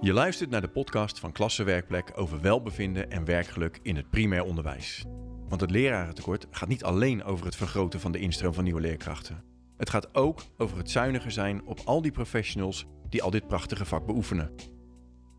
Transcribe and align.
Je 0.00 0.12
luistert 0.12 0.50
naar 0.50 0.60
de 0.60 0.68
podcast 0.68 1.18
van 1.18 1.32
Klassenwerkplek 1.32 2.12
over 2.14 2.40
welbevinden 2.40 3.10
en 3.10 3.24
werkgeluk 3.24 3.78
in 3.82 3.96
het 3.96 4.10
primair 4.10 4.42
onderwijs. 4.42 5.04
Want 5.48 5.60
het 5.60 5.70
lerarentekort 5.70 6.46
gaat 6.50 6.68
niet 6.68 6.84
alleen 6.84 7.24
over 7.24 7.46
het 7.46 7.56
vergroten 7.56 8.00
van 8.00 8.12
de 8.12 8.18
instroom 8.18 8.54
van 8.54 8.64
nieuwe 8.64 8.80
leerkrachten. 8.80 9.44
Het 9.76 9.90
gaat 9.90 10.14
ook 10.14 10.42
over 10.56 10.76
het 10.78 10.90
zuiniger 10.90 11.30
zijn 11.30 11.66
op 11.66 11.80
al 11.84 12.02
die 12.02 12.10
professionals 12.10 12.86
die 13.08 13.22
al 13.22 13.30
dit 13.30 13.46
prachtige 13.46 13.84
vak 13.84 14.06
beoefenen. 14.06 14.54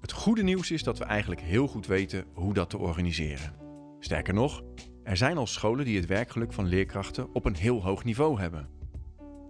Het 0.01 0.11
goede 0.11 0.43
nieuws 0.43 0.71
is 0.71 0.83
dat 0.83 0.97
we 0.97 1.03
eigenlijk 1.03 1.41
heel 1.41 1.67
goed 1.67 1.87
weten 1.87 2.25
hoe 2.33 2.53
dat 2.53 2.69
te 2.69 2.77
organiseren. 2.77 3.55
Sterker 3.99 4.33
nog, 4.33 4.63
er 5.03 5.17
zijn 5.17 5.37
al 5.37 5.47
scholen 5.47 5.85
die 5.85 5.97
het 5.97 6.05
werkgeluk 6.05 6.53
van 6.53 6.65
leerkrachten 6.65 7.33
op 7.33 7.45
een 7.45 7.55
heel 7.55 7.83
hoog 7.83 8.03
niveau 8.03 8.39
hebben. 8.39 8.69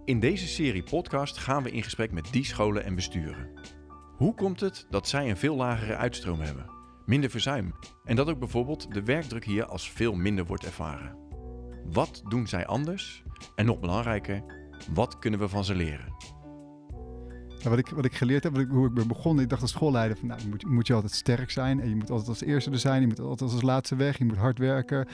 In 0.04 0.20
deze 0.20 0.46
serie 0.46 0.82
podcast 0.82 1.38
gaan 1.38 1.62
we 1.62 1.70
in 1.70 1.82
gesprek 1.82 2.12
met 2.12 2.28
die 2.32 2.44
scholen 2.44 2.84
en 2.84 2.94
besturen. 2.94 3.78
Hoe 4.20 4.34
komt 4.34 4.60
het 4.60 4.86
dat 4.90 5.08
zij 5.08 5.30
een 5.30 5.36
veel 5.36 5.56
lagere 5.56 5.96
uitstroom 5.96 6.40
hebben, 6.40 6.70
minder 7.06 7.30
verzuim 7.30 7.74
en 8.04 8.16
dat 8.16 8.28
ook 8.28 8.38
bijvoorbeeld 8.38 8.94
de 8.94 9.02
werkdruk 9.02 9.44
hier 9.44 9.64
als 9.64 9.90
veel 9.90 10.14
minder 10.14 10.46
wordt 10.46 10.64
ervaren? 10.64 11.16
Wat 11.84 12.22
doen 12.28 12.46
zij 12.46 12.66
anders? 12.66 13.22
En 13.54 13.66
nog 13.66 13.80
belangrijker, 13.80 14.42
wat 14.94 15.18
kunnen 15.18 15.40
we 15.40 15.48
van 15.48 15.64
ze 15.64 15.74
leren? 15.74 16.14
Ja, 17.58 17.70
wat, 17.70 17.78
ik, 17.78 17.88
wat 17.88 18.04
ik 18.04 18.14
geleerd 18.14 18.42
heb, 18.42 18.68
hoe 18.68 18.86
ik 18.86 18.94
ben 18.94 19.08
begonnen, 19.08 19.44
ik 19.44 19.50
dacht 19.50 19.62
als 19.62 19.70
schoolleider 19.70 20.16
van 20.16 20.28
nou, 20.28 20.48
moet, 20.48 20.66
moet 20.66 20.86
je 20.86 20.94
altijd 20.94 21.12
sterk 21.12 21.50
zijn 21.50 21.80
en 21.80 21.88
je 21.88 21.96
moet 21.96 22.10
altijd 22.10 22.28
als 22.28 22.42
eerste 22.42 22.70
er 22.70 22.78
zijn, 22.78 23.00
je 23.00 23.06
moet 23.06 23.20
altijd 23.20 23.52
als 23.52 23.62
laatste 23.62 23.96
weg, 23.96 24.18
je 24.18 24.24
moet 24.24 24.36
hard 24.36 24.58
werken. 24.58 25.06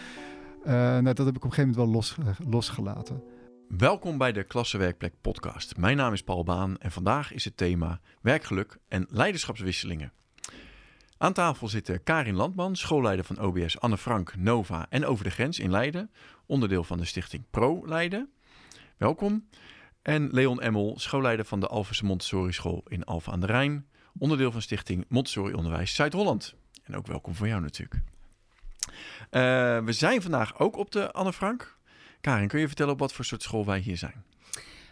Uh, 0.65 0.73
nou, 0.73 1.13
dat 1.13 1.27
heb 1.27 1.37
ik 1.37 1.45
op 1.45 1.51
een 1.51 1.53
gegeven 1.53 1.71
moment 1.71 1.77
wel 1.77 1.87
los, 1.87 2.17
losgelaten. 2.49 3.23
Welkom 3.69 4.19
bij 4.19 4.33
de 4.33 4.45
Klassenwerkplek 4.45 5.15
podcast. 5.21 5.77
Mijn 5.77 5.97
naam 5.97 6.13
is 6.13 6.23
Paul 6.23 6.45
Baan 6.45 6.79
en 6.79 6.91
vandaag 6.91 7.33
is 7.33 7.45
het 7.45 7.57
thema 7.57 8.01
werkgeluk 8.21 8.79
en 8.89 9.07
leiderschapswisselingen. 9.11 10.13
Aan 11.19 11.33
tafel 11.33 11.69
zitten 11.69 12.03
Karin 12.03 12.35
Landman, 12.35 12.77
schoolleider 12.77 13.25
van 13.25 13.41
OBS 13.41 13.81
Anne 13.81 13.99
Frank, 13.99 14.37
Nova 14.37 14.87
en 14.89 15.07
Over 15.07 15.25
de 15.25 15.31
Grens 15.31 15.59
in 15.59 15.71
Leiden, 15.71 16.11
onderdeel 16.47 16.85
van 16.85 16.99
de 16.99 17.05
stichting 17.05 17.45
Pro 17.51 17.83
Leiden. 17.87 18.31
Welkom. 18.97 19.49
En 20.03 20.31
Leon 20.31 20.61
Emmel, 20.61 20.99
schoolleider 20.99 21.45
van 21.45 21.61
de 21.61 21.67
Alphense 21.67 22.05
Montessori 22.05 22.53
School 22.53 22.83
in 22.89 23.05
Alphen 23.05 23.33
aan 23.33 23.41
de 23.41 23.47
Rijn, 23.47 23.87
onderdeel 24.19 24.53
van 24.53 24.63
stichting 24.63 25.05
Montessori 25.09 25.55
Onderwijs 25.55 25.95
Zuid-Holland. 25.95 26.55
En 26.83 26.97
ook 26.97 27.07
welkom 27.07 27.35
voor 27.35 27.49
jou 27.49 27.61
natuurlijk. 27.61 28.03
Uh, 29.31 29.85
we 29.85 29.93
zijn 29.93 30.23
vandaag 30.23 30.59
ook 30.59 30.77
op 30.77 30.91
de 30.91 31.13
Anne 31.13 31.33
Frank. 31.33 31.77
Karin, 32.27 32.49
kun 32.49 32.61
je 32.61 32.67
vertellen 32.67 32.93
op 32.93 32.99
wat 32.99 33.13
voor 33.13 33.25
soort 33.25 33.43
school 33.43 33.65
wij 33.65 33.79
hier 33.79 33.97
zijn? 33.97 34.25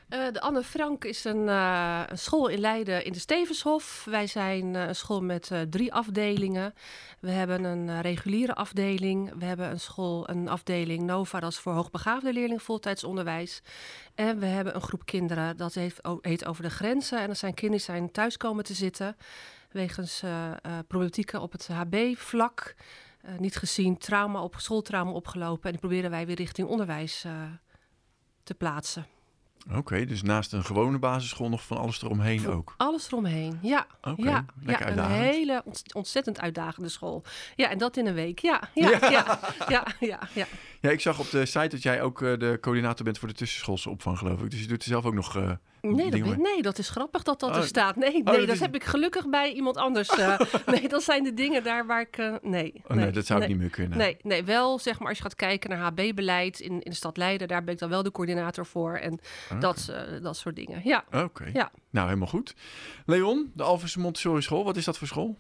Uh, 0.08 0.26
de 0.32 0.40
Anne 0.40 0.62
Frank 0.62 1.04
is 1.04 1.24
een, 1.24 1.46
uh, 1.46 2.02
een, 2.06 2.18
school 2.18 2.48
in 2.48 2.58
Leiden 2.58 3.04
in 3.04 3.12
de 3.12 3.18
Stevenshof. 3.18 4.04
Wij 4.10 4.26
zijn 4.26 4.74
uh, 4.74 4.86
een 4.86 4.94
school 4.94 5.22
met 5.22 5.50
drie 5.70 5.92
afdelingen. 5.92 6.74
We 7.20 7.30
hebben 7.30 7.64
een 7.64 8.00
reguliere 8.00 8.54
afdeling. 8.54 9.32
We 9.38 9.44
hebben 9.44 9.70
een 9.70 9.80
school, 9.80 10.28
een 10.28 10.48
afdeling 10.48 11.02
Nova, 11.02 11.40
dat 11.40 11.50
is 11.50 11.58
voor 11.58 11.72
hoogbegaafde 11.72 12.32
leerlingen 12.32 12.60
voltijdsonderwijs. 12.60 13.62
En 14.14 14.38
we 14.38 14.46
hebben 14.46 14.74
een 14.74 14.82
groep 14.82 15.06
kinderen, 15.06 15.56
dat 15.56 15.74
heet, 15.74 16.00
heet 16.20 16.44
Over 16.44 16.62
de 16.62 16.70
Grenzen. 16.70 17.20
En 17.20 17.26
dat 17.26 17.38
zijn 17.38 17.54
kinderen 17.54 17.84
die 17.84 17.94
zijn 17.94 18.10
thuis 18.10 18.36
komen 18.36 18.64
te 18.64 18.74
zitten 18.74 19.16
wegens 19.70 20.22
problematieken 20.86 21.40
op 21.40 21.52
het 21.52 21.68
HB-vlak. 21.68 22.74
Uh, 23.26 23.38
niet 23.38 23.56
gezien, 23.56 23.98
trauma 23.98 24.42
op, 24.42 24.54
schooltrauma 24.58 25.10
opgelopen. 25.10 25.64
En 25.64 25.70
die 25.70 25.80
proberen 25.80 26.10
wij 26.10 26.26
weer 26.26 26.36
richting 26.36 26.68
onderwijs 26.68 27.24
uh, 27.26 27.32
te 28.42 28.54
plaatsen. 28.54 29.06
Oké, 29.68 29.78
okay, 29.78 30.06
dus 30.06 30.22
naast 30.22 30.52
een 30.52 30.64
gewone 30.64 30.98
basisschool 30.98 31.48
nog 31.48 31.64
van 31.64 31.76
alles 31.76 32.02
eromheen 32.02 32.48
ook? 32.48 32.74
Alles 32.76 33.06
eromheen, 33.06 33.58
ja. 33.62 33.86
Okay, 34.00 34.24
ja, 34.24 34.44
ja 34.66 34.88
een 34.88 35.10
hele 35.10 35.64
ontzettend 35.94 36.40
uitdagende 36.40 36.88
school. 36.88 37.22
Ja, 37.56 37.70
en 37.70 37.78
dat 37.78 37.96
in 37.96 38.06
een 38.06 38.14
week. 38.14 38.38
Ja, 38.38 38.62
ja, 38.74 38.90
ja, 38.90 39.10
ja, 39.10 39.38
ja. 39.68 39.86
ja, 40.00 40.18
ja. 40.34 40.46
Ja 40.84 40.90
ik 40.90 41.00
zag 41.00 41.18
op 41.18 41.30
de 41.30 41.46
site 41.46 41.68
dat 41.68 41.82
jij 41.82 42.02
ook 42.02 42.20
uh, 42.20 42.38
de 42.38 42.58
coördinator 42.60 43.04
bent 43.04 43.18
voor 43.18 43.28
de 43.28 43.34
tussenschoolse 43.34 43.90
opvang, 43.90 44.18
geloof 44.18 44.42
ik. 44.42 44.50
Dus 44.50 44.60
je 44.60 44.66
doet 44.66 44.82
er 44.82 44.88
zelf 44.88 45.04
ook 45.04 45.14
nog... 45.14 45.36
Uh, 45.36 45.50
Nee 45.80 46.10
dat, 46.10 46.22
ben, 46.22 46.40
nee, 46.40 46.62
dat 46.62 46.78
is 46.78 46.88
grappig 46.88 47.22
dat 47.22 47.40
dat 47.40 47.50
oh. 47.50 47.56
er 47.56 47.64
staat. 47.64 47.96
Nee, 47.96 48.10
nee 48.10 48.20
oh, 48.20 48.24
dat, 48.24 48.46
dat 48.46 48.54
is... 48.54 48.60
heb 48.60 48.74
ik 48.74 48.84
gelukkig 48.84 49.28
bij 49.28 49.52
iemand 49.52 49.76
anders. 49.76 50.18
Uh, 50.18 50.40
nee, 50.66 50.88
dat 50.88 51.02
zijn 51.02 51.24
de 51.24 51.34
dingen 51.34 51.64
daar 51.64 51.86
waar 51.86 52.00
ik... 52.00 52.18
Uh, 52.18 52.34
nee, 52.42 52.82
oh, 52.86 52.96
nee, 52.96 53.10
dat 53.10 53.26
zou 53.26 53.38
nee, 53.38 53.48
ik 53.48 53.54
niet 53.54 53.62
meer 53.62 53.72
kunnen. 53.72 53.98
Nee, 53.98 54.16
nee, 54.22 54.44
wel 54.44 54.78
zeg 54.78 54.98
maar 54.98 55.08
als 55.08 55.16
je 55.16 55.22
gaat 55.22 55.34
kijken 55.34 55.70
naar 55.70 55.78
HB-beleid 55.78 56.60
in, 56.60 56.72
in 56.72 56.90
de 56.90 56.96
stad 56.96 57.16
Leiden... 57.16 57.48
daar 57.48 57.64
ben 57.64 57.74
ik 57.74 57.80
dan 57.80 57.88
wel 57.88 58.02
de 58.02 58.10
coördinator 58.10 58.66
voor 58.66 58.96
en 58.96 59.18
okay. 59.44 59.60
dat, 59.60 59.92
dat 60.22 60.36
soort 60.36 60.56
dingen. 60.56 60.80
Ja. 60.84 61.04
Oké, 61.06 61.18
okay. 61.18 61.50
ja. 61.52 61.70
nou 61.90 62.06
helemaal 62.06 62.28
goed. 62.28 62.54
Leon, 63.06 63.50
de 63.54 63.62
Alphense 63.62 64.00
Montessori 64.00 64.42
School, 64.42 64.64
wat 64.64 64.76
is 64.76 64.84
dat 64.84 64.98
voor 64.98 65.08
school? 65.08 65.36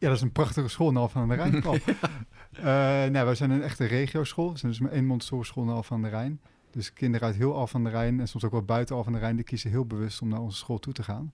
Ja, 0.00 0.06
dat 0.06 0.16
is 0.16 0.22
een 0.22 0.32
prachtige 0.32 0.68
school 0.68 0.88
in 0.88 0.96
Alphen 0.96 1.20
aan 1.20 1.28
de 1.28 1.34
Rijn. 1.34 1.54
uh, 1.64 3.12
nou, 3.12 3.24
wij 3.24 3.34
zijn 3.34 3.50
een 3.50 3.62
echte 3.62 3.84
regioschool. 3.84 4.52
We 4.52 4.58
zijn 4.58 4.72
dus 4.72 4.80
maar 4.80 4.90
één 4.90 5.06
Montessori 5.06 5.44
school 5.44 5.64
in 5.64 5.70
Alphen 5.70 5.96
aan 5.96 6.02
de 6.02 6.08
Rijn. 6.08 6.40
Dus 6.70 6.92
kinderen 6.92 7.26
uit 7.26 7.36
heel 7.36 7.54
Alphen 7.54 7.78
aan 7.78 7.84
de 7.84 7.90
Rijn 7.90 8.20
en 8.20 8.28
soms 8.28 8.44
ook 8.44 8.50
wel 8.50 8.62
buiten 8.62 8.96
Alphen 8.96 9.12
aan 9.12 9.18
de 9.18 9.24
Rijn, 9.24 9.36
die 9.36 9.44
kiezen 9.44 9.70
heel 9.70 9.86
bewust 9.86 10.22
om 10.22 10.28
naar 10.28 10.40
onze 10.40 10.56
school 10.56 10.78
toe 10.78 10.92
te 10.92 11.02
gaan. 11.02 11.32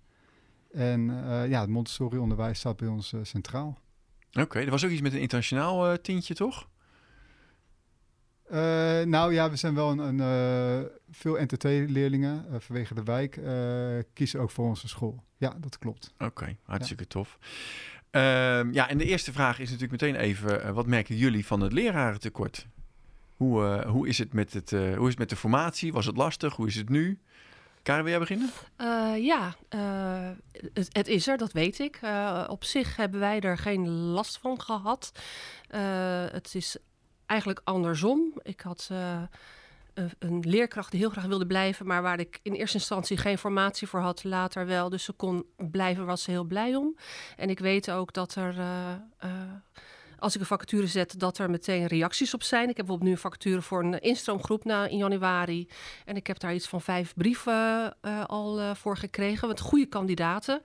En 0.72 1.00
uh, 1.00 1.49
ja, 1.49 1.60
het 1.60 1.69
Montessori-onderwijs 1.69 2.59
staat 2.59 2.77
bij 2.77 2.88
ons 2.88 3.12
uh, 3.12 3.21
centraal. 3.22 3.78
Oké, 4.31 4.41
okay, 4.41 4.65
er 4.65 4.71
was 4.71 4.84
ook 4.84 4.91
iets 4.91 5.00
met 5.00 5.12
een 5.12 5.21
internationaal 5.21 6.00
tintje, 6.00 6.34
toch? 6.34 6.69
nou 9.04 9.33
ja, 9.33 9.50
we 9.50 9.56
zijn 9.56 9.75
wel 9.75 9.91
een, 9.91 10.19
een 10.19 10.88
veel 11.10 11.37
NTT-leerlingen 11.41 12.62
vanwege 12.62 12.94
de 12.94 13.03
wijk 13.03 13.41
kiezen 14.12 14.41
ook 14.41 14.50
voor 14.50 14.66
onze 14.66 14.88
school. 14.88 15.25
Ja, 15.37 15.56
dat 15.60 15.78
klopt. 15.78 16.12
Oké, 16.15 16.25
okay, 16.25 16.59
hartstikke 16.62 17.03
ja. 17.03 17.09
tof. 17.09 17.38
Uh, 18.12 18.72
ja, 18.72 18.88
en 18.88 18.98
de 18.98 19.04
eerste 19.04 19.32
vraag 19.32 19.58
is 19.58 19.70
natuurlijk 19.70 20.02
meteen 20.02 20.20
even: 20.20 20.74
wat 20.74 20.86
merken 20.86 21.16
jullie 21.16 21.46
van 21.46 21.60
het 21.60 21.72
lerarentekort? 21.72 22.66
Hoe, 23.36 23.62
uh, 23.62 23.90
hoe, 23.90 24.08
is 24.08 24.18
het 24.18 24.32
met 24.32 24.52
het, 24.52 24.72
uh, 24.72 24.96
hoe 24.96 25.04
is 25.04 25.10
het 25.10 25.18
met 25.18 25.28
de 25.28 25.36
formatie? 25.36 25.92
Was 25.92 26.06
het 26.06 26.16
lastig? 26.16 26.56
Hoe 26.56 26.66
is 26.66 26.74
het 26.74 26.88
nu? 26.88 27.18
Karin, 27.82 28.02
wil 28.02 28.10
jij 28.12 28.20
beginnen? 28.20 28.50
Ja, 29.24 29.54
het, 30.92 31.08
is 31.08 31.28
er, 31.28 31.36
dat 31.36 31.52
weet 31.52 31.78
ik. 31.78 32.00
op 32.48 32.64
zich 32.64 32.96
hebben 32.96 33.20
wij 33.20 33.40
er 33.40 33.58
geen 33.58 33.88
last 33.88 34.38
van 34.38 34.60
gehad. 34.60 35.12
het 36.32 36.54
is 36.54 36.76
eigenlijk 37.26 37.60
andersom. 37.64 38.32
Ik 38.42 38.60
had 38.60 38.90
een, 40.18 40.40
leerkracht 40.40 40.90
die 40.90 41.00
heel 41.00 41.10
graag 41.10 41.24
wilde 41.24 41.46
blijven, 41.46 41.86
maar 41.86 42.02
waar 42.02 42.20
ik 42.20 42.40
in 42.42 42.52
eerste 42.52 42.78
instantie 42.78 43.16
geen 43.16 43.38
formatie 43.38 43.86
voor 43.86 44.00
had, 44.00 44.24
later 44.24 44.66
wel. 44.66 44.88
Dus 44.88 45.04
ze 45.04 45.12
kon 45.12 45.46
blijven, 45.56 46.06
was 46.06 46.22
ze 46.22 46.30
heel 46.30 46.44
blij 46.44 46.74
om. 46.74 46.96
En 47.36 47.50
ik 47.50 47.58
weet 47.58 47.90
ook 47.90 48.12
dat 48.12 48.34
er 48.34 48.54
als 50.18 50.34
ik 50.34 50.40
een 50.40 50.46
vacature 50.46 50.86
zet, 50.86 51.20
dat 51.20 51.38
er 51.38 51.50
meteen 51.50 51.86
reacties 51.86 52.34
op 52.34 52.42
zijn. 52.42 52.68
Ik 52.68 52.76
heb 52.76 52.86
bijvoorbeeld 52.86 53.08
nu 53.08 53.14
een 53.14 53.20
vacature 53.20 53.62
voor 53.62 53.84
een 53.84 54.00
instroomgroep 54.00 54.64
na, 54.64 54.86
in 54.86 54.96
januari. 54.96 55.68
En 56.04 56.16
ik 56.16 56.26
heb 56.26 56.38
daar 56.38 56.54
iets 56.54 56.68
van 56.68 56.80
vijf 56.80 57.14
brieven 57.14 57.96
uh, 58.02 58.24
al 58.24 58.60
uh, 58.60 58.74
voor 58.74 58.96
gekregen. 58.96 59.48
Met 59.48 59.60
goede 59.60 59.86
kandidaten. 59.86 60.62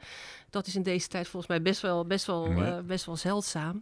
Dat 0.50 0.68
is 0.68 0.76
in 0.76 0.84
deze 0.84 1.08
tijd 1.08 1.28
volgens 1.28 1.52
mij 1.52 1.62
best 1.62 1.82
wel, 1.82 2.06
best 2.06 2.26
wel, 2.26 2.52
uh, 2.52 2.80
best 2.80 3.06
wel 3.06 3.16
zeldzaam. 3.16 3.82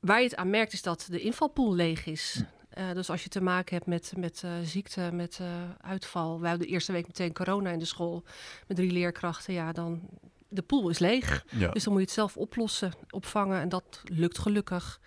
Waar 0.00 0.18
je 0.18 0.24
het 0.24 0.36
aan 0.36 0.50
merkt, 0.50 0.72
is 0.72 0.82
dat 0.82 1.06
de 1.10 1.20
invalpool 1.20 1.74
leeg 1.74 2.06
is. 2.06 2.42
Uh, 2.78 2.92
dus 2.92 3.10
als 3.10 3.22
je 3.22 3.28
te 3.28 3.40
maken 3.40 3.74
hebt 3.74 3.86
met, 3.86 4.12
met 4.16 4.42
uh, 4.44 4.50
ziekte, 4.62 5.10
met 5.12 5.38
uh, 5.40 5.48
uitval. 5.80 6.40
We 6.40 6.48
hadden 6.48 6.66
de 6.66 6.72
eerste 6.72 6.92
week 6.92 7.06
meteen 7.06 7.32
corona 7.32 7.70
in 7.70 7.78
de 7.78 7.84
school 7.84 8.24
met 8.66 8.76
drie 8.76 8.92
leerkrachten. 8.92 9.54
Ja, 9.54 9.72
dan, 9.72 10.08
de 10.48 10.62
pool 10.62 10.88
is 10.88 10.98
leeg. 10.98 11.44
Ja. 11.50 11.70
Dus 11.70 11.84
dan 11.84 11.92
moet 11.92 12.02
je 12.02 12.06
het 12.06 12.16
zelf 12.16 12.36
oplossen, 12.36 12.92
opvangen. 13.10 13.60
En 13.60 13.68
dat 13.68 14.00
lukt 14.04 14.38
gelukkig. 14.38 15.00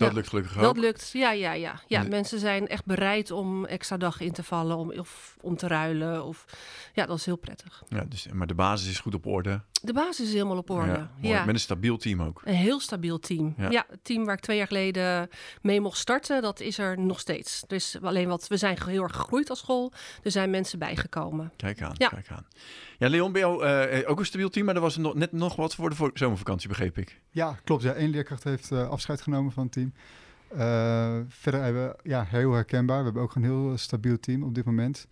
Dat 0.00 0.08
ja, 0.08 0.14
lukt 0.14 0.28
gelukkig 0.28 0.56
ook. 0.56 0.62
Dat 0.62 0.76
lukt, 0.76 1.10
ja, 1.12 1.32
ja, 1.32 1.52
ja. 1.52 1.80
ja 1.86 2.00
nee. 2.00 2.10
Mensen 2.10 2.38
zijn 2.38 2.68
echt 2.68 2.84
bereid 2.84 3.30
om 3.30 3.64
extra 3.64 3.96
dag 3.96 4.20
in 4.20 4.32
te 4.32 4.42
vallen, 4.42 4.76
om, 4.76 4.90
of 4.92 5.36
om 5.40 5.56
te 5.56 5.66
ruilen. 5.66 6.24
Of, 6.24 6.44
ja, 6.92 7.06
dat 7.06 7.16
is 7.16 7.24
heel 7.24 7.36
prettig. 7.36 7.82
Ja, 7.88 8.04
dus, 8.08 8.28
maar 8.32 8.46
de 8.46 8.54
basis 8.54 8.90
is 8.90 8.98
goed 8.98 9.14
op 9.14 9.26
orde. 9.26 9.60
De 9.82 9.92
basis 9.92 10.26
is 10.26 10.32
helemaal 10.32 10.56
op 10.56 10.70
orde. 10.70 10.92
Ja, 10.92 11.10
ja. 11.20 11.44
Met 11.44 11.54
een 11.54 11.60
stabiel 11.60 11.96
team 11.96 12.22
ook. 12.22 12.42
Een 12.44 12.54
heel 12.54 12.80
stabiel 12.80 13.18
team. 13.18 13.54
Ja. 13.56 13.70
ja. 13.70 13.86
het 13.88 14.04
team 14.04 14.24
waar 14.24 14.34
ik 14.34 14.40
twee 14.40 14.56
jaar 14.56 14.66
geleden 14.66 15.28
mee 15.62 15.80
mocht 15.80 15.98
starten, 15.98 16.42
dat 16.42 16.60
is 16.60 16.78
er 16.78 16.98
nog 16.98 17.20
steeds. 17.20 17.62
Dus 17.66 17.98
alleen 18.02 18.28
wat, 18.28 18.48
we 18.48 18.56
zijn 18.56 18.78
heel 18.86 19.02
erg 19.02 19.16
gegroeid 19.16 19.50
als 19.50 19.58
school. 19.58 19.92
Er 20.22 20.30
zijn 20.30 20.50
mensen 20.50 20.78
bijgekomen. 20.78 21.52
Kijk 21.56 21.82
aan, 21.82 21.94
ja. 21.94 22.08
kijk 22.08 22.28
aan. 22.30 22.46
Ja, 22.98 23.08
Leon, 23.08 23.32
ben 23.32 23.40
jou 23.40 23.66
uh, 23.66 24.10
ook 24.10 24.18
een 24.18 24.26
stabiel 24.26 24.50
team, 24.50 24.66
maar 24.66 24.74
er 24.74 24.80
was 24.80 24.96
nog, 24.96 25.14
net 25.14 25.32
nog 25.32 25.56
wat 25.56 25.74
voor 25.74 25.90
de 25.90 26.10
zomervakantie, 26.14 26.68
begreep 26.68 26.98
ik. 26.98 27.20
Ja, 27.30 27.58
klopt. 27.64 27.82
Ja, 27.82 27.92
één 27.92 28.10
leerkracht 28.10 28.44
heeft 28.44 28.70
uh, 28.70 28.88
afscheid 28.88 29.22
genomen 29.22 29.52
van 29.52 29.62
het 29.62 29.72
team. 29.72 29.89
Uh, 30.52 31.18
verder 31.28 31.62
hebben 31.62 31.88
we, 31.88 32.08
ja, 32.08 32.24
heel 32.28 32.52
herkenbaar. 32.52 32.98
We 32.98 33.04
hebben 33.04 33.22
ook 33.22 33.34
een 33.34 33.44
heel 33.44 33.72
stabiel 33.76 34.20
team 34.20 34.42
op 34.42 34.54
dit 34.54 34.64
moment. 34.64 35.06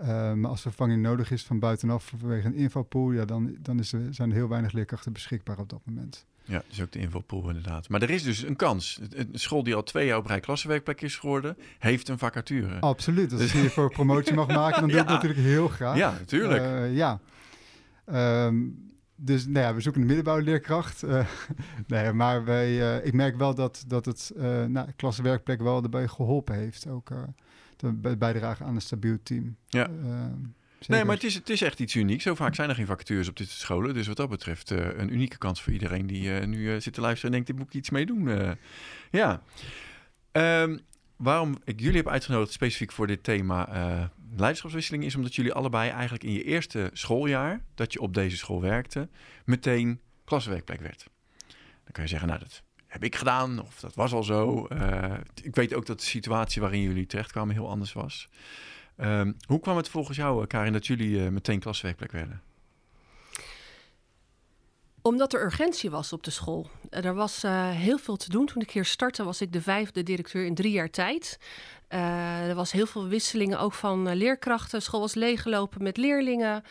Uh, 0.00 0.32
maar 0.32 0.50
als 0.50 0.60
vervanging 0.60 1.02
nodig 1.02 1.30
is 1.30 1.44
van 1.44 1.58
buitenaf 1.58 2.12
vanwege 2.18 2.46
een 2.46 2.54
invalpool, 2.54 3.12
ja, 3.12 3.24
dan, 3.24 3.56
dan 3.60 3.78
is 3.78 3.92
er, 3.92 4.14
zijn 4.14 4.30
er 4.30 4.36
heel 4.36 4.48
weinig 4.48 4.72
leerkrachten 4.72 5.12
beschikbaar 5.12 5.58
op 5.58 5.68
dat 5.68 5.80
moment. 5.84 6.26
Ja, 6.44 6.62
dus 6.68 6.82
ook 6.82 6.92
de 6.92 6.98
invalpool 6.98 7.48
inderdaad. 7.48 7.88
Maar 7.88 8.02
er 8.02 8.10
is 8.10 8.22
dus 8.22 8.42
een 8.42 8.56
kans. 8.56 9.00
Een 9.10 9.28
school 9.32 9.62
die 9.62 9.74
al 9.74 9.82
twee 9.82 10.06
jaar 10.06 10.18
op 10.18 10.26
rij 10.26 10.40
klassenwerkplek 10.40 11.00
is 11.00 11.16
geworden, 11.16 11.56
heeft 11.78 12.08
een 12.08 12.18
vacature. 12.18 12.80
Absoluut. 12.80 13.32
Als 13.32 13.52
je 13.52 13.70
voor 13.70 13.90
promotie 13.90 14.34
mag 14.34 14.46
maken, 14.46 14.80
dan 14.80 14.90
doe 14.90 15.00
ik 15.00 15.06
ja. 15.08 15.12
natuurlijk 15.12 15.40
heel 15.40 15.68
graag. 15.68 15.96
Ja, 15.96 16.10
natuurlijk. 16.10 16.62
Uh, 16.62 16.96
ja. 16.96 17.20
Um, 18.46 18.91
dus 19.24 19.46
nou 19.46 19.66
ja, 19.66 19.74
we 19.74 19.80
zoeken 19.80 20.00
een 20.00 20.06
middenbouwleerkracht. 20.06 21.02
Uh, 21.12 21.26
nee, 21.86 22.12
maar 22.12 22.44
wij, 22.44 22.98
ik 22.98 23.12
merk 23.12 23.36
wel 23.36 23.54
dat, 23.54 23.84
dat 23.86 24.04
het 24.04 24.32
nou, 24.68 24.90
klassenwerkplek 24.96 25.62
wel 25.62 25.82
erbij 25.82 26.08
geholpen 26.08 26.54
heeft. 26.54 26.86
Ook 26.88 27.10
de 27.76 28.16
bijdrage 28.16 28.64
aan 28.64 28.74
een 28.74 28.80
stabiel 28.80 29.18
team. 29.22 29.56
Ja. 29.68 29.90
Nee, 30.86 31.04
maar 31.04 31.14
het 31.14 31.24
is, 31.24 31.34
het 31.34 31.50
is 31.50 31.62
echt 31.62 31.80
iets 31.80 31.94
unieks. 31.94 32.22
Zo 32.22 32.34
vaak 32.34 32.54
zijn 32.54 32.68
er 32.68 32.74
geen 32.74 32.86
vacatures 32.86 33.28
op 33.28 33.36
dit 33.36 33.48
soort 33.48 33.60
scholen. 33.60 33.94
Dus 33.94 34.06
wat 34.06 34.16
dat 34.16 34.28
betreft 34.28 34.70
een 34.70 35.12
unieke 35.12 35.38
kans 35.38 35.62
voor 35.62 35.72
iedereen 35.72 36.06
die 36.06 36.30
nu 36.30 36.80
zit 36.80 36.94
te 36.94 37.00
luisteren 37.00 37.26
en 37.26 37.32
denkt, 37.32 37.46
dit 37.46 37.56
moet 37.56 37.74
ik 37.74 37.74
iets 37.74 37.90
mee 37.90 38.06
doen. 38.06 38.56
ja. 39.10 39.42
Um, 40.32 40.80
waarom 41.22 41.56
ik 41.64 41.80
jullie 41.80 41.96
heb 41.96 42.08
uitgenodigd 42.08 42.52
specifiek 42.52 42.92
voor 42.92 43.06
dit 43.06 43.24
thema 43.24 43.68
uh, 43.74 44.04
leiderschapswisseling 44.36 45.04
is 45.04 45.14
omdat 45.14 45.34
jullie 45.34 45.52
allebei 45.52 45.90
eigenlijk 45.90 46.24
in 46.24 46.32
je 46.32 46.44
eerste 46.44 46.90
schooljaar 46.92 47.64
dat 47.74 47.92
je 47.92 48.00
op 48.00 48.14
deze 48.14 48.36
school 48.36 48.60
werkte, 48.60 49.08
meteen 49.44 50.00
klaswerkplek 50.24 50.80
werd. 50.80 51.06
Dan 51.84 51.92
kan 51.92 52.02
je 52.02 52.08
zeggen, 52.08 52.28
nou 52.28 52.40
dat 52.40 52.62
heb 52.86 53.04
ik 53.04 53.16
gedaan 53.16 53.62
of 53.62 53.80
dat 53.80 53.94
was 53.94 54.12
al 54.12 54.22
zo. 54.22 54.66
Uh, 54.72 55.14
ik 55.42 55.54
weet 55.54 55.74
ook 55.74 55.86
dat 55.86 55.98
de 55.98 56.04
situatie 56.04 56.60
waarin 56.60 56.80
jullie 56.80 57.06
terechtkwamen 57.06 57.54
heel 57.54 57.68
anders 57.68 57.92
was. 57.92 58.28
Um, 58.96 59.36
hoe 59.46 59.60
kwam 59.60 59.76
het 59.76 59.88
volgens 59.88 60.16
jou, 60.16 60.46
Karin, 60.46 60.72
dat 60.72 60.86
jullie 60.86 61.16
uh, 61.16 61.28
meteen 61.28 61.60
klaswerkplek 61.60 62.12
werden? 62.12 62.42
Omdat 65.02 65.32
er 65.32 65.44
urgentie 65.44 65.90
was 65.90 66.12
op 66.12 66.22
de 66.22 66.30
school. 66.30 66.70
Er 66.90 67.14
was 67.14 67.44
uh, 67.44 67.70
heel 67.70 67.98
veel 67.98 68.16
te 68.16 68.30
doen. 68.30 68.46
Toen 68.46 68.62
ik 68.62 68.70
hier 68.70 68.84
startte, 68.84 69.24
was 69.24 69.40
ik 69.40 69.52
de 69.52 69.62
vijfde 69.62 70.02
directeur 70.02 70.44
in 70.44 70.54
drie 70.54 70.72
jaar 70.72 70.90
tijd. 70.90 71.38
Uh, 71.88 72.48
er 72.48 72.54
was 72.54 72.72
heel 72.72 72.86
veel 72.86 73.06
wisselingen 73.08 73.58
ook 73.58 73.72
van 73.72 74.14
leerkrachten. 74.14 74.78
De 74.78 74.84
school 74.84 75.00
was 75.00 75.14
leeggelopen 75.14 75.82
met 75.82 75.96
leerlingen. 75.96 76.64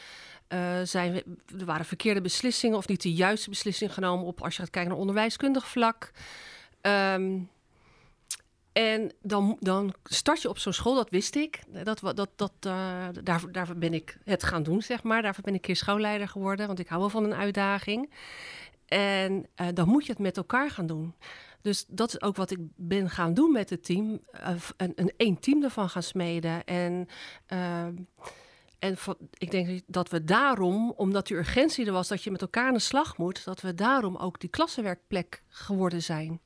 zijn, 0.83 1.13
er 1.60 1.66
waren 1.66 1.86
verkeerde 1.86 2.22
beslissingen 2.22 2.78
of 2.78 2.88
niet 2.88 3.01
de 3.01 3.13
juiste 3.13 3.50
beslissing 3.50 3.94
genomen 3.94 4.25
op 4.25 4.42
als 4.42 4.56
je 4.56 4.62
gaat 4.62 4.72
kijken 4.72 4.92
naar 4.92 5.00
onderwijskundig 5.00 5.68
vlak. 5.68 6.12
Um, 6.81 7.50
en 8.72 9.12
dan, 9.22 9.58
dan 9.60 9.94
start 10.04 10.42
je 10.42 10.50
op 10.50 10.58
zo'n 10.58 10.74
school, 10.74 10.96
dat 10.96 11.10
wist 11.10 11.36
ik. 11.36 11.60
Dat, 11.84 12.00
dat, 12.16 12.30
dat, 12.36 12.52
uh, 12.68 13.08
daar, 13.24 13.52
daar 13.52 13.78
ben 13.78 13.94
ik 13.94 14.18
het 14.24 14.44
gaan 14.44 14.64
doen, 14.64 14.82
zeg 14.82 15.04
maar. 15.04 15.22
Daarvoor 15.22 15.44
ben 15.44 15.54
ik 15.54 15.62
keer 15.62 15.76
schoolleider 15.76 16.28
geworden, 16.28 16.68
want 16.68 16.80
ik 16.80 16.88
hou 16.88 17.00
wel 17.00 17.10
van 17.10 17.24
een 17.24 17.36
uitdaging. 17.36 18.14
En 18.86 19.46
uh, 19.62 19.68
dan 19.74 19.88
moet 19.88 20.06
je 20.06 20.12
het 20.12 20.22
met 20.22 20.38
elkaar 20.38 20.70
gaan 20.70 20.88
doen. 20.88 21.16
Dus 21.62 21.86
dat 21.88 22.10
is 22.10 22.22
ook 22.22 22.36
wat 22.36 22.52
ik 22.52 22.58
ben 22.76 23.10
gaan 23.10 23.34
doen 23.34 23.52
met 23.52 23.70
het 23.70 23.84
team. 23.84 24.20
Een, 24.78 24.92
een 24.96 25.14
één 25.18 25.40
team 25.40 25.64
ervan 25.64 25.90
gaan 25.90 26.04
smeden. 26.04 26.66
En, 26.66 27.08
en 28.80 28.98
ik 29.38 29.52
denk 29.52 29.82
dat 29.88 30.10
we 30.10 30.24
daarom, 30.24 30.94
omdat 30.96 31.28
die 31.28 31.38
urgentie 31.38 31.86
er 31.86 31.92
was 31.92 32.08
dat 32.08 32.24
je 32.24 32.32
met 32.32 32.42
elkaar 32.42 32.68
aan 32.68 32.74
de 32.74 32.80
slag 32.80 33.18
moet, 33.18 33.46
dat 33.46 33.62
we 33.62 33.74
daarom 33.74 34.16
ook 34.16 34.40
die 34.40 34.50
klassenwerkplek 34.50 35.44
geworden 35.48 36.04
zijn 36.04 36.42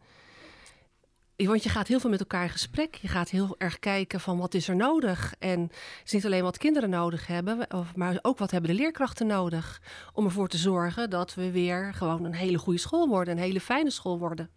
want 1.38 1.64
je 1.64 1.70
gaat 1.70 1.88
heel 1.88 2.00
veel 2.00 2.10
met 2.10 2.20
elkaar 2.20 2.44
in 2.44 2.50
gesprek. 2.50 2.96
Je 2.96 3.08
gaat 3.08 3.30
heel 3.30 3.56
erg 3.58 3.80
kijken 3.80 4.20
van 4.20 4.38
wat 4.38 4.54
is 4.54 4.68
er 4.68 4.76
nodig. 4.76 5.34
En 5.40 5.62
het 5.62 6.02
is 6.06 6.12
niet 6.12 6.26
alleen 6.26 6.44
wat 6.44 6.58
kinderen 6.58 6.90
nodig 6.90 7.28
hebben, 7.28 7.68
maar 7.96 8.20
ook 8.22 8.38
wat 8.38 8.52
hebben 8.52 8.70
de 8.70 8.76
leerkrachten 8.76 9.28
nodig. 9.28 9.82
Om 10.14 10.26
ervoor 10.26 10.48
te 10.48 10.58
zorgen 10.58 11.10
dat 11.10 11.34
we 11.34 11.52
weer 11.52 11.94
gewoon 11.94 12.24
een 12.24 12.34
hele 12.34 12.58
goede 12.58 12.80
school 12.80 13.08
worden. 13.08 13.38
Een 13.38 13.44
hele 13.44 13.62
fijne 13.62 13.90
school 13.90 14.20
worden. 14.20 14.50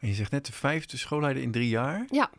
En 0.00 0.08
je 0.08 0.14
zegt 0.14 0.30
net 0.30 0.46
de 0.46 0.52
vijfde 0.52 0.96
schoolleider 0.96 1.42
in 1.42 1.50
drie 1.50 1.68
jaar. 1.68 2.06
Ja. 2.10 2.30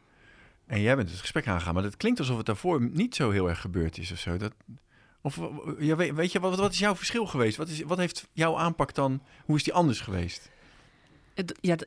En 0.66 0.82
jij 0.82 0.96
bent 0.96 1.10
het 1.10 1.20
gesprek 1.20 1.48
aangegaan. 1.48 1.74
Maar 1.74 1.84
het 1.84 1.98
klinkt 1.98 2.20
alsof 2.20 2.38
het 2.38 2.46
daarvoor 2.46 2.82
niet 2.82 3.16
zo 3.16 3.32
heel 3.32 3.50
erg 3.50 3.62
gebeurd 3.62 3.98
is 3.98 4.12
of 4.12 4.20
zo. 4.20 4.38
Dat, 4.38 4.54
of 5.22 5.40
ja, 5.80 5.96
weet, 5.96 6.14
weet 6.14 6.32
je, 6.32 6.40
wat, 6.40 6.58
wat 6.58 6.72
is 6.72 6.80
jouw 6.80 6.96
verschil 6.96 7.26
geweest? 7.26 7.58
Wat, 7.58 7.68
is, 7.68 7.82
wat 7.82 7.98
heeft 7.98 8.28
jouw 8.34 8.58
aanpak 8.58 8.94
dan, 8.94 9.22
hoe 9.46 9.56
is 9.56 9.64
die 9.64 9.74
anders 9.74 10.00
geweest? 10.00 10.50
Ja, 11.62 11.78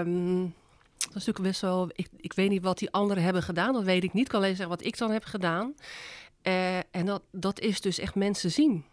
um 0.00 0.54
dat 0.98 1.08
is 1.08 1.12
natuurlijk 1.26 1.42
best 1.42 1.60
wel. 1.60 1.90
Ik, 1.94 2.08
ik 2.16 2.32
weet 2.32 2.50
niet 2.50 2.62
wat 2.62 2.78
die 2.78 2.90
anderen 2.90 3.22
hebben 3.22 3.42
gedaan. 3.42 3.72
Dat 3.72 3.84
weet 3.84 4.04
ik 4.04 4.12
niet. 4.12 4.24
Ik 4.24 4.28
kan 4.30 4.40
alleen 4.40 4.56
zeggen 4.56 4.76
wat 4.76 4.86
ik 4.86 4.98
dan 4.98 5.10
heb 5.10 5.24
gedaan. 5.24 5.74
Uh, 6.42 6.76
en 6.76 7.06
dat, 7.06 7.22
dat 7.30 7.60
is 7.60 7.80
dus 7.80 7.98
echt 7.98 8.14
mensen 8.14 8.50
zien. 8.50 8.84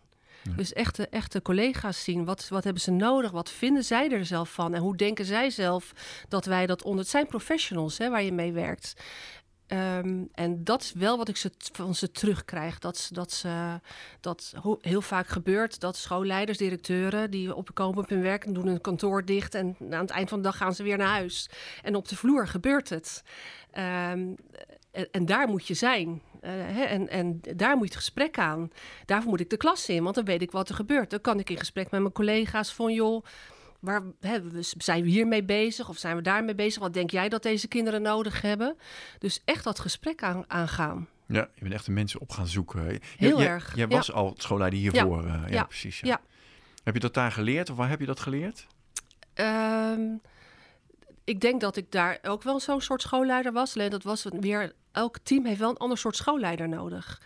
Dus 0.56 0.74
echte, 0.74 1.08
echte 1.08 1.42
collega's 1.42 2.04
zien. 2.04 2.26
Wat, 2.26 2.48
wat 2.48 2.64
hebben 2.64 2.82
ze 2.82 2.92
nodig? 2.92 3.32
Wat 3.32 3.50
vinden 3.50 3.84
zij 3.84 4.12
er 4.12 4.26
zelf 4.26 4.50
van? 4.54 4.74
En 4.74 4.82
hoe 4.82 4.98
denken 4.98 5.26
zij 5.26 5.50
zelf 5.50 5.94
dat 6.30 6.46
wij 6.46 6.66
dat 6.66 6.84
onder... 6.84 7.00
Het 7.00 7.10
zijn 7.10 7.28
professionals 7.28 7.98
hè, 7.98 8.10
waar 8.10 8.24
je 8.24 8.32
mee 8.32 8.52
werkt. 8.52 8.94
Um, 9.74 10.30
en 10.34 10.64
dat 10.64 10.82
is 10.82 10.94
wel 10.94 11.18
wat 11.18 11.28
ik 11.28 11.38
ze, 11.38 11.52
van 11.58 11.96
ze 11.96 12.12
terugkrijg. 12.12 12.80
Dat, 12.80 13.10
dat, 13.12 13.32
ze, 13.32 13.80
dat 14.20 14.54
heel 14.82 15.02
vaak 15.02 15.28
gebeurt 15.28 15.80
dat 15.80 15.98
schoolleiders, 15.98 16.58
directeuren... 16.58 17.32
die 17.32 17.56
opkomen 17.56 18.04
op 18.04 18.10
hun 18.10 18.22
werk 18.22 18.46
en 18.46 18.54
doen 18.54 18.68
hun 18.68 18.82
kantoor 18.82 19.26
dicht... 19.26 19.56
en 19.56 19.76
aan 19.80 20.02
het 20.02 20.10
eind 20.10 20.30
van 20.30 20.38
de 20.38 20.44
dag 20.44 20.58
gaan 20.58 20.76
ze 20.76 20.84
weer 20.84 20.98
naar 20.98 21.08
huis. 21.08 21.50
En 21.82 21.96
op 21.96 22.08
de 22.08 22.16
vloer 22.16 22.48
gebeurt 22.48 22.90
het. 22.90 23.24
Um, 23.78 24.36
en, 24.92 25.08
en, 25.12 25.26
daar 25.26 25.48
moet 25.48 25.68
je 25.68 25.74
zijn. 25.74 26.22
Uh, 26.42 26.52
hè, 26.52 26.84
en, 26.84 27.10
en 27.10 27.42
daar 27.56 27.76
moet 27.76 27.88
je 27.88 27.94
het 27.94 28.04
gesprek 28.04 28.38
aan. 28.38 28.72
Daarvoor 29.06 29.30
moet 29.30 29.40
ik 29.40 29.50
de 29.50 29.58
klas 29.58 29.90
in, 29.90 30.04
want 30.04 30.16
dan 30.16 30.26
weet 30.26 30.42
ik 30.42 30.52
wat 30.52 30.70
er 30.70 30.76
gebeurt. 30.76 31.10
Dan 31.10 31.22
kan 31.22 31.40
ik 31.40 31.50
in 31.50 31.58
gesprek 31.58 31.92
met 31.92 32.02
mijn 32.02 32.14
collega's 32.14 32.74
van... 32.74 32.94
joh, 32.94 33.26
waar 33.84 34.02
hè, 34.20 34.40
zijn 34.78 35.04
we 35.04 35.10
hiermee 35.10 35.44
bezig 35.44 35.90
of 35.90 35.98
zijn 35.98 36.16
we 36.16 36.22
daarmee 36.22 36.56
bezig? 36.56 36.82
Wat 36.82 36.94
denk 36.94 37.12
jij 37.12 37.30
dat 37.30 37.44
deze 37.44 37.68
kinderen 37.68 38.02
nodig 38.02 38.42
hebben? 38.42 38.78
Dus 39.20 39.42
echt 39.46 39.64
dat 39.64 39.80
gesprek 39.80 40.24
aan, 40.24 40.44
aangaan. 40.48 41.08
Ja, 41.26 41.50
je 41.54 41.62
bent 41.62 41.74
echt 41.74 41.86
de 41.86 41.92
mensen 41.92 42.20
op 42.20 42.32
gaan 42.32 42.48
zoeken. 42.48 43.00
Heel 43.18 43.40
je, 43.40 43.48
erg. 43.48 43.76
Jij 43.76 43.88
was 43.88 44.12
al 44.12 44.34
schoolleider 44.38 44.80
hiervoor. 44.80 45.28
Ja, 45.28 45.44
uh, 45.46 45.50
ja, 45.50 45.64
precies. 45.64 46.00
Ja. 46.00 46.22
Heb 46.84 46.94
je 46.94 47.00
dat 47.00 47.14
daar 47.14 47.32
geleerd 47.32 47.70
of 47.70 47.78
waar 47.78 47.90
heb 47.90 48.00
je 48.00 48.06
dat 48.06 48.20
geleerd? 48.20 48.68
Um, 49.36 50.22
ik 51.24 51.42
denk 51.42 51.62
dat 51.62 51.78
ik 51.78 51.92
daar 51.92 52.20
ook 52.22 52.44
wel 52.44 52.60
zo'n 52.60 52.82
soort 52.82 53.02
schoolleider 53.02 53.52
was. 53.52 53.76
Alleen 53.76 53.90
dat 53.90 54.04
was 54.04 54.26
weer, 54.40 54.74
elk 54.92 55.18
team 55.24 55.46
heeft 55.46 55.60
wel 55.60 55.70
een 55.70 55.78
ander 55.78 55.98
soort 55.98 56.16
schoolleider 56.16 56.70
nodig. 56.70 57.22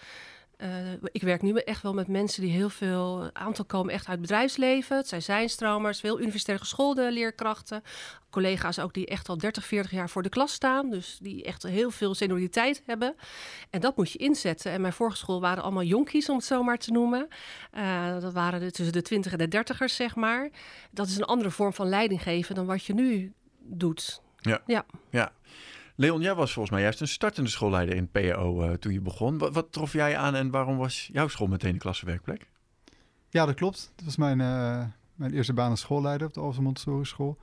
Uh, 0.57 0.69
ik 1.11 1.21
werk 1.21 1.41
nu 1.41 1.53
echt 1.53 1.81
wel 1.81 1.93
met 1.93 2.07
mensen 2.07 2.41
die 2.41 2.51
heel 2.51 2.69
veel, 2.69 3.29
aantal 3.33 3.65
komen 3.65 3.93
echt 3.93 4.07
uit 4.07 4.17
het 4.17 4.27
bedrijfsleven. 4.27 4.97
Het 4.97 5.07
zijn 5.07 5.21
zijnstromers, 5.21 5.99
veel 5.99 6.19
universitair 6.19 6.59
geschoolde 6.59 7.11
leerkrachten. 7.11 7.83
Collega's 8.29 8.79
ook 8.79 8.93
die 8.93 9.05
echt 9.05 9.29
al 9.29 9.37
30, 9.37 9.65
40 9.65 9.91
jaar 9.91 10.09
voor 10.09 10.23
de 10.23 10.29
klas 10.29 10.53
staan. 10.53 10.89
Dus 10.89 11.17
die 11.21 11.43
echt 11.43 11.63
heel 11.63 11.91
veel 11.91 12.15
senioriteit 12.15 12.83
hebben. 12.85 13.15
En 13.69 13.79
dat 13.79 13.97
moet 13.97 14.11
je 14.11 14.17
inzetten. 14.17 14.71
En 14.71 14.81
mijn 14.81 14.93
vorige 14.93 15.17
school 15.17 15.41
waren 15.41 15.63
allemaal 15.63 15.83
jonkies, 15.83 16.29
om 16.29 16.35
het 16.35 16.45
zo 16.45 16.63
maar 16.63 16.77
te 16.77 16.91
noemen. 16.91 17.27
Uh, 17.73 18.19
dat 18.19 18.33
waren 18.33 18.59
de, 18.59 18.71
tussen 18.71 18.93
de 18.93 19.01
20 19.01 19.31
en 19.31 19.37
de 19.37 19.47
dertigers, 19.47 19.95
zeg 19.95 20.15
maar. 20.15 20.49
Dat 20.91 21.07
is 21.07 21.17
een 21.17 21.23
andere 21.23 21.51
vorm 21.51 21.73
van 21.73 21.89
leiding 21.89 22.21
geven 22.21 22.55
dan 22.55 22.65
wat 22.65 22.85
je 22.85 22.93
nu 22.93 23.33
doet. 23.59 24.21
Ja. 24.39 24.61
ja. 24.65 24.85
ja. 25.09 25.31
Leon, 25.99 26.21
jij 26.21 26.35
was 26.35 26.53
volgens 26.53 26.73
mij 26.73 26.83
juist 26.83 27.01
een 27.01 27.07
startende 27.07 27.49
schoolleider 27.49 27.95
in 27.95 28.09
PO 28.09 28.63
uh, 28.63 28.73
toen 28.73 28.93
je 28.93 29.01
begon. 29.01 29.37
Wat, 29.37 29.71
trof 29.71 29.93
jij 29.93 30.17
aan 30.17 30.35
en 30.35 30.51
waarom 30.51 30.77
was 30.77 31.09
jouw 31.13 31.27
school 31.27 31.47
meteen 31.47 31.73
de 31.73 31.79
klassenwerkplek? 31.79 32.49
Ja, 33.29 33.45
dat 33.45 33.55
klopt. 33.55 33.91
Dat 33.95 34.05
was 34.05 34.17
mijn, 34.17 34.39
uh, 34.39 34.85
mijn 35.15 35.33
eerste 35.33 35.53
baan 35.53 35.69
als 35.69 35.79
schoolleider 35.79 36.27
op 36.27 36.33
de 36.33 36.39
Alphen 36.39 36.63
Montessori 36.63 37.05
School. 37.05 37.37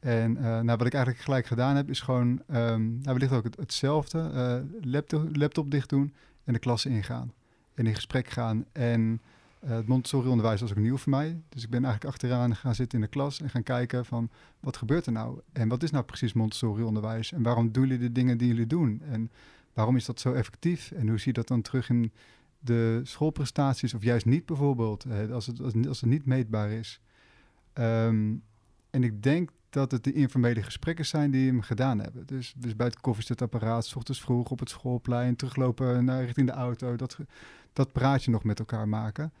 En 0.00 0.36
uh, 0.36 0.42
nou, 0.42 0.78
wat 0.78 0.86
ik 0.86 0.94
eigenlijk 0.94 1.24
gelijk 1.24 1.46
gedaan 1.46 1.76
heb, 1.76 1.88
is 1.88 2.00
gewoon 2.00 2.28
um, 2.28 2.98
nou, 3.02 3.02
wellicht 3.02 3.32
ook 3.32 3.44
het, 3.44 3.56
hetzelfde. 3.56 4.64
laptop, 4.80 5.36
laptop 5.36 5.70
dicht 5.70 5.88
doen 5.88 6.14
en 6.44 6.52
de 6.52 6.58
klas 6.58 6.86
ingaan. 6.86 7.32
En 7.74 7.86
in 7.86 7.94
gesprek 7.94 8.28
gaan. 8.28 8.64
En 8.72 9.20
uh, 9.64 9.70
het 9.70 9.86
Montessori-onderwijs 9.86 10.60
was 10.60 10.70
ook 10.70 10.76
nieuw 10.76 10.96
voor 10.96 11.10
mij. 11.10 11.40
Dus 11.48 11.64
ik 11.64 11.70
ben 11.70 11.84
eigenlijk 11.84 12.14
achteraan 12.14 12.56
gaan 12.56 12.74
zitten 12.74 12.98
in 12.98 13.04
de 13.04 13.10
klas 13.10 13.40
en 13.40 13.50
gaan 13.50 13.62
kijken 13.62 14.04
van 14.04 14.30
wat 14.60 14.76
gebeurt 14.76 15.06
er 15.06 15.12
nou? 15.12 15.40
En 15.52 15.68
wat 15.68 15.82
is 15.82 15.90
nou 15.90 16.04
precies 16.04 16.32
Montessori-onderwijs? 16.32 17.32
En 17.32 17.42
waarom 17.42 17.72
doen 17.72 17.86
jullie 17.86 17.98
de 17.98 18.12
dingen 18.12 18.38
die 18.38 18.48
jullie 18.48 18.66
doen? 18.66 19.02
En 19.10 19.30
waarom 19.72 19.96
is 19.96 20.04
dat 20.04 20.20
zo 20.20 20.32
effectief? 20.32 20.90
En 20.90 21.08
hoe 21.08 21.18
zie 21.18 21.26
je 21.26 21.32
dat 21.32 21.48
dan 21.48 21.62
terug 21.62 21.88
in 21.88 22.12
de 22.58 23.00
schoolprestaties 23.02 23.94
of 23.94 24.02
juist 24.02 24.26
niet 24.26 24.46
bijvoorbeeld, 24.46 25.06
uh, 25.06 25.30
als, 25.30 25.46
het, 25.46 25.60
als, 25.86 26.00
het 26.00 26.10
niet 26.10 26.26
meetbaar 26.26 26.70
is? 26.70 27.00
Um, 27.74 28.42
en 28.90 29.04
ik 29.04 29.22
denk 29.22 29.50
dat 29.70 29.90
het 29.90 30.04
de 30.04 30.12
informele 30.12 30.62
gesprekken 30.62 31.06
zijn 31.06 31.30
die 31.30 31.46
hem 31.46 31.60
gedaan 31.60 31.98
hebben. 31.98 32.26
Dus, 32.26 32.54
dus 32.56 32.76
bij 32.76 32.86
het 32.86 33.00
koffiezetapparaat, 33.00 33.86
s 33.86 33.96
ochtends 33.96 34.20
vroeg 34.20 34.50
op 34.50 34.58
het 34.58 34.70
schoolplein, 34.70 35.36
teruglopen 35.36 36.04
naar 36.04 36.24
richting 36.24 36.46
de 36.46 36.52
auto, 36.52 36.96
dat, 36.96 37.18
dat 37.72 37.92
praatje 37.92 38.30
nog 38.30 38.44
met 38.44 38.58
elkaar 38.58 38.88
maken. 38.88 39.32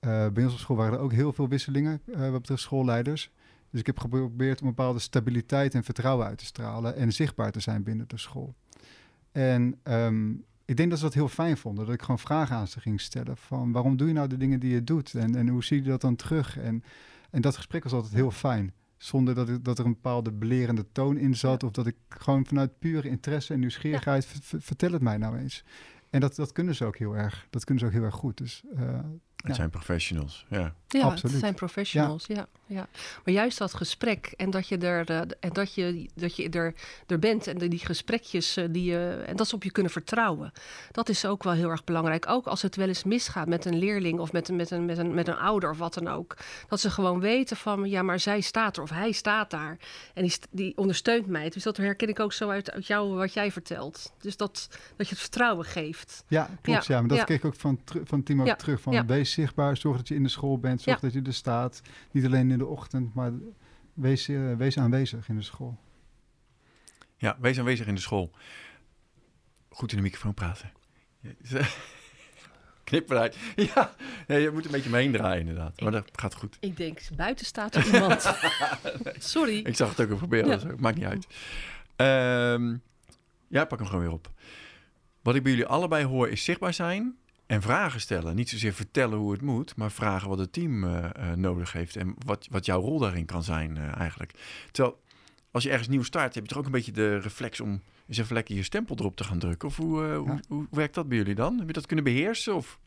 Uh, 0.00 0.28
bij 0.28 0.44
ons 0.44 0.52
op 0.52 0.58
school 0.58 0.76
waren 0.76 0.98
er 0.98 1.04
ook 1.04 1.12
heel 1.12 1.32
veel 1.32 1.48
wisselingen 1.48 2.00
uh, 2.04 2.30
wat 2.30 2.40
betreft 2.40 2.62
schoolleiders. 2.62 3.30
Dus 3.70 3.80
ik 3.80 3.86
heb 3.86 3.98
geprobeerd 3.98 4.60
om 4.60 4.68
een 4.68 4.74
bepaalde 4.74 4.98
stabiliteit 4.98 5.74
en 5.74 5.84
vertrouwen 5.84 6.26
uit 6.26 6.38
te 6.38 6.44
stralen 6.44 6.96
en 6.96 7.12
zichtbaar 7.12 7.52
te 7.52 7.60
zijn 7.60 7.82
binnen 7.82 8.08
de 8.08 8.18
school. 8.18 8.54
En 9.32 9.78
um, 9.84 10.44
ik 10.64 10.76
denk 10.76 10.90
dat 10.90 10.98
ze 10.98 11.04
dat 11.04 11.14
heel 11.14 11.28
fijn 11.28 11.56
vonden, 11.56 11.84
dat 11.84 11.94
ik 11.94 12.00
gewoon 12.00 12.18
vragen 12.18 12.56
aan 12.56 12.68
ze 12.68 12.80
ging 12.80 13.00
stellen 13.00 13.36
van 13.36 13.72
waarom 13.72 13.96
doe 13.96 14.08
je 14.08 14.14
nou 14.14 14.28
de 14.28 14.36
dingen 14.36 14.60
die 14.60 14.72
je 14.72 14.84
doet 14.84 15.14
en, 15.14 15.34
en 15.34 15.48
hoe 15.48 15.64
zie 15.64 15.82
je 15.82 15.88
dat 15.88 16.00
dan 16.00 16.16
terug? 16.16 16.58
En, 16.58 16.84
en 17.30 17.40
dat 17.40 17.56
gesprek 17.56 17.82
was 17.82 17.92
altijd 17.92 18.14
heel 18.14 18.30
fijn, 18.30 18.72
zonder 19.02 19.34
dat, 19.34 19.48
ik, 19.48 19.64
dat 19.64 19.78
er 19.78 19.84
een 19.84 19.92
bepaalde 19.92 20.32
belerende 20.32 20.86
toon 20.92 21.16
in 21.16 21.36
zat 21.36 21.62
of 21.62 21.70
dat 21.70 21.86
ik 21.86 21.96
gewoon 22.08 22.46
vanuit 22.46 22.78
pure 22.78 23.08
interesse 23.08 23.52
en 23.52 23.60
nieuwsgierigheid 23.60 24.26
vertel 24.42 24.92
het 24.92 25.02
mij 25.02 25.16
nou 25.16 25.38
eens. 25.38 25.64
En 26.10 26.20
dat, 26.20 26.36
dat 26.36 26.52
kunnen 26.52 26.74
ze 26.74 26.84
ook 26.84 26.96
heel 26.96 27.16
erg. 27.16 27.46
Dat 27.50 27.64
kunnen 27.64 27.82
ze 27.84 27.88
ook 27.88 27.96
heel 27.96 28.04
erg 28.04 28.14
goed. 28.14 28.38
Dus, 28.38 28.62
uh, 28.74 28.98
het 29.42 29.56
zijn 29.56 29.70
professionals, 29.70 30.46
ja. 30.48 30.74
Ja, 30.88 31.02
Absoluut. 31.02 31.32
het 31.32 31.40
zijn 31.40 31.54
professionals, 31.54 32.26
ja. 32.26 32.46
ja. 32.66 32.88
Maar 33.24 33.34
juist 33.34 33.58
dat 33.58 33.74
gesprek 33.74 34.34
en 34.36 34.50
dat 34.50 34.68
je 34.68 34.78
er, 34.78 35.10
eh, 35.10 35.20
en 35.40 35.52
dat 35.52 35.74
je, 35.74 36.08
dat 36.14 36.36
je 36.36 36.48
er, 36.48 36.74
er 37.06 37.18
bent 37.18 37.46
en 37.46 37.58
die 37.58 37.78
gesprekjes 37.78 38.56
eh, 38.56 38.64
die 38.70 38.84
je, 38.84 39.22
en 39.26 39.36
dat 39.36 39.48
ze 39.48 39.54
op 39.54 39.62
je 39.62 39.70
kunnen 39.70 39.92
vertrouwen. 39.92 40.52
Dat 40.90 41.08
is 41.08 41.24
ook 41.24 41.42
wel 41.42 41.52
heel 41.52 41.68
erg 41.68 41.84
belangrijk. 41.84 42.28
Ook 42.28 42.46
als 42.46 42.62
het 42.62 42.76
wel 42.76 42.88
eens 42.88 43.04
misgaat 43.04 43.48
met 43.48 43.64
een 43.64 43.78
leerling 43.78 44.18
of 44.18 44.32
met 44.32 44.48
een, 44.48 44.56
met 44.56 44.70
een, 44.70 44.84
met 44.84 44.98
een, 44.98 45.14
met 45.14 45.28
een 45.28 45.36
ouder 45.36 45.70
of 45.70 45.78
wat 45.78 45.94
dan 45.94 46.08
ook. 46.08 46.36
Dat 46.68 46.80
ze 46.80 46.90
gewoon 46.90 47.20
weten 47.20 47.56
van, 47.56 47.88
ja, 47.88 48.02
maar 48.02 48.20
zij 48.20 48.40
staat 48.40 48.76
er 48.76 48.82
of 48.82 48.90
hij 48.90 49.12
staat 49.12 49.50
daar. 49.50 49.78
En 50.14 50.22
die, 50.22 50.34
die 50.50 50.76
ondersteunt 50.76 51.26
mij. 51.26 51.48
Dus 51.50 51.62
dat 51.62 51.76
herken 51.76 52.08
ik 52.08 52.20
ook 52.20 52.32
zo 52.32 52.48
uit, 52.48 52.70
uit 52.70 52.86
jou, 52.86 53.14
wat 53.14 53.32
jij 53.32 53.52
vertelt. 53.52 54.12
Dus 54.18 54.36
dat, 54.36 54.68
dat 54.96 55.08
je 55.08 55.12
het 55.14 55.22
vertrouwen 55.22 55.64
geeft. 55.64 56.24
Ja, 56.28 56.50
klopt. 56.62 56.86
Ja, 56.86 56.98
maar 57.00 57.08
dat 57.08 57.18
ja. 57.18 57.24
kreeg 57.24 57.38
ik 57.38 57.44
ook 57.44 57.54
van, 57.54 57.80
van 58.04 58.22
Ja, 58.44 58.54
terug. 58.54 58.80
Van 58.80 58.92
ja. 58.92 59.02
Wees 59.36 59.44
zichtbaar, 59.46 59.76
zorg 59.76 59.96
dat 59.96 60.08
je 60.08 60.14
in 60.14 60.22
de 60.22 60.28
school 60.28 60.58
bent, 60.58 60.82
zorg 60.82 61.00
Ja. 61.00 61.08
dat 61.08 61.12
je 61.12 61.22
er 61.22 61.34
staat. 61.34 61.82
Niet 62.10 62.24
alleen 62.24 62.50
in 62.50 62.58
de 62.58 62.66
ochtend, 62.66 63.14
maar 63.14 63.32
wees, 63.94 64.28
eh, 64.28 64.54
wees 64.56 64.78
aanwezig 64.78 65.28
in 65.28 65.36
de 65.36 65.42
school. 65.42 65.78
Ja, 67.16 67.36
wees 67.40 67.58
aanwezig 67.58 67.86
in 67.86 67.94
de 67.94 68.00
school. 68.00 68.30
Goed 69.68 69.90
in 69.90 69.96
de 69.96 70.02
microfoon 70.02 70.34
praten. 70.34 70.72
Knip 72.84 73.10
eruit. 73.10 73.36
Ja, 73.74 73.94
nee, 74.26 74.42
je 74.42 74.50
moet 74.50 74.64
een 74.64 74.70
beetje 74.70 74.90
mee 74.90 75.02
heen 75.02 75.12
draaien 75.12 75.40
inderdaad. 75.40 75.80
Maar 75.80 75.92
dat 75.92 76.10
gaat 76.12 76.34
goed. 76.34 76.56
Ik 76.60 76.76
denk, 76.76 77.00
buiten 77.16 77.46
staat 77.46 77.74
er 77.74 77.94
iemand. 77.94 78.22
Sorry. 79.34 79.58
Ik 79.58 79.76
zag 79.76 79.88
het 79.88 80.00
ook 80.00 80.06
even 80.06 80.16
proberen. 80.18 80.48
Ja. 80.48 80.56
dus 80.56 80.80
maakt 80.80 80.96
niet 80.96 81.04
uit. 81.04 81.26
Ehm, 81.96 82.76
ja, 83.48 83.64
pak 83.64 83.78
hem 83.78 83.86
gewoon 83.88 84.02
weer 84.04 84.12
op. 84.12 84.30
Wat 85.22 85.34
ik 85.34 85.42
bij 85.42 85.52
jullie 85.52 85.66
allebei 85.66 86.04
hoor 86.04 86.28
is 86.28 86.44
zichtbaar 86.44 86.74
zijn 86.74 87.16
en 87.50 87.62
vragen 87.62 88.00
stellen. 88.00 88.36
Niet 88.36 88.48
zozeer 88.48 88.72
vertellen 88.72 89.18
hoe 89.18 89.32
het 89.32 89.42
moet, 89.42 89.76
maar 89.76 89.90
vragen 89.90 90.28
wat 90.28 90.38
het 90.38 90.52
team 90.52 90.84
eh, 90.84 91.04
eh, 91.04 91.36
nodig 91.36 91.72
heeft 91.72 91.96
en 91.96 92.14
wat, 92.26 92.46
wat 92.50 92.66
jouw 92.66 92.80
rol 92.80 92.98
daarin 92.98 93.24
kan 93.24 93.42
zijn 93.42 93.76
eh, 93.76 93.96
eigenlijk. 93.98 94.32
Terwijl 94.70 95.00
als 95.50 95.62
je 95.62 95.70
ergens 95.70 95.88
nieuw 95.88 96.02
start, 96.02 96.34
heb 96.34 96.42
je 96.42 96.48
toch 96.48 96.58
ook 96.58 96.64
een 96.64 96.70
beetje 96.70 96.92
de 96.92 97.18
reflex 97.18 97.60
om 97.60 97.82
eens 98.08 98.18
even 98.18 98.34
lekker 98.34 98.54
je 98.54 98.62
stempel 98.62 98.96
erop 98.98 99.16
te 99.16 99.24
gaan 99.24 99.38
drukken. 99.38 99.68
Of 99.68 99.76
hoe, 99.76 100.02
hoe, 100.02 100.40
hoe 100.48 100.66
werkt 100.70 100.94
dat 100.94 101.08
bij 101.08 101.16
jullie 101.16 101.34
dan? 101.34 101.58
Heb 101.58 101.66
je 101.66 101.72
dat 101.72 101.86
kunnen 101.86 102.04
beheersen? 102.04 102.54
Of? 102.54 102.78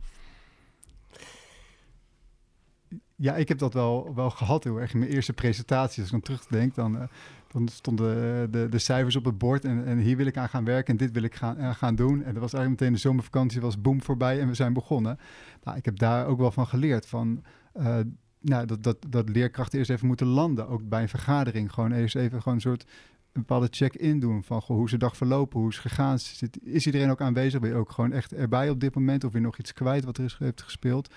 Ja, 3.15 3.35
ik 3.35 3.47
heb 3.47 3.57
dat 3.57 3.73
wel, 3.73 4.11
wel 4.15 4.29
gehad 4.29 4.63
heel 4.63 4.77
erg 4.81 4.93
in 4.93 4.99
mijn 4.99 5.11
eerste 5.11 5.33
presentatie. 5.33 6.03
Als 6.03 6.05
ik 6.05 6.11
dan 6.11 6.21
terugdenk, 6.21 6.75
dan, 6.75 6.97
eh, 6.97 7.07
dan 7.47 7.67
stonden 7.67 8.51
de, 8.51 8.67
de 8.69 8.79
cijfers 8.79 9.15
op 9.15 9.25
het 9.25 9.37
bord 9.37 9.65
en, 9.65 9.85
en 9.85 9.97
hier 9.97 10.17
wil 10.17 10.25
ik 10.25 10.37
aan 10.37 10.49
gaan 10.49 10.65
werken 10.65 10.91
en 10.91 10.97
dit 10.97 11.11
wil 11.11 11.23
ik 11.23 11.35
gaan, 11.35 11.57
eh, 11.57 11.73
gaan 11.73 11.95
doen. 11.95 12.23
En 12.23 12.33
dat 12.33 12.41
was 12.41 12.53
eigenlijk 12.53 12.81
meteen 12.81 12.93
de 12.93 12.99
zomervakantie, 12.99 13.61
was 13.61 13.81
boom 13.81 14.01
voorbij 14.01 14.39
en 14.39 14.47
we 14.47 14.53
zijn 14.53 14.73
begonnen. 14.73 15.19
Nou, 15.63 15.77
ik 15.77 15.85
heb 15.85 15.99
daar 15.99 16.27
ook 16.27 16.39
wel 16.39 16.51
van 16.51 16.67
geleerd, 16.67 17.05
van, 17.05 17.43
eh, 17.73 17.99
nou, 18.39 18.65
dat, 18.65 18.83
dat, 18.83 18.97
dat 19.09 19.29
leerkrachten 19.29 19.79
eerst 19.79 19.91
even 19.91 20.07
moeten 20.07 20.27
landen, 20.27 20.67
ook 20.67 20.89
bij 20.89 21.01
een 21.01 21.09
vergadering. 21.09 21.73
Gewoon 21.73 21.91
eerst 21.91 22.15
even 22.15 22.41
gewoon 22.41 22.53
een 22.53 22.61
soort 22.61 22.85
bepaalde 23.31 23.67
check-in 23.69 24.19
doen 24.19 24.43
van 24.43 24.61
hoe 24.65 24.85
is 24.85 24.91
de 24.91 24.97
dag 24.97 25.17
verlopen, 25.17 25.59
hoe 25.59 25.69
is 25.69 25.75
het 25.75 25.85
gegaan, 25.85 26.17
is 26.63 26.85
iedereen 26.85 27.11
ook 27.11 27.21
aanwezig, 27.21 27.59
ben 27.59 27.69
je 27.69 27.75
ook 27.75 27.91
gewoon 27.91 28.11
echt 28.11 28.33
erbij 28.33 28.69
op 28.69 28.79
dit 28.79 28.95
moment 28.95 29.23
of 29.23 29.31
weer 29.31 29.41
nog 29.41 29.57
iets 29.57 29.73
kwijt 29.73 30.05
wat 30.05 30.17
er 30.17 30.23
is, 30.23 30.35
heeft 30.39 30.61
gespeeld. 30.61 31.13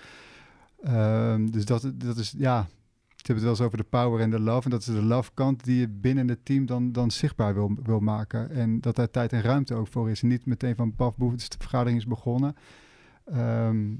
Ehm, 0.81 1.45
dus 1.45 1.65
dat, 1.65 1.91
dat 1.95 2.17
is, 2.17 2.33
ja, 2.37 2.61
ze 3.07 3.33
hebben 3.33 3.35
het 3.35 3.43
wel 3.43 3.49
eens 3.49 3.61
over 3.61 3.77
de 3.77 3.97
power 3.97 4.21
en 4.21 4.29
de 4.29 4.39
love. 4.39 4.63
En 4.63 4.69
dat 4.69 4.79
is 4.79 4.85
de 4.85 5.03
love 5.03 5.31
kant 5.33 5.63
die 5.63 5.79
je 5.79 5.87
binnen 5.87 6.27
het 6.27 6.45
team 6.45 6.65
dan, 6.65 6.91
dan 6.91 7.11
zichtbaar 7.11 7.53
wil, 7.53 7.77
wil 7.83 7.99
maken. 7.99 8.49
En 8.49 8.81
dat 8.81 8.95
daar 8.95 9.11
tijd 9.11 9.33
en 9.33 9.41
ruimte 9.41 9.73
ook 9.73 9.87
voor 9.87 10.09
is. 10.09 10.21
En 10.21 10.27
niet 10.27 10.45
meteen 10.45 10.75
van 10.75 10.95
paf, 10.95 11.15
dus 11.15 11.49
de 11.49 11.57
vergadering 11.59 11.99
is 11.99 12.07
begonnen. 12.07 12.55
Ehm, 13.25 13.93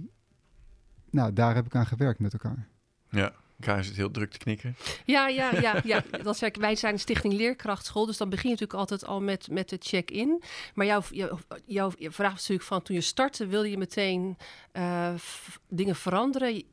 nou, 1.10 1.34
daar 1.34 1.55
heb 1.55 1.65
ik 1.65 1.75
aan 1.75 1.86
gewerkt 1.86 2.19
met 2.19 2.34
elkaar. 2.34 2.67
Ja, 3.10 3.34
Kaar 3.59 3.79
is 3.79 3.87
het 3.87 3.95
heel 3.95 4.11
druk 4.11 4.31
te 4.31 4.37
knikken. 4.37 4.75
Ja, 5.05 5.27
ja, 5.27 5.51
ja, 5.61 5.81
ja. 5.83 6.03
Dat 6.23 6.37
zeg 6.37 6.49
ik, 6.49 6.55
wij 6.55 6.75
zijn 6.75 6.99
Stichting 6.99 7.33
Leerkrachtschool, 7.33 8.05
dus 8.05 8.17
dan 8.17 8.29
begin 8.29 8.49
je 8.49 8.55
natuurlijk 8.55 8.79
altijd 8.79 9.05
al 9.05 9.21
met, 9.21 9.47
met 9.51 9.69
de 9.69 9.77
check-in. 9.79 10.43
Maar 10.73 10.85
jouw, 10.85 11.01
jouw, 11.65 11.91
vraag 11.97 12.31
was 12.31 12.39
natuurlijk 12.39 12.67
van 12.67 12.81
toen 12.81 12.95
je 12.95 13.01
startte, 13.01 13.47
wilde 13.47 13.69
je 13.69 13.77
meteen 13.77 14.37
eh, 14.71 15.13
dingen 15.69 15.95
veranderen? 15.95 16.63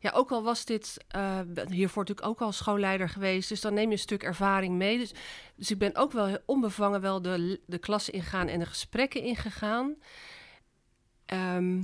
Ja, 0.00 0.10
ook 0.10 0.30
al 0.30 0.42
was 0.42 0.64
dit 0.64 1.04
eh, 1.08 1.40
hiervoor 1.68 2.02
natuurlijk 2.02 2.28
ook 2.28 2.40
al 2.40 2.52
schoolleider 2.52 3.08
geweest, 3.08 3.48
dus 3.48 3.60
dan 3.60 3.74
neem 3.74 3.86
je 3.86 3.92
een 3.92 3.98
stuk 3.98 4.22
ervaring 4.22 4.74
mee. 4.74 4.98
Dus, 4.98 5.12
dus 5.56 5.70
ik 5.70 5.78
ben 5.78 5.96
ook 5.96 6.12
wel 6.12 6.38
onbevangen 6.46 7.00
wel 7.00 7.22
de, 7.22 7.60
de 7.66 7.78
klassen 7.78 8.12
ingegaan 8.12 8.48
en 8.48 8.58
de 8.58 8.66
gesprekken 8.66 9.22
ingegaan. 9.22 9.96
Ehm, 11.26 11.82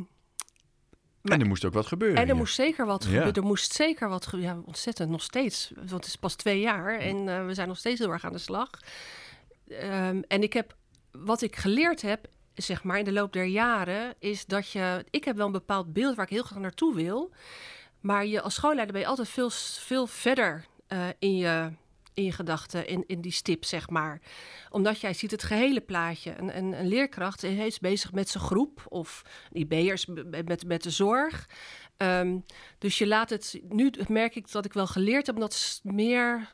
Maar- 1.22 1.32
en 1.32 1.40
er 1.40 1.46
moest 1.46 1.64
ook 1.64 1.72
wat 1.72 1.86
gebeuren. 1.86 2.16
en 2.16 2.22
er 2.22 2.28
hier. 2.28 2.36
moest 2.36 2.54
zeker 2.54 2.86
wat 2.86 3.02
Ja. 3.02 3.08
gebeuren. 3.08 3.32
Er 3.34 3.42
moest 3.42 3.72
zeker 3.72 4.08
wat 4.08 4.26
gebeuren. 4.26 4.56
Ja, 4.56 4.62
ontzettend, 4.66 5.10
nog 5.10 5.22
steeds. 5.22 5.72
Want 5.76 5.90
het 5.90 6.06
is 6.06 6.16
pas 6.16 6.34
twee 6.34 6.60
jaar 6.60 6.98
en 6.98 7.28
eh, 7.28 7.46
we 7.46 7.54
zijn 7.54 7.68
nog 7.68 7.78
steeds 7.78 7.98
heel 8.00 8.10
erg 8.10 8.24
aan 8.24 8.32
de 8.32 8.38
slag. 8.38 8.70
Ehm, 9.68 10.22
en 10.28 10.42
ik 10.42 10.52
heb, 10.52 10.76
wat 11.12 11.42
ik 11.42 11.56
geleerd 11.56 12.02
heb, 12.02 12.26
zeg 12.54 12.82
maar, 12.82 12.98
in 12.98 13.04
de 13.04 13.12
loop 13.12 13.32
der 13.32 13.44
jaren, 13.44 14.14
is 14.18 14.46
dat 14.46 14.70
je... 14.70 15.04
Ik 15.10 15.24
heb 15.24 15.36
wel 15.36 15.46
een 15.46 15.52
bepaald 15.52 15.92
beeld 15.92 16.16
waar 16.16 16.24
ik 16.24 16.30
heel 16.30 16.42
graag 16.42 16.58
naartoe 16.58 16.94
wil. 16.94 17.30
Maar 18.00 18.26
je 18.26 18.40
als 18.40 18.54
schoolleider 18.54 18.92
ben 18.92 19.02
je 19.02 19.08
altijd 19.08 19.28
veel, 19.28 19.50
veel 19.78 20.06
verder 20.06 20.64
eh, 20.86 21.06
in 21.18 21.36
je... 21.36 21.70
In 22.14 22.32
gedachten, 22.32 22.86
in, 22.86 23.04
in 23.06 23.20
die 23.20 23.32
stip, 23.32 23.64
zeg 23.64 23.90
maar. 23.90 24.20
Omdat 24.70 25.00
jij 25.00 25.14
ziet 25.14 25.30
het 25.30 25.42
gehele 25.42 25.80
plaatje. 25.80 26.34
Een, 26.38 26.56
een, 26.56 26.86
leerkracht 26.86 27.42
is 27.42 27.78
bezig 27.78 28.12
met 28.12 28.28
zijn 28.28 28.44
groep, 28.44 28.84
of 28.88 29.22
IB'ers 29.52 30.06
met, 30.06 30.66
met, 30.66 30.82
de 30.82 30.90
zorg. 30.90 31.48
Ehm, 31.96 32.38
dus 32.78 32.98
je 32.98 33.06
laat 33.06 33.30
het, 33.30 33.60
nu 33.68 33.92
merk 34.08 34.34
ik 34.34 34.50
dat 34.50 34.64
ik 34.64 34.72
wel 34.72 34.86
geleerd 34.86 35.26
heb 35.26 35.34
om 35.34 35.40
dat 35.40 35.80
meer 35.82 36.50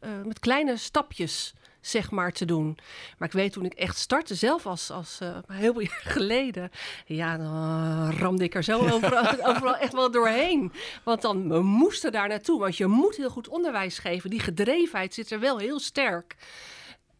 eh, 0.00 0.22
met 0.22 0.38
kleine 0.38 0.76
stapjes, 0.76 1.54
zeg 1.86 2.10
maar, 2.10 2.32
te 2.32 2.44
doen. 2.44 2.78
Maar 3.18 3.28
ik 3.28 3.34
weet 3.34 3.52
toen 3.52 3.64
ik 3.64 3.74
echt 3.74 3.98
startte, 3.98 4.34
zelf 4.34 4.66
als, 4.66 4.90
als 4.90 5.18
eh, 5.20 5.38
heel 5.52 5.72
veel 5.72 5.82
jaar 5.82 6.02
geleden, 6.04 6.70
ja, 7.06 7.36
dan 7.36 7.46
eh, 7.46 8.18
ramde 8.18 8.44
ik 8.44 8.54
er 8.54 8.62
zo 8.62 8.80
overal, 8.94 9.46
overal 9.46 9.76
echt 9.76 9.92
wel 9.92 10.10
doorheen. 10.10 10.72
Want 11.02 11.22
dan 11.22 11.48
we 11.48 11.62
moesten 11.62 12.12
daar 12.12 12.28
naartoe, 12.28 12.60
want 12.60 12.76
je 12.76 12.86
moet 12.86 13.16
heel 13.16 13.30
goed 13.30 13.48
onderwijs 13.48 13.98
geven. 13.98 14.30
Die 14.30 14.40
gedrevenheid 14.40 15.14
zit 15.14 15.30
er 15.30 15.40
wel 15.40 15.58
heel 15.58 15.80
sterk. 15.80 16.36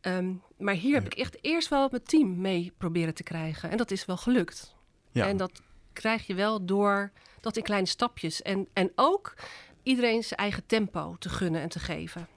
Ehm, 0.00 0.32
maar 0.58 0.74
hier 0.74 0.94
heb 0.94 1.06
ik 1.06 1.14
echt 1.14 1.38
eerst 1.40 1.68
wel 1.68 1.88
mijn 1.90 2.02
team 2.02 2.40
mee 2.40 2.72
proberen 2.78 3.14
te 3.14 3.22
krijgen. 3.22 3.70
En 3.70 3.76
dat 3.76 3.90
is 3.90 4.04
wel 4.04 4.16
gelukt. 4.16 4.74
Ja. 5.12 5.26
En 5.26 5.36
dat 5.36 5.62
krijg 5.92 6.26
je 6.26 6.34
wel 6.34 6.64
door 6.64 7.12
dat 7.40 7.56
in 7.56 7.62
kleine 7.62 7.86
stapjes. 7.86 8.42
En, 8.42 8.68
en 8.72 8.92
ook 8.94 9.34
iedereen 9.82 10.22
zijn 10.22 10.40
eigen 10.40 10.66
tempo 10.66 11.16
te 11.18 11.28
gunnen 11.28 11.60
en 11.60 11.68
te 11.68 11.78
geven. 11.78 12.28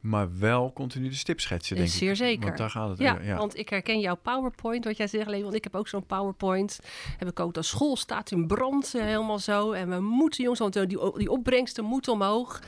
Maar 0.00 0.38
wel 0.38 0.72
continu 0.72 1.08
de 1.08 1.14
stip 1.14 1.40
schetsen, 1.40 1.76
denk 1.76 1.88
ik. 1.88 1.94
Zeer 1.94 2.16
zeker. 2.16 2.44
Want 2.44 2.56
daar 2.58 2.70
gaat 2.70 2.88
het 2.88 2.98
Ja, 2.98 3.12
over, 3.12 3.24
ja. 3.24 3.36
want 3.36 3.56
ik 3.58 3.68
herken 3.68 4.00
jouw 4.00 4.16
PowerPoint, 4.16 4.84
wat 4.84 4.96
jij 4.96 5.06
zegt, 5.06 5.28
Leon. 5.28 5.42
Want 5.42 5.54
ik 5.54 5.64
heb 5.64 5.74
ook 5.74 5.88
zo'n 5.88 6.06
PowerPoint. 6.06 6.80
Heb 7.18 7.28
ik 7.28 7.40
ook, 7.40 7.54
de 7.54 7.62
school 7.62 7.96
staat 7.96 8.30
in 8.30 8.46
brand, 8.46 8.94
eh, 8.94 9.02
helemaal 9.02 9.38
zo. 9.38 9.72
En 9.72 9.88
we 9.90 10.00
moeten, 10.00 10.42
jongens, 10.42 10.60
want 10.60 10.76
eh, 10.76 10.86
die, 10.86 11.18
die 11.18 11.30
opbrengsten 11.30 11.84
moeten 11.84 12.12
omhoog. 12.12 12.60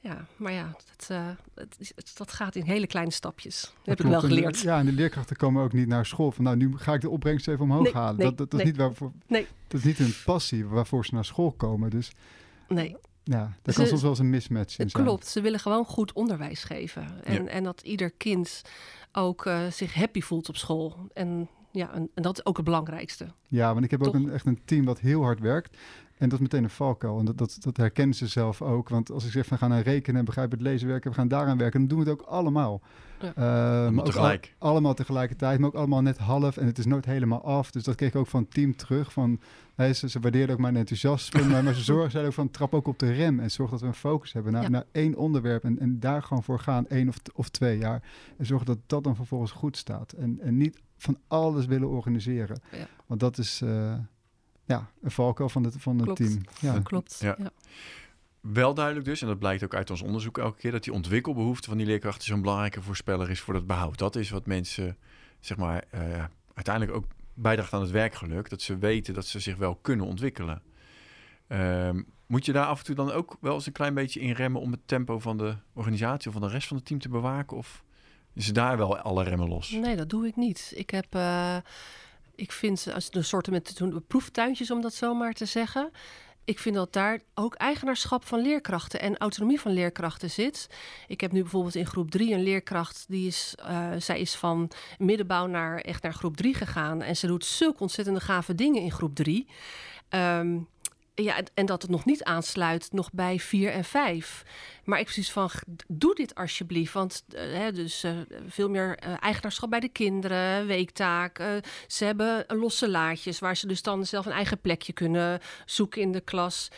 Ja, 0.00 0.26
maar 0.36 0.52
ja, 0.52 0.76
dat, 0.96 1.10
eh, 1.10 1.26
het 1.54 2.12
dat 2.16 2.32
gaat 2.32 2.54
in 2.54 2.62
hele 2.64 2.86
kleine 2.86 3.12
stapjes. 3.12 3.60
Dat 3.60 3.70
heb 3.98 4.00
ik 4.00 4.06
wel 4.12 4.22
En 4.22 4.28
de- 4.28 4.34
geleerd. 4.34 4.60
ja, 4.60 4.78
en 4.78 4.86
de 4.86 4.92
leerkrachten 4.92 5.36
komen 5.36 5.62
ook 5.62 5.72
niet 5.72 5.88
naar 5.88 6.06
school 6.06 6.32
van, 6.32 6.44
nou, 6.44 6.56
nu 6.56 6.76
ga 6.76 6.94
ik 6.94 7.00
de 7.00 7.10
opbrengst 7.10 7.48
even 7.48 7.60
omhoog 7.64 7.82
Nee, 7.82 7.92
halen. 7.92 8.16
nee, 8.16 8.26
dat, 8.26 8.38
dat, 8.38 8.50
dat, 8.50 8.60
nee. 8.60 8.62
is 8.70 8.76
niet 8.76 8.80
waarvoor, 8.86 9.12
Nee. 9.26 9.46
dat 9.68 9.80
is 9.80 9.86
niet 9.86 9.98
hun 9.98 10.14
passie 10.24 10.66
waarvoor 10.66 11.04
ze 11.06 11.14
naar 11.14 11.24
school 11.24 11.52
komen. 11.52 11.90
Dus 11.90 12.10
Nee, 12.68 12.96
ja, 13.30 13.38
daar 13.62 13.74
Ze- 13.74 13.80
kan 13.80 13.86
soms 13.86 14.00
wel 14.00 14.10
eens 14.10 14.18
een 14.18 14.30
mismatch 14.30 14.78
in 14.78 14.82
Het 14.84 14.92
zijn. 14.92 15.04
klopt, 15.04 15.26
ze 15.26 15.40
willen 15.40 15.60
gewoon 15.60 15.84
goed 15.84 16.12
onderwijs 16.12 16.64
geven. 16.64 17.24
En, 17.24 17.44
Ja. 17.44 17.48
en 17.50 17.64
dat 17.64 17.80
ieder 17.82 18.10
kind 18.10 18.62
ook 19.12 19.46
eh, 19.46 19.66
zich 19.70 19.94
happy 19.94 20.20
voelt 20.20 20.48
op 20.48 20.56
school. 20.56 20.96
En, 21.14 21.48
ja, 21.72 21.92
en, 21.92 22.10
en 22.14 22.22
dat 22.22 22.38
is 22.38 22.46
ook 22.46 22.56
het 22.56 22.64
belangrijkste. 22.64 23.26
Ja, 23.48 23.72
want 23.72 23.84
ik 23.84 23.90
heb 23.90 24.06
ook 24.06 24.14
een, 24.14 24.30
echt 24.30 24.46
een 24.46 24.60
team 24.64 24.84
dat 24.84 25.00
heel 25.00 25.22
hard 25.22 25.40
werkt. 25.40 25.76
En 26.18 26.28
dat 26.28 26.32
is 26.32 26.38
meteen 26.44 26.64
een 26.64 26.70
valkuil. 26.70 27.18
En 27.18 27.24
dat, 27.24 27.38
dat, 27.38 27.56
dat 27.60 27.76
herkennen 27.76 28.16
ze 28.16 28.26
zelf 28.26 28.62
ook. 28.62 28.88
Want 28.88 29.10
als 29.10 29.24
ik 29.24 29.30
zeg, 29.30 29.48
we 29.48 29.56
gaan 29.56 29.72
aan 29.72 29.80
rekenen, 29.80 30.24
begrijp 30.24 30.50
het 30.50 30.60
lezen 30.60 30.88
werken, 30.88 31.10
we 31.10 31.16
gaan 31.16 31.28
daaraan 31.28 31.58
werken, 31.58 31.78
dan 31.80 31.88
doen 31.88 32.04
we 32.04 32.10
het 32.10 32.20
ook 32.20 32.26
allemaal. 32.26 32.80
Ja. 33.20 33.28
Eh, 33.34 33.34
maar 33.42 33.88
ook 33.90 33.98
al- 33.98 34.04
tegelijk. 34.04 34.54
allemaal 34.58 34.94
tegelijkertijd, 34.94 35.58
maar 35.58 35.68
ook 35.68 35.74
allemaal 35.74 36.02
net 36.02 36.18
half. 36.18 36.56
En 36.56 36.66
het 36.66 36.78
is 36.78 36.86
nooit 36.86 37.04
helemaal 37.04 37.44
af. 37.44 37.70
Dus 37.70 37.82
dat 37.84 37.94
kreeg 37.94 38.08
ik 38.08 38.16
ook 38.16 38.26
van 38.26 38.42
het 38.42 38.50
team 38.54 38.76
terug. 38.76 39.12
Van, 39.12 39.40
nee, 39.76 39.94
ze, 39.94 40.08
ze 40.08 40.20
waardeerden 40.20 40.54
ook 40.54 40.60
mijn 40.60 40.76
enthousiasme, 40.76 41.44
maar, 41.48 41.64
maar 41.64 41.74
ze 41.74 41.82
zorgen 41.82 42.10
zeiden 42.10 42.30
ook 42.32 42.38
van, 42.38 42.50
trap 42.50 42.74
ook 42.74 42.86
op 42.86 42.98
de 42.98 43.12
rem. 43.12 43.40
En 43.40 43.50
zorg 43.50 43.70
dat 43.70 43.80
we 43.80 43.86
een 43.86 43.94
focus 43.94 44.32
hebben 44.32 44.52
naar, 44.52 44.62
Ja. 44.62 44.68
naar 44.68 44.84
één 44.92 45.14
onderwerp. 45.16 45.64
En, 45.64 45.78
en 45.78 46.00
daar 46.00 46.22
gewoon 46.22 46.42
voor 46.42 46.58
gaan, 46.58 46.86
één 46.88 47.08
of, 47.08 47.16
of 47.34 47.48
twee 47.48 47.78
jaar. 47.78 48.02
En 48.36 48.46
zorg 48.46 48.64
dat 48.64 48.78
dat 48.86 49.04
dan 49.04 49.16
vervolgens 49.16 49.50
goed 49.50 49.76
staat. 49.76 50.12
En, 50.12 50.38
en 50.40 50.56
niet 50.56 50.78
van 50.96 51.18
alles 51.28 51.66
willen 51.66 51.88
organiseren. 51.88 52.60
Ja. 52.72 52.86
Want 53.06 53.20
dat 53.20 53.38
is 53.38 53.60
eh, 53.64 53.94
ja, 54.68 54.90
een 55.02 55.10
valkuil 55.10 55.48
van 55.48 55.64
het, 55.64 55.74
van 55.78 55.96
het 55.96 56.04
Klopt. 56.04 56.18
team. 56.18 56.40
Ja. 56.60 56.80
Klopt. 56.80 57.18
Ja. 57.20 57.34
Ja. 57.38 57.50
Wel 58.40 58.74
duidelijk 58.74 59.06
dus, 59.06 59.22
en 59.22 59.26
dat 59.26 59.38
blijkt 59.38 59.64
ook 59.64 59.74
uit 59.74 59.90
ons 59.90 60.02
onderzoek 60.02 60.38
elke 60.38 60.58
keer, 60.58 60.72
dat 60.72 60.84
die 60.84 60.92
ontwikkelbehoefte 60.92 61.68
van 61.68 61.78
die 61.78 61.86
leerkrachten 61.86 62.24
zo'n 62.24 62.40
belangrijke 62.40 62.82
voorspeller 62.82 63.30
is 63.30 63.40
voor 63.40 63.54
het 63.54 63.66
behoud. 63.66 63.98
Dat 63.98 64.16
is 64.16 64.30
wat 64.30 64.46
mensen, 64.46 64.96
zeg 65.40 65.56
maar, 65.56 65.84
eh, 65.90 66.24
uiteindelijk 66.54 66.96
ook 66.96 67.04
bijdraagt 67.34 67.72
aan 67.72 67.80
het 67.80 67.90
werkgeluk. 67.90 68.50
Dat 68.50 68.62
ze 68.62 68.78
weten 68.78 69.14
dat 69.14 69.26
ze 69.26 69.40
zich 69.40 69.56
wel 69.56 69.74
kunnen 69.74 70.06
ontwikkelen. 70.06 70.62
Ehm, 71.46 72.02
moet 72.26 72.44
je 72.44 72.52
daar 72.52 72.66
af 72.66 72.78
en 72.78 72.84
toe 72.84 72.94
dan 72.94 73.10
ook 73.12 73.36
wel 73.40 73.54
eens 73.54 73.66
een 73.66 73.72
klein 73.72 73.94
beetje 73.94 74.20
in 74.20 74.32
remmen 74.32 74.60
om 74.60 74.70
het 74.70 74.80
tempo 74.86 75.18
van 75.18 75.36
de 75.36 75.56
organisatie 75.72 76.26
of 76.28 76.32
van 76.32 76.42
de 76.42 76.52
rest 76.52 76.68
van 76.68 76.76
het 76.76 76.86
team 76.86 77.00
te 77.00 77.08
bewaken? 77.08 77.56
Of 77.56 77.84
is 78.32 78.52
daar 78.52 78.76
wel 78.76 78.98
alle 78.98 79.24
remmen 79.24 79.48
los? 79.48 79.70
Nee, 79.70 79.96
dat 79.96 80.10
doe 80.10 80.26
ik 80.26 80.36
niet. 80.36 80.72
Ik 80.76 80.90
heb, 80.90 81.14
uh, 81.14 81.56
ik 82.38 82.52
vind, 82.52 82.88
als 82.94 83.08
een 83.10 83.24
soort 83.24 83.50
met 83.50 83.80
proeftuintjes 84.06 84.70
om 84.70 84.80
dat 84.80 84.94
zo 84.94 85.14
maar 85.14 85.32
te 85.32 85.44
zeggen 85.44 85.90
ik 86.48 86.58
vind 86.58 86.74
dat 86.74 86.92
daar 86.92 87.20
ook 87.34 87.54
eigenaarschap 87.54 88.24
van 88.24 88.40
leerkrachten 88.40 89.00
en 89.00 89.18
autonomie 89.18 89.60
van 89.60 89.72
leerkrachten 89.72 90.30
zit. 90.30 90.68
Ik 91.08 91.20
heb 91.20 91.32
nu 91.32 91.40
bijvoorbeeld 91.40 91.74
in 91.74 91.86
groep 91.86 92.10
3 92.10 92.34
een 92.34 92.42
leerkracht, 92.42 93.04
die 93.08 93.26
is, 93.26 93.54
uh, 93.60 93.90
zij 93.98 94.20
is 94.20 94.34
van 94.34 94.70
middenbouw 94.98 95.46
naar 95.46 95.78
echt 95.78 96.02
naar 96.02 96.14
groep 96.14 96.36
3 96.36 96.54
gegaan. 96.54 97.02
En 97.02 97.16
ze 97.16 97.26
doet 97.26 97.44
zulke 97.44 97.82
ontzettende 97.82 98.20
gave 98.20 98.54
dingen 98.54 98.82
in 98.82 98.92
groep 98.92 99.14
3. 99.14 99.46
Um, 99.46 99.48
ehm, 100.08 100.58
ja, 101.22 101.40
en 101.54 101.66
dat 101.66 101.82
het 101.82 101.90
nog 101.90 102.04
niet 102.04 102.24
aansluit 102.24 102.92
nog 102.92 103.12
bij 103.12 103.38
4 103.38 103.72
en 103.72 103.84
5. 103.84 104.42
Maar 104.84 104.98
ik 104.98 105.04
precies 105.04 105.32
van, 105.32 105.50
doe 105.86 106.14
dit 106.14 106.34
alsjeblieft. 106.34 106.92
Want 106.92 107.24
hè, 107.34 107.72
dus 107.72 108.04
uh, 108.04 108.12
veel 108.46 108.68
meer 108.68 108.98
uh, 109.06 109.14
eigenaarschap 109.20 109.70
bij 109.70 109.80
de 109.80 109.88
kinderen, 109.88 110.66
weektaak. 110.66 111.42
ze 111.86 112.04
hebben 112.04 112.44
losse 112.48 112.88
laadjes 112.88 113.38
waar 113.38 113.56
ze 113.56 113.66
dus 113.66 113.82
dan 113.82 114.06
zelf 114.06 114.26
een 114.26 114.32
eigen 114.32 114.60
plekje 114.60 114.92
kunnen 114.92 115.40
zoeken 115.66 116.00
in 116.00 116.12
de 116.12 116.20
klas. 116.20 116.68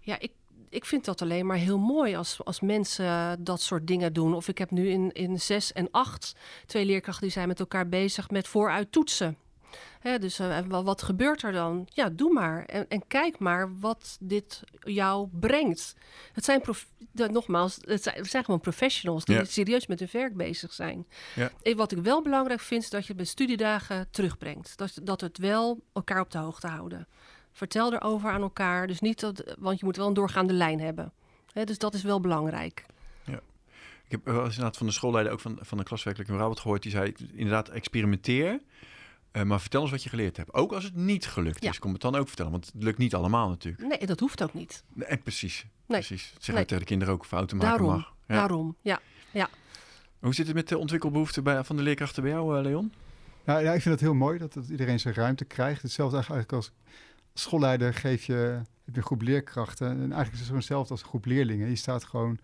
Ja, 0.00 0.18
ik, 0.18 0.32
ik 0.68 0.84
vind 0.84 1.04
dat 1.04 1.22
alleen 1.22 1.46
maar 1.46 1.56
heel 1.56 1.78
mooi 1.78 2.16
als, 2.16 2.44
als 2.44 2.60
mensen 2.60 3.44
dat 3.44 3.60
soort 3.60 3.86
dingen 3.86 4.12
doen. 4.12 4.34
Of 4.34 4.48
ik 4.48 4.58
heb 4.58 4.70
nu 4.70 4.88
in, 4.88 5.12
in 5.12 5.40
6 5.40 5.72
en 5.72 5.88
8 5.90 6.34
twee 6.66 6.84
leerkrachten 6.84 7.22
die 7.22 7.32
zijn 7.32 7.48
met 7.48 7.60
elkaar 7.60 7.88
bezig 7.88 8.30
met 8.30 8.48
vooruit 8.48 8.92
toetsen 8.92 9.36
dus 10.20 10.40
uh, 10.40 10.58
wat 10.68 11.02
gebeurt 11.02 11.42
er 11.42 11.52
dan? 11.52 11.86
Ja, 11.88 12.08
doe 12.08 12.32
maar. 12.32 12.64
En, 12.64 12.88
en, 12.88 13.06
kijk 13.06 13.38
maar 13.38 13.78
wat 13.78 14.16
dit 14.20 14.62
jou 14.80 15.28
brengt. 15.40 15.96
Het 16.32 16.44
zijn, 16.44 16.62
nogmaals, 17.12 17.78
het 17.80 18.02
zijn, 18.02 18.24
zijn 18.24 18.44
gewoon 18.44 18.60
professionals 18.60 19.24
die 19.24 19.44
serieus 19.44 19.86
met 19.86 19.98
hun 19.98 20.08
werk 20.12 20.36
bezig 20.36 20.72
zijn. 20.72 21.06
Ja. 21.34 21.50
En 21.62 21.76
wat 21.76 21.92
ik 21.92 21.98
wel 21.98 22.22
belangrijk 22.22 22.60
vind, 22.60 22.82
is 22.82 22.90
dat 22.90 23.00
je 23.00 23.08
het 23.08 23.16
bij 23.16 23.26
studiedagen 23.26 24.08
terugbrengt. 24.10 24.76
Dat, 24.76 24.98
dat 25.02 25.20
het 25.20 25.38
wel 25.38 25.80
elkaar 25.92 26.20
op 26.20 26.30
de 26.30 26.38
hoogte 26.38 26.66
houden. 26.66 27.06
Vertel 27.52 27.92
erover 27.92 28.30
aan 28.30 28.42
elkaar. 28.42 28.86
Dus 28.86 29.00
niet 29.00 29.20
dat, 29.20 29.54
want 29.58 29.78
je 29.78 29.84
moet 29.84 29.96
wel 29.96 30.06
een 30.06 30.14
doorgaande 30.14 30.52
lijn 30.52 30.80
hebben. 30.80 31.12
dus 31.52 31.78
dat 31.78 31.94
is 31.94 32.02
wel 32.02 32.20
belangrijk. 32.20 32.84
Ja. 33.24 33.40
Ik 34.04 34.10
heb 34.10 34.24
wel 34.24 34.44
eens 34.44 34.48
inderdaad 34.48 34.76
van 34.76 34.86
de 34.86 34.92
schoolleider, 34.92 35.32
ook 35.32 35.40
van, 35.40 35.58
van 35.60 35.78
de 35.78 35.84
klaswerkelijke 35.84 36.36
Robert 36.36 36.60
gehoord. 36.60 36.82
Die 36.82 36.90
zei 36.92 37.14
inderdaad, 37.32 37.68
experimenteer. 37.68 38.60
Uh, 39.32 39.42
maar 39.42 39.60
vertel 39.60 39.82
eens 39.82 39.90
wat 39.90 40.02
je 40.02 40.08
geleerd 40.08 40.36
hebt. 40.36 40.54
Ook 40.54 40.72
als 40.72 40.84
het 40.84 40.94
niet 40.94 41.26
gelukt 41.26 41.64
is, 41.64 41.78
kom 41.78 41.92
het 41.92 42.02
dan 42.02 42.14
ook 42.14 42.26
vertellen. 42.26 42.52
Want 42.52 42.70
het 42.72 42.82
lukt 42.82 42.98
niet 42.98 43.14
allemaal 43.14 43.48
natuurlijk. 43.48 43.88
Nee, 43.88 44.06
dat 44.06 44.20
hoeft 44.20 44.42
ook 44.42 44.54
niet. 44.54 44.84
Nee, 44.92 45.16
precies. 45.16 45.66
Nee. 45.86 45.98
Precies. 45.98 46.34
Zeg 46.38 46.54
nee. 46.54 46.64
tegen 46.64 46.82
de 46.82 46.88
kinderen 46.88 47.14
ook 47.14 47.24
fouten 47.24 47.56
maken 47.56 47.70
daarom, 47.70 47.96
mag. 47.96 48.14
Ja. 48.26 48.34
Daarom, 48.34 48.76
ja. 48.80 49.00
ja. 49.30 49.48
Hoe 50.18 50.34
zit 50.34 50.46
het 50.46 50.54
met 50.56 50.68
de 50.68 50.78
ontwikkelbehoeften 50.78 51.42
bij, 51.42 51.64
van 51.64 51.76
de 51.76 51.82
leerkrachten 51.82 52.22
bij 52.22 52.32
jou, 52.32 52.56
uh, 52.56 52.62
Leon? 52.62 52.92
Ja, 53.44 53.58
ja, 53.58 53.72
ik 53.72 53.82
vind 53.82 53.94
het 53.94 54.04
heel 54.04 54.14
mooi 54.14 54.38
dat, 54.38 54.52
dat 54.52 54.68
iedereen 54.68 55.00
zijn 55.00 55.14
ruimte 55.14 55.44
krijgt. 55.44 55.82
Hetzelfde 55.82 56.16
eigenlijk 56.16 56.52
als 56.52 56.72
schoolleider 57.34 57.94
geef 57.94 58.24
je, 58.24 58.32
heb 58.84 58.94
je 58.94 58.96
een 58.96 59.02
groep 59.02 59.22
leerkrachten. 59.22 59.88
En 59.88 59.98
eigenlijk 59.98 60.32
is 60.32 60.38
het 60.38 60.48
zo 60.48 60.54
hetzelfde 60.54 60.90
als 60.90 61.02
een 61.02 61.08
groep 61.08 61.24
leerlingen. 61.24 61.68
Je 61.68 61.76
staat 61.76 62.04
gewoon 62.04 62.38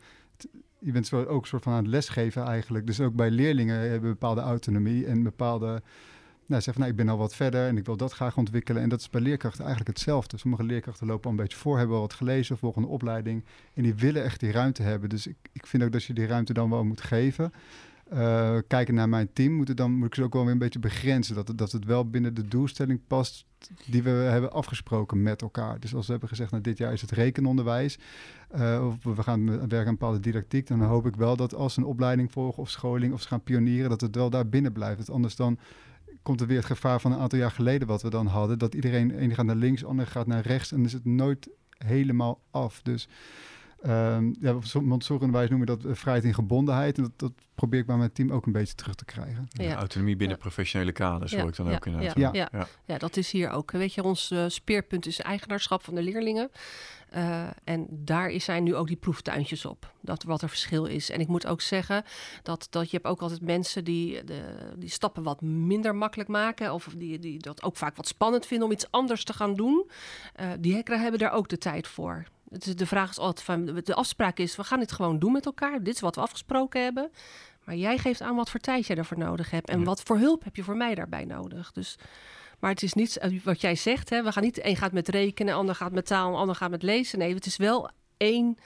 je 0.78 0.92
bent 0.92 1.06
zo 1.06 1.24
ook 1.24 1.42
een 1.42 1.48
soort 1.48 1.62
van 1.62 1.72
aan 1.72 1.82
het 1.82 1.92
lesgeven 1.92 2.44
eigenlijk. 2.44 2.86
Dus 2.86 3.00
ook 3.00 3.14
bij 3.14 3.30
leerlingen 3.30 3.90
hebben 3.90 4.10
bepaalde 4.10 4.40
autonomie 4.40 5.06
en 5.06 5.22
bepaalde 5.22 5.82
nou, 6.46 6.62
zeggen 6.62 6.72
van 6.72 6.80
nou, 6.82 6.90
ik 6.90 6.96
ben 6.96 7.08
al 7.08 7.18
wat 7.18 7.34
verder 7.34 7.68
en 7.68 7.76
ik 7.76 7.86
wil 7.86 7.96
dat 7.96 8.12
graag 8.12 8.36
ontwikkelen. 8.36 8.82
En 8.82 8.88
dat 8.88 9.00
is 9.00 9.10
bij 9.10 9.20
leerkrachten 9.20 9.64
eigenlijk 9.64 9.96
hetzelfde. 9.96 10.38
Sommige 10.38 10.62
leerkrachten 10.62 11.06
lopen 11.06 11.24
al 11.24 11.30
een 11.30 11.36
beetje 11.36 11.58
voor, 11.58 11.78
hebben 11.78 11.96
al 11.96 12.02
wat 12.02 12.12
gelezen, 12.12 12.58
volgen 12.58 12.84
opleiding. 12.84 13.44
En 13.74 13.82
die 13.82 13.94
willen 13.94 14.24
echt 14.24 14.40
die 14.40 14.50
ruimte 14.50 14.82
hebben. 14.82 15.08
Dus 15.08 15.26
ik, 15.26 15.36
ik 15.52 15.66
vind 15.66 15.82
ook 15.82 15.92
dat 15.92 16.04
je 16.04 16.12
die 16.12 16.26
ruimte 16.26 16.52
dan 16.52 16.70
wel 16.70 16.84
moet 16.84 17.00
geven. 17.00 17.52
Uh, 18.12 18.56
kijken 18.66 18.94
naar 18.94 19.08
mijn 19.08 19.32
team, 19.32 19.52
moet, 19.52 19.76
dan, 19.76 19.92
moet 19.92 20.06
ik 20.06 20.14
ze 20.14 20.22
ook 20.22 20.32
wel 20.32 20.42
weer 20.42 20.52
een 20.52 20.58
beetje 20.58 20.78
begrenzen. 20.78 21.34
Dat, 21.34 21.52
dat 21.54 21.72
het 21.72 21.84
wel 21.84 22.10
binnen 22.10 22.34
de 22.34 22.48
doelstelling 22.48 23.00
past 23.06 23.44
die 23.86 24.02
we 24.02 24.10
hebben 24.10 24.52
afgesproken 24.52 25.22
met 25.22 25.42
elkaar. 25.42 25.80
Dus 25.80 25.94
als 25.94 26.04
we 26.06 26.10
hebben 26.10 26.28
gezegd, 26.28 26.50
nou, 26.50 26.62
dit 26.62 26.78
jaar 26.78 26.92
is 26.92 27.00
het 27.00 27.10
rekenonderwijs. 27.10 27.98
Uh, 28.56 28.86
of 28.86 29.16
we 29.16 29.22
gaan 29.22 29.46
werken 29.46 29.78
aan 29.78 29.84
bepaalde 29.84 30.20
didactiek. 30.20 30.66
Dan 30.66 30.82
hoop 30.82 31.06
ik 31.06 31.16
wel 31.16 31.36
dat 31.36 31.54
als 31.54 31.74
ze 31.74 31.80
een 31.80 31.86
opleiding 31.86 32.32
volgen 32.32 32.62
of 32.62 32.70
scholing 32.70 33.12
of 33.12 33.22
ze 33.22 33.28
gaan 33.28 33.42
pionieren, 33.42 33.90
dat 33.90 34.00
het 34.00 34.14
wel 34.14 34.30
daar 34.30 34.48
binnen 34.48 34.72
blijft. 34.72 34.96
Want 34.96 35.10
anders 35.10 35.36
dan 35.36 35.58
komt 36.26 36.40
er 36.40 36.46
weer 36.46 36.56
het 36.56 36.66
gevaar 36.66 37.00
van 37.00 37.12
een 37.12 37.18
aantal 37.18 37.38
jaar 37.38 37.50
geleden 37.50 37.88
wat 37.88 38.02
we 38.02 38.10
dan 38.10 38.26
hadden. 38.26 38.58
Dat 38.58 38.74
iedereen, 38.74 39.22
een 39.22 39.34
gaat 39.34 39.46
naar 39.46 39.56
links, 39.56 39.84
ander 39.84 40.06
gaat 40.06 40.26
naar 40.26 40.46
rechts. 40.46 40.72
En 40.72 40.84
is 40.84 40.92
het 40.92 41.04
nooit 41.04 41.48
helemaal 41.78 42.40
af. 42.50 42.80
Dus 42.82 43.08
um, 43.88 44.34
ja, 44.40 44.58
Montessori-onderwijs 44.82 45.50
noemen 45.50 45.68
we 45.68 45.76
dat 45.76 45.84
eh, 45.84 45.96
vrijheid 45.96 46.24
in 46.24 46.34
gebondenheid. 46.34 46.96
En 46.96 47.02
dat, 47.02 47.12
dat, 47.16 47.32
probeer 47.54 47.80
ik 47.80 47.86
bij 47.86 47.96
mijn 47.96 48.12
team 48.12 48.30
ook 48.30 48.46
een 48.46 48.52
beetje 48.52 48.74
terug 48.74 48.94
te 48.94 49.04
krijgen. 49.04 49.48
Ja. 49.48 49.74
autonomie 49.74 50.16
binnen 50.16 50.38
professionele 50.38 50.92
kaders, 50.92 51.34
hoor 51.34 51.48
ik 51.48 51.56
dan 51.56 51.74
ook 51.74 51.86
inderdaad. 51.86 52.16
Ja. 52.16 52.30
Ja. 52.32 52.48
Ja. 52.52 52.66
Ja. 52.84 52.98
dat 52.98 53.16
is 53.16 53.30
hier 53.30 53.50
ook. 53.50 53.70
Weet 53.70 53.94
je, 53.94 54.02
ons 54.02 54.30
uh, 54.30 54.44
speerpunt 54.48 55.06
is 55.06 55.20
eigenaarschap 55.20 55.84
van 55.84 55.94
de 55.94 56.02
leerlingen. 56.02 56.50
Uh, 57.14 57.46
en 57.64 57.86
daar 57.90 58.40
zijn 58.40 58.62
nu 58.62 58.74
ook 58.74 58.86
die 58.86 58.96
proeftuintjes 58.96 59.64
op. 59.64 59.92
Dat 60.00 60.22
wat 60.22 60.42
er 60.42 60.48
verschil 60.48 60.84
is. 60.84 61.10
En 61.10 61.20
ik 61.20 61.28
moet 61.28 61.46
ook 61.46 61.60
zeggen 61.60 62.04
dat, 62.42 62.66
dat 62.70 62.90
je 62.90 62.96
hebt 62.96 63.08
ook 63.08 63.20
altijd 63.20 63.40
mensen 63.40 63.84
die 63.84 64.24
de, 64.24 64.42
die 64.76 64.88
stappen 64.88 65.22
wat 65.22 65.40
minder 65.40 65.94
makkelijk 65.94 66.28
maken. 66.28 66.72
Of 66.72 66.88
die, 66.96 67.18
die 67.18 67.38
dat 67.38 67.62
ook 67.62 67.76
vaak 67.76 67.96
wat 67.96 68.08
spannend 68.08 68.46
vinden 68.46 68.66
om 68.66 68.72
iets 68.72 68.90
anders 68.90 69.24
te 69.24 69.32
gaan 69.32 69.54
doen. 69.54 69.90
Uh, 70.40 70.46
die 70.60 70.82
hebben 70.84 71.18
daar 71.18 71.32
ook 71.32 71.48
de 71.48 71.58
tijd 71.58 71.86
voor. 71.86 72.26
De 72.48 72.86
vraag 72.86 73.10
is 73.10 73.18
altijd 73.18 73.46
van, 73.46 73.80
de 73.84 73.94
afspraak 73.94 74.38
is, 74.38 74.56
we 74.56 74.64
gaan 74.64 74.78
dit 74.78 74.92
gewoon 74.92 75.18
doen 75.18 75.32
met 75.32 75.46
elkaar. 75.46 75.82
Dit 75.82 75.94
is 75.94 76.00
wat 76.00 76.14
we 76.14 76.20
afgesproken 76.20 76.82
hebben. 76.82 77.10
Maar 77.64 77.76
jij 77.76 77.98
geeft 77.98 78.20
aan 78.20 78.36
wat 78.36 78.50
voor 78.50 78.60
tijd 78.60 78.86
je 78.86 78.94
daarvoor 78.94 79.18
nodig 79.18 79.50
hebt. 79.50 79.68
En 79.68 79.84
wat 79.84 80.02
voor 80.02 80.18
hulp 80.18 80.44
heb 80.44 80.56
je 80.56 80.62
voor 80.62 80.76
mij 80.76 80.94
daarbij 80.94 81.24
nodig. 81.24 81.72
Dus, 81.72 81.98
maar 82.58 82.70
het 82.70 82.82
is 82.82 82.92
niet 82.92 83.40
wat 83.44 83.60
jij 83.60 83.74
zegt. 83.74 84.10
Hè, 84.10 84.22
we 84.22 84.32
gaan 84.32 84.42
niet, 84.42 84.58
één 84.58 84.76
gaat 84.76 84.92
met 84.92 85.08
rekenen, 85.08 85.54
ander 85.54 85.74
gaat 85.74 85.92
met 85.92 86.06
taal, 86.06 86.36
ander 86.36 86.56
gaat 86.56 86.70
met 86.70 86.82
lezen. 86.82 87.18
Nee, 87.18 87.34
het 87.34 87.46
is 87.46 87.56
wel 87.56 87.90
één, 88.16 88.58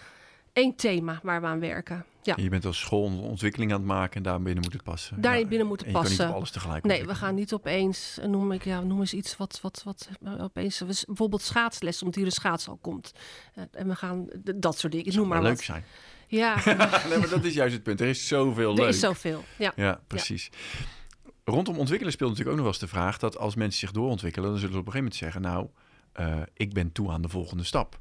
één 0.52 0.76
thema 0.76 1.20
waar 1.22 1.40
we 1.40 1.46
aan 1.46 1.60
werken. 1.60 2.04
Ja. 2.22 2.34
je 2.36 2.48
bent 2.48 2.64
als 2.64 2.80
school 2.80 3.18
ontwikkeling 3.22 3.72
aan 3.72 3.78
het 3.78 3.86
maken 3.86 4.16
en 4.16 4.22
daar 4.22 4.42
binnen 4.42 4.62
moet 4.62 4.72
het 4.72 4.82
passen. 4.82 5.20
Daar 5.20 5.46
binnen 5.46 5.66
moet 5.66 5.80
het 5.80 5.92
passen. 5.92 6.26
niet 6.26 6.34
alles 6.34 6.50
tegelijk. 6.50 6.84
Nee, 6.84 7.06
we 7.06 7.14
gaan 7.14 7.34
niet 7.34 7.52
opeens, 7.52 8.18
noem 8.26 8.52
ik, 8.52 8.64
ja, 8.64 8.80
noem 8.80 9.00
eens 9.00 9.14
iets 9.14 9.36
wat, 9.36 9.60
wat, 9.62 9.82
wat 9.84 10.08
opeens, 10.40 10.82
bijvoorbeeld 11.06 11.42
schaatsles, 11.42 12.00
omdat 12.00 12.16
hier 12.16 12.24
de 12.24 12.30
schaats 12.30 12.68
al 12.68 12.76
komt. 12.76 13.12
Eh, 13.54 13.64
en 13.72 13.88
we 13.88 13.94
gaan 13.94 14.28
dat 14.56 14.78
soort 14.78 14.92
dingen. 14.92 15.14
Noem 15.14 15.28
maar, 15.28 15.42
leuk 15.42 15.62
zijn. 15.62 15.84
Ja. 16.26 16.54
nee, 17.08 17.18
maar 17.18 17.28
dat 17.28 17.44
is 17.44 17.54
juist 17.54 17.74
het 17.74 17.82
punt. 17.82 18.00
Er 18.00 18.08
is 18.08 18.28
zoveel 18.28 18.74
leuk. 18.74 18.84
Er 18.84 18.88
is 18.88 19.00
zoveel, 19.00 19.44
ja. 19.58 19.72
Ja, 19.76 20.00
precies. 20.06 20.50
Rondom 21.44 21.78
ontwikkelen 21.78 22.12
speelt 22.12 22.30
natuurlijk 22.30 22.58
ook 22.58 22.64
nog 22.64 22.72
wel 22.72 22.80
eens 22.80 22.90
de 22.90 22.98
vraag 22.98 23.18
dat 23.18 23.38
als 23.38 23.54
mensen 23.54 23.80
zich 23.80 23.92
doorontwikkelen, 23.92 24.48
dan 24.50 24.58
zullen 24.58 24.74
ze 24.74 24.80
op 24.80 24.86
een 24.86 24.92
gegeven 24.92 25.20
moment 25.20 25.42
zeggen, 25.42 25.72
nou, 26.16 26.38
uh, 26.38 26.42
ik 26.54 26.72
ben 26.72 26.92
toe 26.92 27.10
aan 27.10 27.22
de 27.22 27.28
volgende 27.28 27.64
stap. 27.64 27.98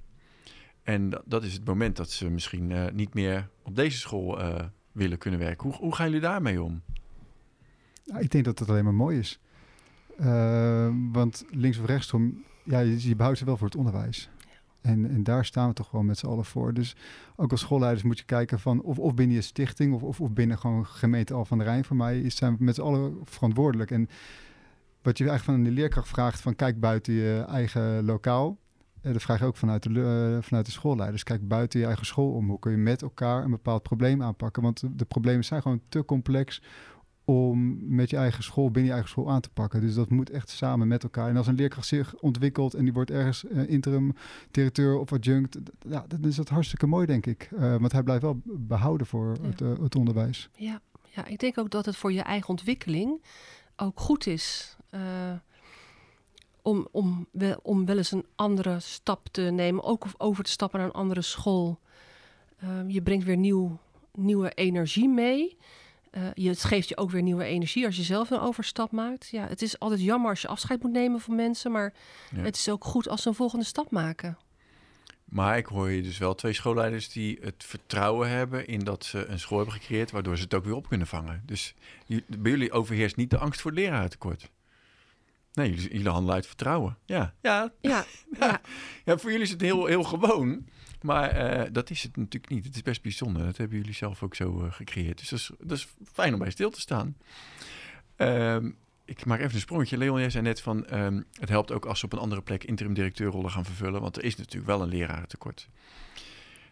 En 0.83 1.21
dat 1.25 1.43
is 1.43 1.53
het 1.53 1.65
moment 1.65 1.95
dat 1.95 2.09
ze 2.09 2.29
misschien 2.29 2.69
uh, 2.69 2.85
niet 2.93 3.13
meer 3.13 3.49
op 3.63 3.75
deze 3.75 3.97
school 3.97 4.41
uh, 4.41 4.59
willen 4.91 5.17
kunnen 5.17 5.39
werken. 5.39 5.69
Hoe, 5.69 5.77
hoe, 5.77 5.95
gaan 5.95 6.05
jullie 6.05 6.21
daarmee 6.21 6.63
om? 6.63 6.81
Ja, 8.03 8.17
ik 8.17 8.31
denk 8.31 8.45
dat 8.45 8.59
het 8.59 8.69
alleen 8.69 8.83
maar 8.83 8.93
mooi 8.93 9.19
is. 9.19 9.39
Uh, 10.19 10.89
want 11.11 11.45
links 11.49 11.77
of 11.77 11.85
rechtsom, 11.85 12.43
ja, 12.63 12.79
je, 12.79 13.07
je 13.07 13.15
behoudt 13.15 13.37
ze 13.37 13.45
wel 13.45 13.57
voor 13.57 13.67
het 13.67 13.75
onderwijs. 13.75 14.29
En, 14.81 15.09
en 15.09 15.23
daar 15.23 15.45
staan 15.45 15.67
we 15.67 15.73
toch 15.73 15.89
gewoon 15.89 16.05
met 16.05 16.17
z'n 16.17 16.27
allen 16.27 16.45
voor. 16.45 16.73
Dus 16.73 16.95
ook 17.35 17.51
als 17.51 17.59
schoolleiders 17.59 18.03
moet 18.03 18.17
je 18.17 18.25
kijken 18.25 18.59
van 18.59 18.81
of, 18.81 18.99
of 18.99 19.13
binnen 19.13 19.35
je 19.35 19.41
stichting 19.41 19.93
of, 19.93 20.01
of, 20.01 20.21
of 20.21 20.31
binnen 20.31 20.57
gewoon 20.57 20.85
gemeente 20.85 21.33
Al 21.33 21.45
van 21.45 21.57
de 21.57 21.63
Rijn. 21.63 21.85
Voor 21.85 21.95
mij 21.95 22.21
is, 22.21 22.35
zijn 22.35 22.57
we 22.57 22.63
met 22.63 22.75
z'n 22.75 22.81
allen 22.81 23.17
verantwoordelijk. 23.23 23.91
En 23.91 24.09
wat 25.01 25.17
je 25.17 25.29
eigenlijk 25.29 25.57
van 25.57 25.69
de 25.69 25.79
leerkracht 25.79 26.07
vraagt 26.07 26.41
van 26.41 26.55
kijk 26.55 26.79
buiten 26.79 27.13
je 27.13 27.45
eigen 27.47 28.05
lokaal. 28.05 28.57
En 29.01 29.13
dat 29.13 29.21
vraag 29.21 29.39
ik 29.39 29.47
ook 29.47 29.57
vanuit 29.57 29.83
de, 29.83 29.89
uh, 29.89 30.43
vanuit 30.43 30.65
de 30.65 30.71
schoolleiders. 30.71 31.23
Kijk 31.23 31.47
buiten 31.47 31.79
je 31.79 31.85
eigen 31.85 32.05
school 32.05 32.31
om. 32.31 32.49
Hoe 32.49 32.59
kun 32.59 32.71
je 32.71 32.77
met 32.77 33.01
elkaar 33.01 33.43
een 33.43 33.51
bepaald 33.51 33.83
probleem 33.83 34.23
aanpakken? 34.23 34.63
Want 34.63 34.83
de, 34.99 35.05
problemen 35.05 35.45
zijn 35.45 35.61
gewoon 35.61 35.81
te 35.89 36.05
complex 36.05 36.61
om 37.25 37.77
met 37.95 38.09
je 38.09 38.17
eigen 38.17 38.43
school, 38.43 38.65
binnen 38.65 38.85
je 38.85 38.91
eigen 38.91 39.09
school 39.09 39.29
aan 39.29 39.41
te 39.41 39.49
pakken. 39.49 39.81
Dus 39.81 39.93
dat 39.93 40.09
moet 40.09 40.29
echt 40.29 40.49
samen 40.49 40.87
met 40.87 41.03
elkaar. 41.03 41.29
En 41.29 41.37
als 41.37 41.47
een 41.47 41.55
leerkracht 41.55 41.87
zich 41.87 42.15
ontwikkelt 42.15 42.73
en 42.73 42.83
die 42.83 42.93
wordt 42.93 43.11
ergens 43.11 43.43
uh, 43.43 43.69
interim 43.69 44.15
directeur 44.51 44.97
of 44.97 45.13
adjunct, 45.13 45.57
ja, 45.87 46.05
dan 46.07 46.23
is 46.23 46.35
dat 46.35 46.49
hartstikke 46.49 46.87
mooi, 46.87 47.05
denk 47.05 47.25
ik. 47.25 47.49
Uh, 47.53 47.75
want 47.75 47.91
hij 47.91 48.03
blijft 48.03 48.21
wel 48.21 48.41
behouden 48.45 49.07
voor 49.07 49.37
ja. 49.41 49.47
het, 49.47 49.59
het, 49.59 49.95
onderwijs. 49.95 50.49
Ja. 50.55 50.81
ja, 51.03 51.25
ik 51.25 51.39
denk 51.39 51.57
ook 51.57 51.69
dat 51.69 51.85
het 51.85 51.95
voor 51.95 52.13
je 52.13 52.21
eigen 52.21 52.49
ontwikkeling 52.49 53.21
ook 53.75 53.99
goed 53.99 54.27
is. 54.27 54.77
Om, 56.69 56.87
om, 56.91 57.27
wel, 57.31 57.59
om 57.61 57.85
wel 57.85 57.97
eens 57.97 58.11
een 58.11 58.25
andere 58.35 58.79
stap 58.79 59.27
te 59.31 59.41
nemen, 59.41 59.83
ook 59.83 60.03
of 60.03 60.13
over 60.17 60.43
te 60.43 60.51
stappen 60.51 60.79
naar 60.79 60.87
een 60.87 60.93
andere 60.93 61.21
school. 61.21 61.79
je 62.87 63.01
brengt 63.01 63.25
weer 63.25 63.37
nieuw, 63.37 63.79
nieuwe 64.13 64.51
energie 64.53 65.09
mee. 65.09 65.57
Uh, 66.11 66.23
je, 66.33 66.49
het 66.49 66.63
geeft 66.63 66.89
je 66.89 66.97
ook 66.97 67.11
weer 67.11 67.21
nieuwe 67.21 67.43
energie 67.43 67.85
als 67.85 67.95
je 67.95 68.03
zelf 68.03 68.29
een 68.29 68.39
overstap 68.39 68.91
maakt. 68.91 69.27
Ja, 69.27 69.47
het 69.47 69.61
is 69.61 69.79
altijd 69.79 70.01
jammer 70.01 70.29
als 70.29 70.41
je 70.41 70.47
afscheid 70.47 70.81
moet 70.81 70.91
nemen 70.91 71.19
van 71.19 71.35
mensen, 71.35 71.71
maar 71.71 71.93
ja. 72.35 72.41
het 72.41 72.55
is 72.55 72.69
ook 72.69 72.83
goed 72.83 73.09
als 73.09 73.21
ze 73.21 73.27
een 73.27 73.35
volgende 73.35 73.65
stap 73.65 73.91
maken. 73.91 74.37
Maar 75.25 75.57
ik 75.57 75.65
hoor 75.65 75.89
je 75.89 76.01
dus 76.01 76.17
wel 76.17 76.35
twee 76.35 76.53
schoolleiders 76.53 77.09
die 77.09 77.37
het 77.41 77.63
vertrouwen 77.63 78.29
hebben 78.29 78.67
in 78.67 78.79
dat 78.79 79.05
ze 79.05 79.25
een 79.25 79.39
school 79.39 79.57
hebben 79.57 79.75
gecreëerd, 79.75 80.11
waardoor 80.11 80.37
ze 80.37 80.43
het 80.43 80.53
ook 80.53 80.65
weer 80.65 80.75
op 80.75 80.87
kunnen 80.87 81.07
vangen. 81.07 81.43
Dus 81.45 81.73
bij 82.07 82.51
jullie 82.51 82.71
overheerst 82.71 83.15
niet 83.15 83.29
de 83.29 83.37
angst 83.37 83.61
voor 83.61 83.71
het 83.71 83.79
leraartekort. 83.79 84.49
Nee, 85.59 85.69
jullie, 85.69 85.91
jullie 85.91 86.09
handelen 86.09 86.35
uit 86.35 86.47
vertrouwen. 86.47 86.97
Ja, 87.05 87.33
ja. 87.41 87.71
Ja, 87.81 88.05
ja. 88.39 88.61
ja. 89.05 89.17
voor 89.17 89.29
jullie 89.29 89.45
is 89.45 89.51
het 89.51 89.61
heel, 89.61 89.85
heel 89.85 90.03
gewoon. 90.03 90.67
Maar 91.01 91.59
uh, 91.59 91.67
dat 91.71 91.89
is 91.89 92.03
het 92.03 92.17
natuurlijk 92.17 92.53
niet. 92.53 92.65
Het 92.65 92.75
is 92.75 92.81
best 92.81 93.01
bijzonder. 93.01 93.45
Dat 93.45 93.57
hebben 93.57 93.77
jullie 93.77 93.93
zelf 93.93 94.23
ook 94.23 94.35
zo 94.35 94.63
uh, 94.63 94.71
gecreëerd. 94.71 95.17
Dus 95.17 95.29
dat 95.29 95.39
is, 95.39 95.51
dat 95.59 95.77
is 95.77 95.87
fijn 96.13 96.33
om 96.33 96.39
bij 96.39 96.49
stil 96.49 96.69
te 96.69 96.79
staan. 96.79 97.17
Um, 98.17 98.77
ik 99.05 99.25
maak 99.25 99.39
even 99.39 99.53
een 99.53 99.59
sprongetje. 99.59 99.97
Leon, 99.97 100.19
jij 100.19 100.29
zei 100.29 100.43
net 100.43 100.61
van 100.61 100.93
um, 100.93 101.25
het 101.39 101.49
helpt 101.49 101.71
ook 101.71 101.85
als 101.85 101.99
ze 101.99 102.05
op 102.05 102.13
een 102.13 102.19
andere 102.19 102.41
plek 102.41 102.63
interim 102.63 102.93
directeurrollen 102.93 103.51
gaan 103.51 103.65
vervullen. 103.65 104.01
Want 104.01 104.17
er 104.17 104.23
is 104.23 104.35
natuurlijk 104.35 104.67
wel 104.67 104.81
een 104.81 104.89
lerarentekort. 104.89 105.69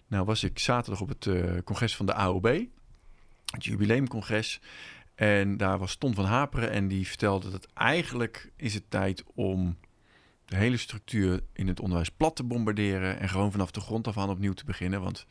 Nou 0.07 0.25
was 0.25 0.43
ik 0.43 0.59
zaterdag 0.59 1.01
op 1.01 1.09
het 1.09 1.25
uh, 1.25 1.57
congres 1.63 1.95
van 1.95 2.05
de 2.05 2.13
AOB. 2.13 2.65
Het 3.51 3.65
jubileumcongres. 3.65 4.59
En 5.17 5.57
daar 5.57 5.77
was 5.77 5.95
Ton 5.95 6.13
van 6.13 6.25
Haperen 6.25 6.71
en 6.71 6.87
die 6.87 7.07
vertelde 7.07 7.49
dat 7.49 7.67
eigenlijk 7.73 8.51
is 8.55 8.73
het 8.73 8.89
tijd 8.89 9.23
om 9.33 9.77
de 10.45 10.55
hele 10.55 10.77
structuur 10.77 11.41
in 11.53 11.67
het 11.67 11.79
onderwijs 11.79 12.09
plat 12.09 12.35
te 12.35 12.43
bombarderen 12.43 13.19
en 13.19 13.29
gewoon 13.29 13.51
vanaf 13.51 13.71
de 13.71 13.79
grond 13.79 14.07
af 14.07 14.17
aan 14.17 14.29
opnieuw 14.29 14.53
te 14.53 14.65
beginnen. 14.65 15.01
Want 15.01 15.25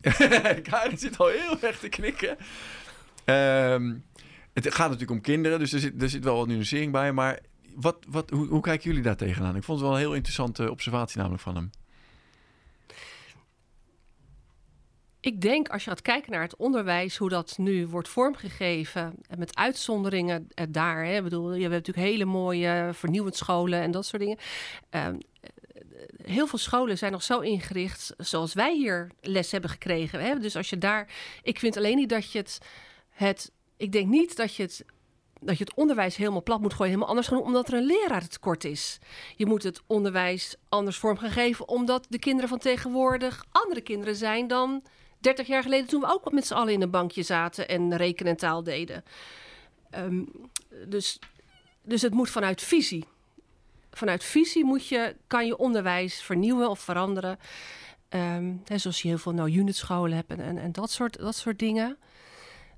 Karin 0.68 0.98
zit 0.98 1.18
al 1.18 1.28
heel 1.28 1.60
erg 1.60 1.78
te 1.78 1.88
knikken. 1.88 2.36
Um, 3.24 4.04
het 4.52 4.74
gaat 4.74 4.86
natuurlijk 4.86 5.10
om 5.10 5.20
kinderen, 5.20 5.58
dus 5.58 5.72
er 5.72 5.80
zit, 5.80 6.02
er 6.02 6.08
zit 6.08 6.24
wel 6.24 6.36
wat 6.36 6.46
nuancering 6.46 6.92
bij. 6.92 7.12
Maar 7.12 7.40
wat, 7.74 7.96
wat, 8.08 8.30
hoe, 8.30 8.46
hoe 8.46 8.60
kijken 8.60 8.88
jullie 8.88 9.04
daar 9.04 9.16
tegenaan? 9.16 9.56
Ik 9.56 9.64
vond 9.64 9.78
het 9.78 9.88
wel 9.88 9.96
een 9.96 10.02
heel 10.02 10.14
interessante 10.14 10.70
observatie 10.70 11.18
namelijk 11.18 11.42
van 11.42 11.54
hem. 11.54 11.70
Ik 15.20 15.40
denk 15.40 15.68
als 15.68 15.84
je 15.84 15.90
gaat 15.90 16.02
kijken 16.02 16.32
naar 16.32 16.42
het 16.42 16.56
onderwijs, 16.56 17.16
hoe 17.16 17.28
dat 17.28 17.58
nu 17.58 17.86
wordt 17.86 18.08
vormgegeven, 18.08 19.14
en 19.28 19.38
met 19.38 19.56
uitzonderingen 19.56 20.48
daar. 20.68 21.04
Hè, 21.04 21.16
ik 21.16 21.22
bedoel, 21.22 21.54
je 21.54 21.60
hebt 21.62 21.74
natuurlijk 21.74 22.06
hele 22.06 22.24
mooie 22.24 22.90
vernieuwend 22.92 23.36
scholen 23.36 23.80
en 23.80 23.90
dat 23.90 24.06
soort 24.06 24.22
dingen. 24.22 24.38
Uh, 24.90 25.08
heel 26.22 26.46
veel 26.46 26.58
scholen 26.58 26.98
zijn 26.98 27.12
nog 27.12 27.22
zo 27.22 27.40
ingericht 27.40 28.14
zoals 28.16 28.54
wij 28.54 28.76
hier 28.76 29.10
les 29.20 29.50
hebben 29.50 29.70
gekregen. 29.70 30.20
Hè? 30.20 30.38
Dus 30.38 30.56
als 30.56 30.70
je 30.70 30.78
daar. 30.78 31.08
Ik 31.42 31.58
vind 31.58 31.76
alleen 31.76 31.96
niet 31.96 32.08
dat 32.08 32.32
je 32.32 32.38
het. 32.38 32.58
het 33.08 33.52
ik 33.76 33.92
denk 33.92 34.08
niet 34.08 34.36
dat 34.36 34.54
je 34.54 34.62
het 34.62 34.84
dat 35.42 35.58
je 35.58 35.64
het 35.64 35.74
onderwijs 35.74 36.16
helemaal 36.16 36.42
plat 36.42 36.60
moet 36.60 36.72
gooien, 36.72 36.86
helemaal 36.86 37.08
anders 37.08 37.28
gaan 37.28 37.42
omdat 37.42 37.68
er 37.68 37.74
een 37.74 37.84
leraartekort 37.84 38.64
is. 38.64 38.98
Je 39.36 39.46
moet 39.46 39.62
het 39.62 39.82
onderwijs 39.86 40.56
anders 40.68 40.96
vorm 40.96 41.16
gaan 41.18 41.30
geven, 41.30 41.68
omdat 41.68 42.06
de 42.08 42.18
kinderen 42.18 42.48
van 42.48 42.58
tegenwoordig 42.58 43.44
andere 43.50 43.80
kinderen 43.80 44.16
zijn 44.16 44.46
dan 44.46 44.82
30 45.20 45.46
jaar 45.46 45.62
geleden, 45.62 45.86
toen 45.86 46.00
we 46.00 46.06
ook 46.06 46.32
met 46.32 46.46
z'n 46.46 46.54
allen 46.54 46.72
in 46.72 46.82
een 46.82 46.90
bankje 46.90 47.22
zaten 47.22 47.68
en 47.68 47.96
rekenen 47.96 48.32
en 48.32 48.38
taal 48.38 48.62
deden. 48.62 49.04
Um, 49.94 50.28
dus, 50.86 51.18
dus 51.82 52.02
het 52.02 52.14
moet 52.14 52.30
vanuit 52.30 52.62
visie. 52.62 53.04
Vanuit 53.90 54.24
visie 54.24 54.64
moet 54.64 54.86
je, 54.86 55.16
kan 55.26 55.46
je 55.46 55.56
onderwijs 55.56 56.22
vernieuwen 56.22 56.70
of 56.70 56.80
veranderen. 56.80 57.38
Um, 58.08 58.62
hè, 58.64 58.78
zoals 58.78 59.02
je 59.02 59.08
heel 59.08 59.18
veel 59.18 59.32
nou 59.32 59.50
unitscholen 59.50 60.16
hebt 60.16 60.30
en, 60.30 60.40
en, 60.40 60.58
en 60.58 60.72
dat, 60.72 60.90
soort, 60.90 61.18
dat 61.18 61.36
soort 61.36 61.58
dingen. 61.58 61.98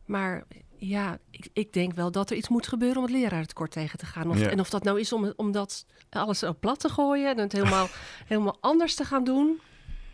Maar 0.05 0.45
ja, 0.77 1.19
ik, 1.31 1.49
ik, 1.53 1.73
denk 1.73 1.93
wel 1.95 2.11
dat 2.11 2.31
er 2.31 2.37
iets 2.37 2.49
moet 2.49 2.67
gebeuren 2.67 2.97
om 2.97 3.03
het 3.03 3.13
leraartekort 3.13 3.71
tegen 3.71 3.99
te 3.99 4.07
gaan. 4.07 4.31
Of, 4.31 4.41
En 4.41 4.61
of 4.61 4.71
dat 4.71 4.85
nou 4.85 5.01
is 5.01 5.13
om, 5.13 5.33
om 5.37 5.53
dat 5.53 5.87
alles 6.11 6.43
op 6.43 6.61
plat 6.61 6.81
te 6.81 6.89
gooien 6.89 7.31
en 7.31 7.39
het 7.39 7.53
helemaal, 7.53 7.89
helemaal 8.27 8.57
anders 8.61 8.95
te 8.95 9.05
gaan 9.05 9.25
doen. 9.25 9.61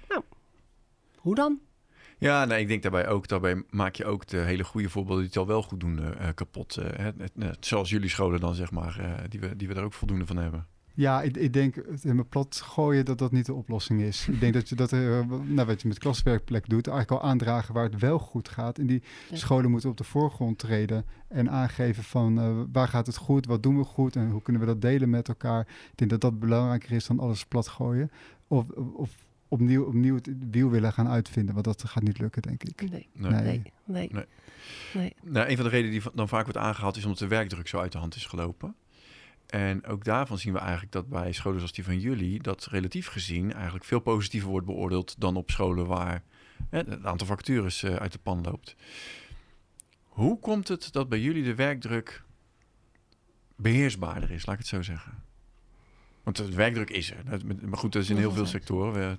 Nou, 0.08 0.22
hoe 1.16 1.34
dan? 1.34 1.60
Ja, 2.18 2.44
nee, 2.44 2.60
ik 2.60 2.68
denk 2.68 2.82
daarbij 2.82 3.08
ook, 3.08 3.28
daarbij 3.28 3.62
maak 3.70 3.94
je 3.94 4.04
ook 4.04 4.26
de 4.26 4.36
hele 4.36 4.64
goede 4.64 4.88
voorbeelden 4.88 5.22
die 5.22 5.32
het 5.32 5.38
al 5.38 5.46
wel 5.46 5.62
goed 5.62 5.80
doen 5.80 5.98
uh, 5.98 6.28
kapot. 6.34 6.78
Uh, 6.78 7.06
net, 7.34 7.66
zoals 7.66 7.90
jullie 7.90 8.08
scholen 8.08 8.40
dan, 8.40 8.54
zeg 8.54 8.70
maar, 8.70 8.98
uh, 9.00 9.12
die, 9.28 9.40
we, 9.40 9.56
die 9.56 9.68
we 9.68 9.74
er 9.74 9.82
ook 9.82 9.92
voldoende 9.92 10.26
van 10.26 10.36
hebben. 10.36 10.66
Ja, 10.94 11.22
ik, 11.22 11.36
ik 11.36 11.52
denk 11.52 11.74
het 11.74 12.04
in 12.04 12.14
mijn 12.14 12.28
plat 12.28 12.60
gooien 12.64 13.04
dat 13.04 13.18
dat 13.18 13.32
niet 13.32 13.46
de 13.46 13.54
oplossing 13.54 14.00
is. 14.00 14.28
ik 14.28 14.40
denk 14.40 14.54
dat 14.54 14.68
je 14.68 14.74
dat, 14.74 14.90
nou, 14.90 15.64
wat 15.64 15.82
je 15.82 15.88
met 15.88 15.98
klaswerkplek 15.98 16.68
doet, 16.68 16.86
eigenlijk 16.86 17.22
al 17.22 17.28
aandragen 17.30 17.74
waar 17.74 17.84
het 17.84 18.00
wel 18.00 18.18
goed 18.18 18.48
gaat. 18.48 18.78
En 18.78 18.86
die 18.86 19.02
scholen 19.32 19.70
moeten 19.70 19.90
op 19.90 19.96
de 19.96 20.04
voorgrond 20.04 20.58
treden 20.58 21.04
en 21.28 21.50
aangeven 21.50 22.02
van 22.02 22.38
uh, 22.38 22.60
waar 22.72 22.88
gaat 22.88 23.06
het 23.06 23.16
goed, 23.16 23.46
wat 23.46 23.62
doen 23.62 23.78
we 23.78 23.84
goed 23.84 24.16
en 24.16 24.30
hoe 24.30 24.42
kunnen 24.42 24.62
we 24.62 24.68
dat 24.68 24.80
delen 24.80 25.10
met 25.10 25.28
elkaar. 25.28 25.60
Ik 25.60 25.92
denk 25.94 26.10
dat 26.10 26.20
dat 26.20 26.38
belangrijker 26.38 26.92
is 26.92 27.06
dan 27.06 27.18
alles 27.18 27.44
plat 27.44 27.68
gooien. 27.68 28.10
Of, 28.46 28.68
of 28.94 29.10
opnieuw, 29.48 29.84
opnieuw 29.84 30.14
het 30.14 30.28
wiel 30.50 30.70
willen 30.70 30.92
gaan 30.92 31.08
uitvinden, 31.08 31.54
want 31.54 31.66
dat 31.66 31.84
gaat 31.84 32.02
niet 32.02 32.18
lukken, 32.18 32.42
denk 32.42 32.62
ik. 32.62 32.90
Nee, 32.90 33.08
nee, 33.12 33.30
nee. 33.30 33.42
nee. 33.84 34.08
nee. 34.12 34.26
nee. 34.94 35.14
Nou, 35.22 35.48
een 35.48 35.56
van 35.56 35.64
de 35.64 35.70
redenen 35.70 36.00
die 36.00 36.10
dan 36.14 36.28
vaak 36.28 36.44
wordt 36.44 36.58
aangehaald 36.58 36.96
is 36.96 37.04
omdat 37.04 37.18
de 37.18 37.26
werkdruk 37.26 37.68
zo 37.68 37.78
uit 37.78 37.92
de 37.92 37.98
hand 37.98 38.14
is 38.14 38.26
gelopen. 38.26 38.74
En 39.46 39.86
ook 39.86 40.04
daarvan 40.04 40.38
zien 40.38 40.52
we 40.52 40.58
eigenlijk 40.58 40.92
dat 40.92 41.08
bij 41.08 41.32
scholen 41.32 41.58
zoals 41.58 41.72
die 41.72 41.84
van 41.84 41.98
jullie, 41.98 42.42
dat 42.42 42.66
relatief 42.70 43.06
gezien 43.06 43.52
eigenlijk 43.52 43.84
veel 43.84 44.00
positiever 44.00 44.50
wordt 44.50 44.66
beoordeeld 44.66 45.20
dan 45.20 45.36
op 45.36 45.50
scholen 45.50 45.86
waar 45.86 46.22
hè, 46.70 46.78
het 46.78 47.04
aantal 47.04 47.26
vacatures 47.26 47.82
uh, 47.82 47.94
uit 47.94 48.12
de 48.12 48.18
pan 48.18 48.42
loopt. 48.42 48.76
Hoe 50.02 50.38
komt 50.38 50.68
het 50.68 50.92
dat 50.92 51.08
bij 51.08 51.20
jullie 51.20 51.44
de 51.44 51.54
werkdruk 51.54 52.22
beheersbaarder 53.56 54.30
is, 54.30 54.46
laat 54.46 54.54
ik 54.54 54.60
het 54.60 54.70
zo 54.70 54.82
zeggen? 54.82 55.22
Want 56.22 56.36
de 56.36 56.54
werkdruk 56.54 56.90
is 56.90 57.10
er. 57.10 57.24
Maar 57.64 57.78
goed, 57.78 57.92
dat 57.92 58.02
is 58.02 58.10
in 58.10 58.16
heel 58.16 58.32
veel 58.32 58.46
sectoren. 58.46 59.18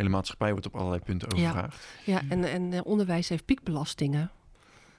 De 0.00 0.06
hele 0.06 0.18
maatschappij 0.18 0.50
wordt 0.50 0.66
op 0.66 0.76
allerlei 0.76 1.02
punten 1.02 1.32
overvraagd. 1.32 1.86
Ja, 2.04 2.12
ja 2.14 2.22
en, 2.28 2.44
en 2.44 2.84
onderwijs 2.84 3.28
heeft 3.28 3.44
piekbelastingen. 3.44 4.30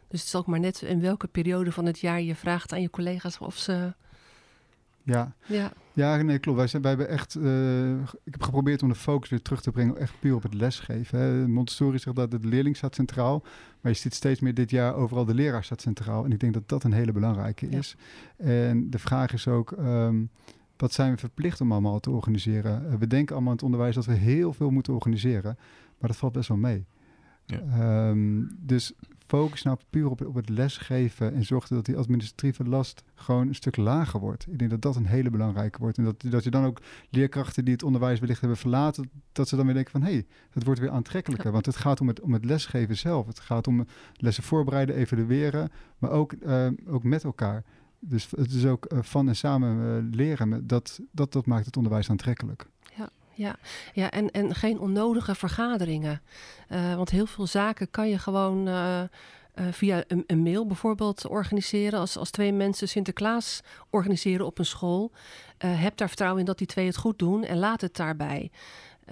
Dus 0.07 0.19
het 0.19 0.27
is 0.27 0.35
ook 0.35 0.45
maar 0.45 0.59
net 0.59 0.81
in 0.81 1.01
welke 1.01 1.27
periode 1.27 1.71
van 1.71 1.85
het 1.85 1.99
jaar 1.99 2.21
je 2.21 2.35
vraagt 2.35 2.73
aan 2.73 2.81
je 2.81 2.89
collega's 2.89 3.39
of 3.39 3.57
ze 3.57 3.93
ja. 5.03 5.35
Ja. 5.45 5.71
ja, 5.93 6.21
nee, 6.21 6.39
klopt. 6.39 6.57
Wij, 6.57 6.67
zijn, 6.67 6.81
wij 6.81 6.91
hebben 6.91 7.09
echt. 7.09 7.35
Uh, 7.35 7.99
ik 7.99 8.31
heb 8.31 8.43
geprobeerd 8.43 8.81
om 8.81 8.89
de 8.89 8.95
focus 8.95 9.29
weer 9.29 9.41
terug 9.41 9.61
te 9.61 9.71
brengen, 9.71 9.97
echt 9.97 10.13
puur 10.19 10.35
op 10.35 10.43
het 10.43 10.53
lesgeven. 10.53 11.19
Hè. 11.19 11.47
Montessori 11.47 11.99
zegt 11.99 12.15
dat 12.15 12.31
de 12.31 12.39
leerling 12.41 12.77
staat 12.77 12.95
centraal, 12.95 13.43
maar 13.81 13.91
je 13.91 13.97
ziet 13.97 14.13
steeds 14.13 14.39
meer 14.39 14.53
dit 14.53 14.69
jaar 14.69 14.95
overal 14.95 15.25
de 15.25 15.33
leraar 15.33 15.63
staat 15.63 15.81
centraal. 15.81 16.25
En 16.25 16.31
ik 16.31 16.39
denk 16.39 16.53
dat 16.53 16.69
dat 16.69 16.83
een 16.83 16.93
hele 16.93 17.11
belangrijke 17.11 17.69
is. 17.69 17.95
En 18.37 18.89
de 18.89 18.99
vraag 18.99 19.33
is 19.33 19.47
ook. 19.47 19.71
Um, 19.71 20.29
wat 20.81 20.93
zijn 20.93 21.11
we 21.11 21.17
verplicht 21.17 21.61
om 21.61 21.71
allemaal 21.71 21.99
te 21.99 22.09
organiseren? 22.09 22.85
Uh, 22.85 22.95
we 22.95 23.07
denken 23.07 23.35
allemaal 23.35 23.51
in 23.51 23.57
het 23.57 23.65
onderwijs 23.65 23.95
dat 23.95 24.05
we 24.05 24.13
heel 24.13 24.53
veel 24.53 24.69
moeten 24.69 24.93
organiseren, 24.93 25.57
maar 25.99 26.09
dat 26.09 26.17
valt 26.17 26.33
best 26.33 26.47
wel 26.47 26.57
mee. 26.57 26.85
Ja. 27.45 28.09
Um, 28.09 28.57
dus 28.59 28.93
focus 29.27 29.63
nou 29.63 29.77
puur 29.89 30.09
op, 30.09 30.25
op 30.25 30.35
het 30.35 30.49
lesgeven 30.49 31.33
en 31.33 31.43
zorg 31.45 31.67
dat 31.67 31.85
die 31.85 31.97
administratieve 31.97 32.63
last 32.63 33.03
gewoon 33.15 33.47
een 33.47 33.55
stuk 33.55 33.75
lager 33.75 34.19
wordt. 34.19 34.47
Ik 34.47 34.59
denk 34.59 34.71
dat 34.71 34.81
dat 34.81 34.95
een 34.95 35.05
hele 35.05 35.29
belangrijke 35.29 35.79
wordt. 35.79 35.97
En 35.97 36.03
dat, 36.03 36.21
dat 36.21 36.43
je 36.43 36.49
dan 36.49 36.65
ook 36.65 36.81
leerkrachten 37.09 37.65
die 37.65 37.73
het 37.73 37.83
onderwijs 37.83 38.19
wellicht 38.19 38.39
hebben 38.39 38.57
verlaten, 38.57 39.09
dat 39.31 39.47
ze 39.47 39.55
dan 39.55 39.65
weer 39.65 39.73
denken 39.73 39.91
van 39.91 40.01
hé, 40.01 40.11
hey, 40.11 40.25
het 40.49 40.63
wordt 40.63 40.79
weer 40.79 40.89
aantrekkelijker. 40.89 41.51
Want 41.51 41.65
het 41.65 41.75
gaat 41.75 42.01
om 42.01 42.07
het, 42.07 42.21
om 42.21 42.33
het 42.33 42.45
lesgeven 42.45 42.97
zelf. 42.97 43.27
Het 43.27 43.39
gaat 43.39 43.67
om 43.67 43.85
lessen 44.13 44.43
voorbereiden, 44.43 44.95
evalueren, 44.95 45.69
maar 45.97 46.09
ook, 46.09 46.33
uh, 46.33 46.67
ook 46.87 47.03
met 47.03 47.23
elkaar. 47.23 47.63
Dus 48.03 48.27
het 48.35 48.51
is 48.51 48.65
ook 48.65 48.93
uh, 48.93 48.99
van 49.01 49.27
en 49.27 49.35
samen 49.35 49.77
uh, 49.77 50.15
leren. 50.15 50.67
Dat, 50.67 50.99
dat, 51.11 51.31
dat 51.31 51.45
maakt 51.45 51.65
het 51.65 51.77
onderwijs 51.77 52.09
aantrekkelijk 52.09 52.67
ja. 53.41 53.55
ja 53.93 54.11
en, 54.11 54.31
en 54.31 54.55
geen 54.55 54.79
onnodige 54.79 55.35
vergaderingen. 55.35 56.21
Uh, 56.69 56.95
want 56.95 57.09
heel 57.09 57.25
veel 57.25 57.47
zaken 57.47 57.91
kan 57.91 58.09
je 58.09 58.17
gewoon 58.17 58.69
via 59.71 60.03
een, 60.07 60.23
een, 60.27 60.43
mail 60.43 60.67
bijvoorbeeld 60.67 61.27
organiseren. 61.27 61.99
Als, 61.99 62.17
als 62.17 62.31
twee 62.31 62.53
mensen 62.53 62.87
Sinterklaas 62.87 63.61
organiseren 63.89 64.45
op 64.45 64.57
een 64.57 64.65
school, 64.65 65.11
heb 65.57 65.97
daar 65.97 66.07
vertrouwen 66.07 66.39
in 66.39 66.45
dat 66.45 66.57
die 66.57 66.67
twee 66.67 66.85
het 66.85 66.97
goed 66.97 67.19
doen 67.19 67.43
en 67.43 67.57
laat 67.57 67.81
het 67.81 67.95
daarbij. 67.95 68.51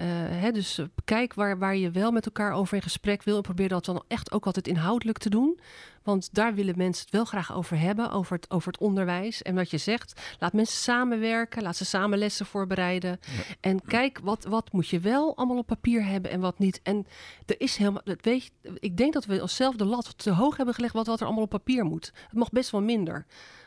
Uh, 0.00 0.06
hè, 0.40 0.52
dus 0.52 0.80
kijk 1.04 1.34
waar, 1.34 1.58
waar 1.58 1.76
je 1.76 1.90
wel 1.90 2.10
met 2.10 2.26
elkaar 2.26 2.52
over 2.52 2.76
in 2.76 2.82
gesprek 2.82 3.22
wil. 3.22 3.36
En 3.36 3.42
probeer 3.42 3.68
dat 3.68 3.84
dan 3.84 4.04
echt 4.08 4.32
ook 4.32 4.46
altijd 4.46 4.68
inhoudelijk 4.68 5.18
te 5.18 5.30
doen. 5.30 5.60
Want 6.02 6.34
daar 6.34 6.54
willen 6.54 6.74
mensen 6.76 7.04
het 7.04 7.12
wel 7.12 7.24
graag 7.24 7.54
over 7.54 7.78
hebben, 7.78 8.10
over 8.10 8.36
het, 8.36 8.50
over 8.50 8.72
het 8.72 8.80
onderwijs. 8.80 9.42
En 9.42 9.54
wat 9.54 9.70
je 9.70 9.78
zegt, 9.78 10.20
laat 10.38 10.52
mensen 10.52 10.78
samenwerken, 10.78 11.62
laat 11.62 11.76
ze 11.76 11.84
samen 11.84 12.18
lessen 12.18 12.46
voorbereiden. 12.46 13.20
En 13.60 13.82
kijk, 13.82 14.18
wat, 14.22 14.44
wat 14.44 14.72
moet 14.72 14.88
je 14.88 15.00
wel 15.00 15.36
allemaal 15.36 15.58
op 15.58 15.66
papier 15.66 16.04
hebben 16.04 16.30
en 16.30 16.40
wat 16.40 16.58
niet. 16.58 16.80
En 16.82 17.06
er 17.46 17.60
is 17.60 17.76
helemaal, 17.76 18.02
dat 18.04 18.24
weet 18.24 18.44
je, 18.44 18.50
ik 18.78 18.96
denk 18.96 19.12
dat 19.12 19.24
we 19.24 19.42
onszelf 19.42 19.76
de 19.76 19.84
lat 19.84 20.18
te 20.18 20.30
hoog 20.30 20.56
hebben 20.56 20.74
gelegd 20.74 20.94
wat, 20.94 21.06
wat 21.06 21.20
er 21.20 21.26
allemaal 21.26 21.44
op 21.44 21.50
papier 21.50 21.84
moet. 21.84 22.12
Het 22.28 22.38
mag 22.38 22.50
best 22.50 22.70
wel 22.70 22.82
minder. 22.82 23.26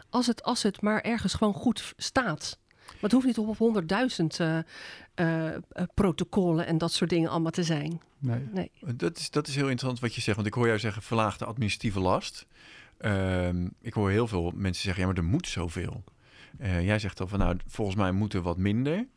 Als 0.09 0.27
het, 0.27 0.43
als 0.43 0.63
het 0.63 0.81
maar 0.81 1.01
ergens 1.01 1.33
gewoon 1.33 1.53
goed 1.53 1.93
staat. 1.97 2.61
Maar 2.85 3.11
het 3.11 3.11
hoeft 3.11 3.25
niet 3.25 3.37
op 3.37 3.57
honderdduizend 3.57 4.39
uh, 4.39 4.57
uh, 5.15 5.49
protocollen 5.93 6.65
en 6.65 6.77
dat 6.77 6.91
soort 6.91 7.09
dingen 7.09 7.29
allemaal 7.29 7.51
te 7.51 7.63
zijn. 7.63 8.01
Nee. 8.19 8.49
nee. 8.53 8.71
Dat, 8.95 9.17
is, 9.17 9.29
dat 9.29 9.47
is 9.47 9.55
heel 9.55 9.69
interessant 9.69 9.99
wat 9.99 10.15
je 10.15 10.21
zegt. 10.21 10.35
Want 10.35 10.47
ik 10.47 10.53
hoor 10.53 10.67
jou 10.67 10.79
zeggen 10.79 11.01
verlaagde 11.01 11.45
administratieve 11.45 11.99
last. 11.99 12.45
Uh, 12.99 13.49
ik 13.81 13.93
hoor 13.93 14.09
heel 14.09 14.27
veel 14.27 14.51
mensen 14.55 14.83
zeggen, 14.83 15.01
ja, 15.01 15.07
maar 15.07 15.17
er 15.17 15.23
moet 15.23 15.47
zoveel. 15.47 16.03
jij 16.59 16.99
zegt 16.99 17.21
al 17.21 17.27
van, 17.27 17.39
nou, 17.39 17.57
volgens 17.67 17.97
mij 17.97 18.11
moet 18.11 18.33
er 18.33 18.41
wat 18.41 18.57
minder. 18.57 19.07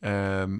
Ehm, 0.00 0.58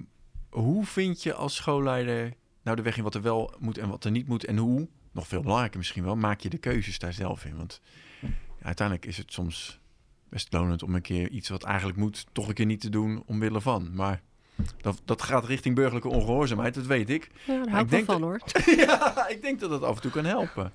hoe 0.49 0.85
vind 0.85 1.23
je 1.23 1.33
als 1.33 1.55
schoolleider 1.55 2.33
nou 2.63 2.75
de 2.75 2.81
weg 2.81 2.97
in 2.97 3.03
wat 3.03 3.15
er 3.15 3.21
wel 3.21 3.53
moet 3.59 3.77
en 3.77 3.89
wat 3.89 4.03
er 4.03 4.11
niet 4.11 4.27
moet? 4.27 4.45
En 4.45 4.57
hoe, 4.57 4.87
nog 5.11 5.27
veel 5.27 5.41
belangrijker 5.41 5.77
misschien 5.77 6.03
wel, 6.03 6.15
maak 6.15 6.39
je 6.39 6.49
de 6.49 6.57
keuzes 6.57 6.99
daar 6.99 7.13
zelf 7.13 7.45
in? 7.45 7.57
Want 7.57 7.81
ja, 8.19 8.29
uiteindelijk 8.61 9.07
is 9.07 9.17
het 9.17 9.33
soms 9.33 9.79
best 10.29 10.53
lonend 10.53 10.83
om 10.83 10.95
een 10.95 11.01
keer 11.01 11.29
iets 11.29 11.49
wat 11.49 11.63
eigenlijk 11.63 11.97
moet, 11.97 12.25
toch 12.31 12.47
een 12.47 12.53
keer 12.53 12.65
niet 12.65 12.81
te 12.81 12.89
doen 12.89 13.23
omwille 13.25 13.61
van. 13.61 13.95
Maar 13.95 14.21
dat, 14.81 15.01
dat 15.05 15.21
gaat 15.21 15.45
richting 15.45 15.75
burgerlijke 15.75 16.09
ongehoorzaamheid, 16.09 16.73
dat 16.73 16.85
weet 16.85 17.09
ik. 17.09 17.31
Ja, 17.45 17.63
daar 17.63 17.69
hou 17.69 17.83
ik, 17.83 17.89
denk 17.89 18.05
van 18.05 18.21
hoor. 18.21 18.39
ja, 18.85 19.27
ik 19.27 19.41
denk 19.41 19.59
dat 19.59 19.69
dat 19.69 19.83
af 19.83 19.95
en 19.95 20.01
toe 20.01 20.11
kan 20.11 20.25
helpen. 20.25 20.71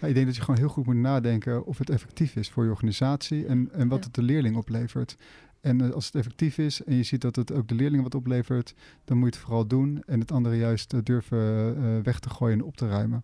Ja. 0.00 0.06
ik 0.06 0.14
denk 0.14 0.26
dat 0.26 0.36
je 0.36 0.42
gewoon 0.42 0.60
heel 0.60 0.68
goed 0.68 0.86
moet 0.86 0.94
nadenken 0.94 1.64
of 1.64 1.78
het 1.78 1.90
effectief 1.90 2.36
is 2.36 2.50
voor 2.50 2.64
je 2.64 2.70
organisatie 2.70 3.46
en, 3.46 3.68
en 3.72 3.88
wat 3.88 4.04
het 4.04 4.14
de 4.14 4.22
leerling 4.22 4.56
oplevert. 4.56 5.16
En 5.60 5.80
eh, 5.80 5.90
als 5.90 6.06
het 6.06 6.14
effectief 6.14 6.58
is 6.58 6.84
en 6.84 6.96
je 6.96 7.02
ziet 7.02 7.20
dat 7.20 7.36
het 7.36 7.52
ook 7.52 7.68
de 7.68 7.74
leerlingen 7.74 8.02
wat 8.02 8.14
oplevert, 8.14 8.74
dan 9.04 9.16
moet 9.16 9.28
je 9.28 9.34
het 9.34 9.44
vooral 9.44 9.66
doen 9.66 10.02
en 10.06 10.20
het 10.20 10.32
andere 10.32 10.56
juist 10.56 10.92
uh, 10.92 11.00
durven 11.02 11.76
uh, 11.78 12.02
weg 12.02 12.18
te 12.18 12.30
gooien 12.30 12.58
en 12.58 12.64
op 12.64 12.76
te 12.76 12.88
ruimen. 12.88 13.22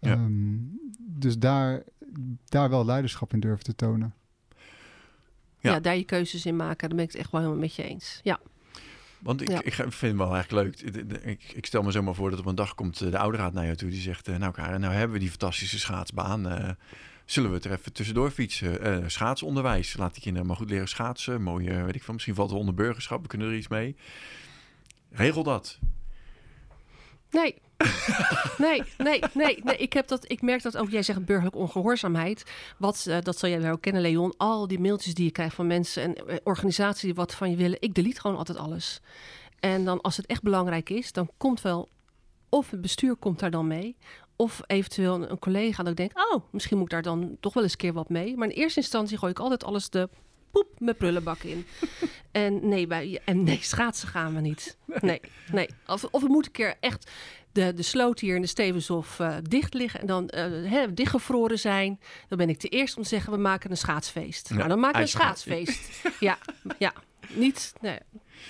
Ja. 0.00 0.12
Um, 0.12 0.78
dus 0.98 1.38
daar, 1.38 1.82
daar 2.44 2.70
wel 2.70 2.84
leiderschap 2.84 3.32
in 3.32 3.40
durven 3.40 3.64
te 3.64 3.74
tonen. 3.74 4.14
Ja. 5.60 5.72
ja. 5.72 5.80
daar 5.80 5.96
je 5.96 6.04
keuzes 6.04 6.46
in 6.46 6.56
maken, 6.56 6.88
daar 6.88 6.96
ben 6.96 7.06
ik 7.06 7.12
het 7.12 7.20
echt 7.20 7.30
wel 7.30 7.40
helemaal 7.40 7.62
met 7.62 7.74
je 7.74 7.82
eens. 7.82 8.20
Ja. 8.22 8.40
Want 9.18 9.40
ik, 9.40 9.48
ja. 9.48 9.62
ik 9.62 9.72
vind 9.72 10.00
het 10.00 10.16
wel 10.16 10.36
erg 10.36 10.50
leuk. 10.50 10.80
Ik, 10.80 11.52
ik, 11.54 11.66
stel 11.66 11.82
me 11.82 11.90
zomaar 11.90 12.14
voor 12.14 12.30
dat 12.30 12.38
op 12.38 12.46
een 12.46 12.54
dag 12.54 12.74
komt 12.74 12.98
de 12.98 13.18
ouderraad 13.18 13.52
naar 13.52 13.64
jou 13.64 13.76
toe. 13.76 13.90
Die 13.90 14.00
zegt, 14.00 14.26
nou 14.26 14.52
Karen, 14.52 14.80
nou 14.80 14.92
hebben 14.92 15.12
we 15.12 15.18
die 15.18 15.30
fantastische 15.30 15.78
schaatsbaan. 15.78 16.46
Uh, 16.46 16.68
zullen 17.24 17.50
we 17.50 17.56
het 17.56 17.64
er 17.64 17.72
even 17.72 17.92
tussendoor 17.92 18.30
fietsen? 18.30 18.86
Uh, 18.86 19.08
schaatsonderwijs. 19.08 19.96
Laat 19.96 20.12
die 20.12 20.22
kinderen 20.22 20.46
maar 20.46 20.56
goed 20.56 20.70
leren 20.70 20.88
schaatsen. 20.88 21.42
Mooie, 21.42 21.82
weet 21.82 21.94
ik 21.94 22.02
van. 22.02 22.14
Misschien 22.14 22.34
valt 22.34 22.50
er 22.50 22.56
onder 22.56 22.74
burgerschap. 22.74 23.22
We 23.22 23.28
kunnen 23.28 23.48
er 23.48 23.56
iets 23.56 23.68
mee. 23.68 23.96
Regel 25.10 25.42
dat. 25.42 25.78
Nee. 27.30 27.54
nee, 28.58 28.82
nee, 28.96 29.22
nee, 29.34 29.60
nee. 29.62 29.76
Ik, 29.76 29.92
heb 29.92 30.08
dat, 30.08 30.30
ik 30.30 30.42
merk 30.42 30.62
dat 30.62 30.76
ook, 30.76 30.90
jij 30.90 31.02
zegt 31.02 31.24
burgerlijke 31.24 31.58
ongehoorzaamheid. 31.58 32.44
Wat, 32.78 33.04
uh, 33.08 33.16
dat 33.20 33.38
zal 33.38 33.48
jij 33.48 33.60
wel 33.60 33.78
kennen, 33.78 34.02
Leon. 34.02 34.34
Al 34.36 34.68
die 34.68 34.78
mailtjes 34.78 35.14
die 35.14 35.24
je 35.24 35.30
krijgt 35.30 35.54
van 35.54 35.66
mensen 35.66 36.02
en 36.02 36.30
uh, 36.30 36.36
organisaties 36.44 37.12
wat 37.12 37.34
van 37.34 37.50
je 37.50 37.56
willen. 37.56 37.76
Ik 37.80 37.94
delete 37.94 38.20
gewoon 38.20 38.36
altijd 38.36 38.58
alles. 38.58 39.00
En 39.60 39.84
dan 39.84 40.00
als 40.00 40.16
het 40.16 40.26
echt 40.26 40.42
belangrijk 40.42 40.90
is, 40.90 41.12
dan 41.12 41.30
komt 41.36 41.62
wel... 41.62 41.88
Of 42.48 42.70
het 42.70 42.80
bestuur 42.80 43.16
komt 43.16 43.38
daar 43.38 43.50
dan 43.50 43.66
mee. 43.66 43.96
Of 44.36 44.60
eventueel 44.66 45.14
een, 45.14 45.30
een 45.30 45.38
collega 45.38 45.82
dat 45.82 45.90
ik 45.90 45.96
denk... 45.96 46.32
Oh, 46.32 46.42
misschien 46.50 46.76
moet 46.76 46.86
ik 46.86 46.92
daar 46.92 47.02
dan 47.02 47.36
toch 47.40 47.54
wel 47.54 47.62
eens 47.62 47.72
een 47.72 47.78
keer 47.78 47.92
wat 47.92 48.08
mee. 48.08 48.36
Maar 48.36 48.48
in 48.48 48.54
eerste 48.54 48.80
instantie 48.80 49.18
gooi 49.18 49.32
ik 49.32 49.38
altijd 49.38 49.64
alles 49.64 49.90
de 49.90 50.08
poep 50.50 50.66
mijn 50.78 50.96
prullenbak 50.96 51.42
in. 51.42 51.66
en 52.32 52.68
nee, 52.68 52.86
bij, 52.86 53.20
en 53.24 53.42
nee, 53.42 53.58
schaatsen 53.60 54.08
gaan 54.08 54.34
we 54.34 54.40
niet. 54.40 54.76
Nee, 55.00 55.20
nee. 55.52 55.68
Of, 55.86 56.04
of 56.04 56.22
het 56.22 56.30
moet 56.30 56.46
een 56.46 56.52
keer 56.52 56.76
echt 56.80 57.10
de, 57.58 57.74
de 57.74 57.82
sloot 57.82 58.20
hier 58.20 58.34
in 58.34 58.40
de 58.40 58.46
Stevenshof 58.46 59.18
uh, 59.18 59.36
dicht 59.42 59.74
liggen 59.74 60.00
en 60.00 60.06
dan 60.06 60.30
uh, 60.34 60.82
dichtgevroren 60.94 61.58
zijn. 61.58 62.00
Dan 62.28 62.38
ben 62.38 62.48
ik 62.48 62.60
de 62.60 62.68
eerste 62.68 62.96
om 62.96 63.02
te 63.02 63.08
zeggen, 63.08 63.32
we 63.32 63.38
maken 63.38 63.70
een 63.70 63.76
schaatsfeest. 63.76 64.48
Ja, 64.48 64.54
nou, 64.54 64.68
dan 64.68 64.80
maken 64.80 64.96
we 64.96 65.02
een 65.02 65.08
schaatsfeest. 65.08 65.80
ja, 66.20 66.38
ja. 66.78 66.92
Niet, 67.28 67.72
nee. 67.80 67.98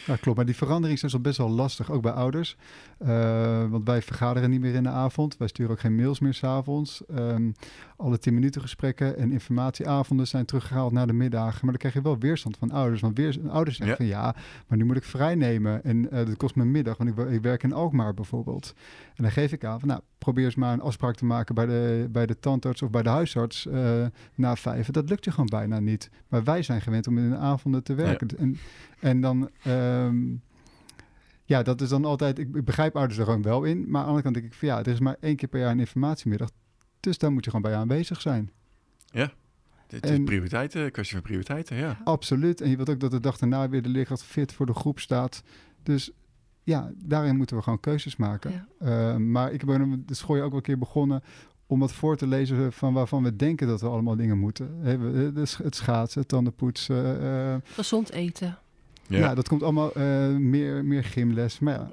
Ja, 0.06 0.16
klopt. 0.16 0.36
Maar 0.36 0.46
die 0.46 0.56
verandering 0.56 1.02
is 1.02 1.14
al 1.14 1.20
best 1.20 1.38
wel 1.38 1.50
lastig, 1.50 1.90
ook 1.90 2.02
bij 2.02 2.12
ouders. 2.12 2.56
Uh, 3.02 3.70
want 3.70 3.86
wij 3.86 4.02
vergaderen 4.02 4.50
niet 4.50 4.60
meer 4.60 4.74
in 4.74 4.82
de 4.82 4.88
avond. 4.88 5.36
Wij 5.36 5.48
sturen 5.48 5.72
ook 5.72 5.80
geen 5.80 5.96
mails 5.96 6.20
meer 6.20 6.34
s'avonds. 6.34 7.02
Um, 7.10 7.54
alle 7.96 8.18
10 8.18 8.34
minuten 8.34 8.60
gesprekken 8.60 9.16
en 9.16 9.32
informatieavonden 9.32 10.26
zijn 10.26 10.44
teruggehaald 10.44 10.92
naar 10.92 11.06
de 11.06 11.12
middagen. 11.12 11.58
Maar 11.60 11.70
dan 11.70 11.76
krijg 11.76 11.94
je 11.94 12.02
wel 12.02 12.18
weerstand 12.18 12.56
van 12.56 12.70
ouders. 12.70 13.00
Want 13.00 13.16
weer, 13.16 13.38
ouders 13.48 13.76
zeggen 13.76 14.06
ja. 14.06 14.12
van 14.22 14.22
ja, 14.22 14.34
maar 14.66 14.78
nu 14.78 14.84
moet 14.84 14.96
ik 14.96 15.04
vrij 15.04 15.34
nemen. 15.34 15.84
En 15.84 16.04
uh, 16.04 16.10
dat 16.10 16.36
kost 16.36 16.54
me 16.54 16.64
middag, 16.64 16.96
want 16.96 17.10
ik, 17.10 17.28
ik, 17.28 17.42
werk 17.42 17.62
in 17.62 17.72
Alkmaar 17.72 18.14
bijvoorbeeld. 18.14 18.74
En 19.14 19.22
dan 19.22 19.32
geef 19.32 19.52
ik 19.52 19.64
aan 19.64 19.78
van 19.78 19.88
nou, 19.88 20.00
probeer 20.18 20.44
eens 20.44 20.54
maar 20.54 20.72
een 20.72 20.80
afspraak 20.80 21.14
te 21.14 21.24
maken 21.24 21.54
bij 21.54 21.66
de, 21.66 22.08
bij 22.10 22.26
de 22.26 22.38
tandarts 22.38 22.82
of 22.82 22.90
bij 22.90 23.02
de 23.02 23.08
huisarts 23.08 23.66
uh, 23.66 24.06
na 24.34 24.56
vijf. 24.56 24.90
Dat 24.90 25.08
lukt 25.08 25.24
je 25.24 25.30
gewoon 25.30 25.46
bijna 25.46 25.80
niet. 25.80 26.10
Maar 26.28 26.44
wij 26.44 26.62
zijn 26.62 26.80
gewend 26.80 27.06
om 27.06 27.18
in 27.18 27.30
de 27.30 27.36
avonden 27.36 27.82
te 27.82 27.94
werken. 27.94 28.28
Ja. 28.30 28.36
En, 28.38 28.58
en 29.00 29.20
dan... 29.20 29.50
Um, 29.78 30.42
ja, 31.44 31.62
dat 31.62 31.80
is 31.80 31.88
dan 31.88 32.04
altijd. 32.04 32.38
Ik, 32.38 32.54
ik, 32.54 32.64
begrijp 32.64 32.96
ouders 32.96 33.18
er 33.18 33.24
gewoon 33.24 33.42
wel 33.42 33.64
in. 33.64 33.78
Maar 33.78 33.86
aan 33.86 33.92
de 33.92 34.06
andere 34.06 34.22
kant 34.22 34.34
denk 34.34 34.46
ik 34.46 34.54
van 34.54 34.68
ja, 34.68 34.78
er 34.78 34.88
is 34.88 35.00
maar 35.00 35.16
één 35.20 35.36
keer 35.36 35.48
per 35.48 35.60
jaar 35.60 35.70
een 35.70 35.80
informatiemiddag. 35.80 36.50
Dus 37.00 37.18
daar 37.18 37.32
moet 37.32 37.44
je 37.44 37.50
gewoon 37.50 37.70
bij 37.70 37.80
aanwezig 37.80 38.20
zijn. 38.20 38.50
Ja. 39.06 39.32
Het 39.86 40.04
is 40.04 40.10
en, 40.10 40.24
prioriteiten, 40.24 40.90
kwestie 40.90 41.16
van 41.16 41.24
prioriteiten, 41.24 41.76
ja. 41.76 42.00
Absoluut. 42.04 42.60
En 42.60 42.70
je 42.70 42.76
wilt 42.76 42.88
ook 42.88 43.00
dat 43.00 43.10
de 43.10 43.20
dag 43.20 43.38
daarna 43.38 43.68
weer 43.68 43.82
de 43.82 43.88
leerkracht 43.88 44.22
fit 44.22 44.52
voor 44.52 44.66
de 44.66 44.74
groep 44.74 45.00
staat. 45.00 45.42
Dus 45.82 46.10
ja, 46.62 46.92
daarin 47.04 47.36
moeten 47.36 47.56
we 47.56 47.62
gewoon 47.62 47.80
keuzes 47.80 48.16
maken. 48.16 48.66
Ja. 48.80 49.10
Uh, 49.10 49.16
maar 49.16 49.52
ik 49.52 49.64
ben 49.64 50.02
de 50.06 50.14
school 50.14 50.36
ook 50.36 50.48
wel 50.48 50.56
een 50.56 50.62
keer 50.62 50.78
begonnen 50.78 51.22
om 51.66 51.78
wat 51.78 51.92
voor 51.92 52.16
te 52.16 52.26
lezen 52.26 52.72
van 52.72 52.92
waarvan 52.92 53.22
we 53.22 53.36
denken 53.36 53.66
dat 53.66 53.80
we 53.80 53.88
allemaal 53.88 54.16
dingen 54.16 54.38
moeten. 54.38 54.78
Het 55.62 55.74
schaatsen, 55.74 56.20
het 56.20 56.28
tandenpoetsen. 56.28 57.22
Uh, 57.22 57.54
Gezond 57.62 58.10
eten. 58.10 58.58
Ja. 59.08 59.18
ja, 59.18 59.34
dat 59.34 59.48
komt 59.48 59.62
allemaal 59.62 59.90
uh, 59.96 60.36
meer, 60.36 60.84
meer 60.84 61.04
gymles. 61.04 61.58
Maar 61.58 61.74
ja, 61.74 61.90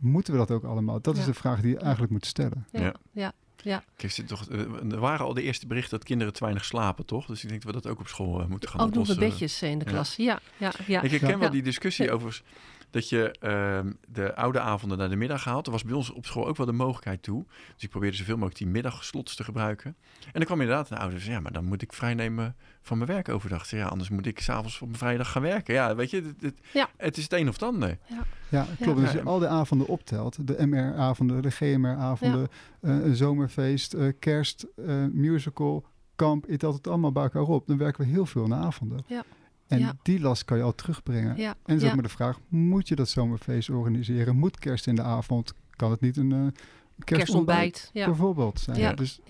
moeten 0.00 0.32
we 0.32 0.38
dat 0.38 0.50
ook 0.50 0.64
allemaal? 0.64 1.00
Dat 1.00 1.14
ja. 1.14 1.20
is 1.20 1.26
de 1.26 1.34
vraag 1.34 1.60
die 1.60 1.70
je 1.70 1.78
eigenlijk 1.78 2.12
moet 2.12 2.26
stellen. 2.26 2.66
Ja, 2.72 2.94
ja. 3.12 3.32
ja. 3.56 3.84
Kijk, 3.96 4.12
toch, 4.12 4.48
eh, 4.48 4.58
er 4.90 5.00
waren 5.00 5.26
al 5.26 5.34
de 5.34 5.42
eerste 5.42 5.66
berichten 5.66 5.98
dat 5.98 6.06
kinderen 6.06 6.32
te 6.32 6.40
weinig 6.40 6.64
slapen, 6.64 7.06
toch? 7.06 7.26
Dus 7.26 7.42
ik 7.42 7.48
denk 7.48 7.62
dat 7.62 7.74
we 7.74 7.80
dat 7.80 7.92
ook 7.92 8.00
op 8.00 8.08
school 8.08 8.40
uh, 8.40 8.46
moeten 8.46 8.68
gaan 8.68 8.80
ook 8.80 8.86
oplossen. 8.86 9.14
Ook 9.14 9.20
nog 9.20 9.30
de 9.30 9.38
bedjes 9.38 9.62
in 9.62 9.78
de 9.78 9.84
klas. 9.84 10.16
Ja, 10.16 10.40
ja, 10.56 10.72
ja. 10.86 11.02
Ik 11.02 11.10
herken 11.10 11.38
wel 11.38 11.50
die 11.50 11.62
discussie 11.62 12.12
over 12.12 12.42
dat 12.90 13.08
je 13.08 13.36
uh, 13.40 13.92
de 14.08 14.34
oude 14.34 14.60
avonden 14.60 14.98
naar 14.98 15.08
de 15.08 15.16
middag 15.16 15.44
haalt. 15.44 15.66
Er 15.66 15.72
was 15.72 15.84
bij 15.84 15.94
ons 15.94 16.10
op 16.10 16.26
school 16.26 16.46
ook 16.46 16.56
wel 16.56 16.66
de 16.66 16.72
mogelijkheid 16.72 17.22
toe. 17.22 17.44
Dus 17.74 17.82
ik 17.82 17.90
probeerde 17.90 18.16
zoveel 18.16 18.34
mogelijk 18.34 18.58
die 18.58 18.66
middagslots 18.66 19.36
te 19.36 19.44
gebruiken. 19.44 19.96
En 20.24 20.32
dan 20.32 20.44
kwam 20.44 20.60
inderdaad 20.60 20.90
een 20.90 20.98
ouder 20.98 21.30
ja, 21.30 21.40
maar 21.40 21.52
dan 21.52 21.64
moet 21.64 21.82
ik 21.82 21.92
vrij 21.92 22.14
nemen 22.14 22.56
van 22.82 22.98
mijn 22.98 23.10
werk 23.10 23.28
overdag. 23.28 23.70
Ja, 23.70 23.86
anders 23.86 24.08
moet 24.08 24.26
ik 24.26 24.40
s'avonds 24.40 24.80
op 24.80 24.86
mijn 24.86 24.98
vrijdag 24.98 25.30
gaan 25.30 25.42
werken. 25.42 25.74
Ja, 25.74 25.94
weet 25.94 26.10
je, 26.10 26.22
het, 26.22 26.40
het, 26.40 26.54
ja. 26.72 26.88
het 26.96 27.16
is 27.16 27.22
het 27.22 27.32
een 27.32 27.48
of 27.48 27.54
het 27.54 27.62
ander. 27.62 27.98
Ja, 28.08 28.24
ja 28.48 28.66
klopt. 28.80 28.98
Ja. 28.98 29.04
Dus 29.04 29.12
je 29.12 29.22
al 29.22 29.38
de 29.38 29.48
avonden 29.48 29.86
optelt, 29.86 30.46
de 30.46 30.66
MR-avonden, 30.66 31.42
de 31.42 31.50
GMR-avonden, 31.50 32.48
uh, 32.80 33.04
een 33.04 33.16
zomerfeest, 33.16 33.94
uh, 33.94 34.12
kerst, 34.18 34.66
uh, 34.76 35.04
musical, 35.12 35.86
kamp, 36.16 36.44
je 36.48 36.56
telt 36.56 36.74
het 36.74 36.88
allemaal 36.88 37.12
bij 37.12 37.22
elkaar 37.22 37.42
op. 37.42 37.66
Dan 37.66 37.78
werken 37.78 38.04
we 38.04 38.10
heel 38.10 38.26
veel 38.26 38.44
in 38.44 38.50
de 38.50 38.56
avonden. 38.56 39.04
Ja. 39.06 39.24
En 39.70 39.78
ja. 39.78 39.96
die 40.02 40.20
last 40.20 40.44
kan 40.44 40.56
je 40.56 40.62
al 40.62 40.74
terugbrengen. 40.74 41.36
Ja. 41.36 41.54
En 41.64 41.76
is 41.76 41.82
ja. 41.82 41.88
ook 41.88 41.94
maar 41.94 42.02
de 42.02 42.08
vraag, 42.08 42.38
moet 42.48 42.88
je 42.88 42.94
dat 42.94 43.08
zomerfeest 43.08 43.70
organiseren? 43.70 44.36
Moet 44.36 44.58
kerst 44.58 44.86
in 44.86 44.94
de 44.94 45.02
avond? 45.02 45.52
Kan 45.76 45.90
het 45.90 46.00
niet 46.00 46.16
een 46.16 46.30
uh, 46.30 46.46
kerstontbijt, 47.04 47.90
bijvoorbeeld 47.92 48.60
zijn? 48.60 48.78
Ja. 48.78 48.92
Dus. 48.92 49.20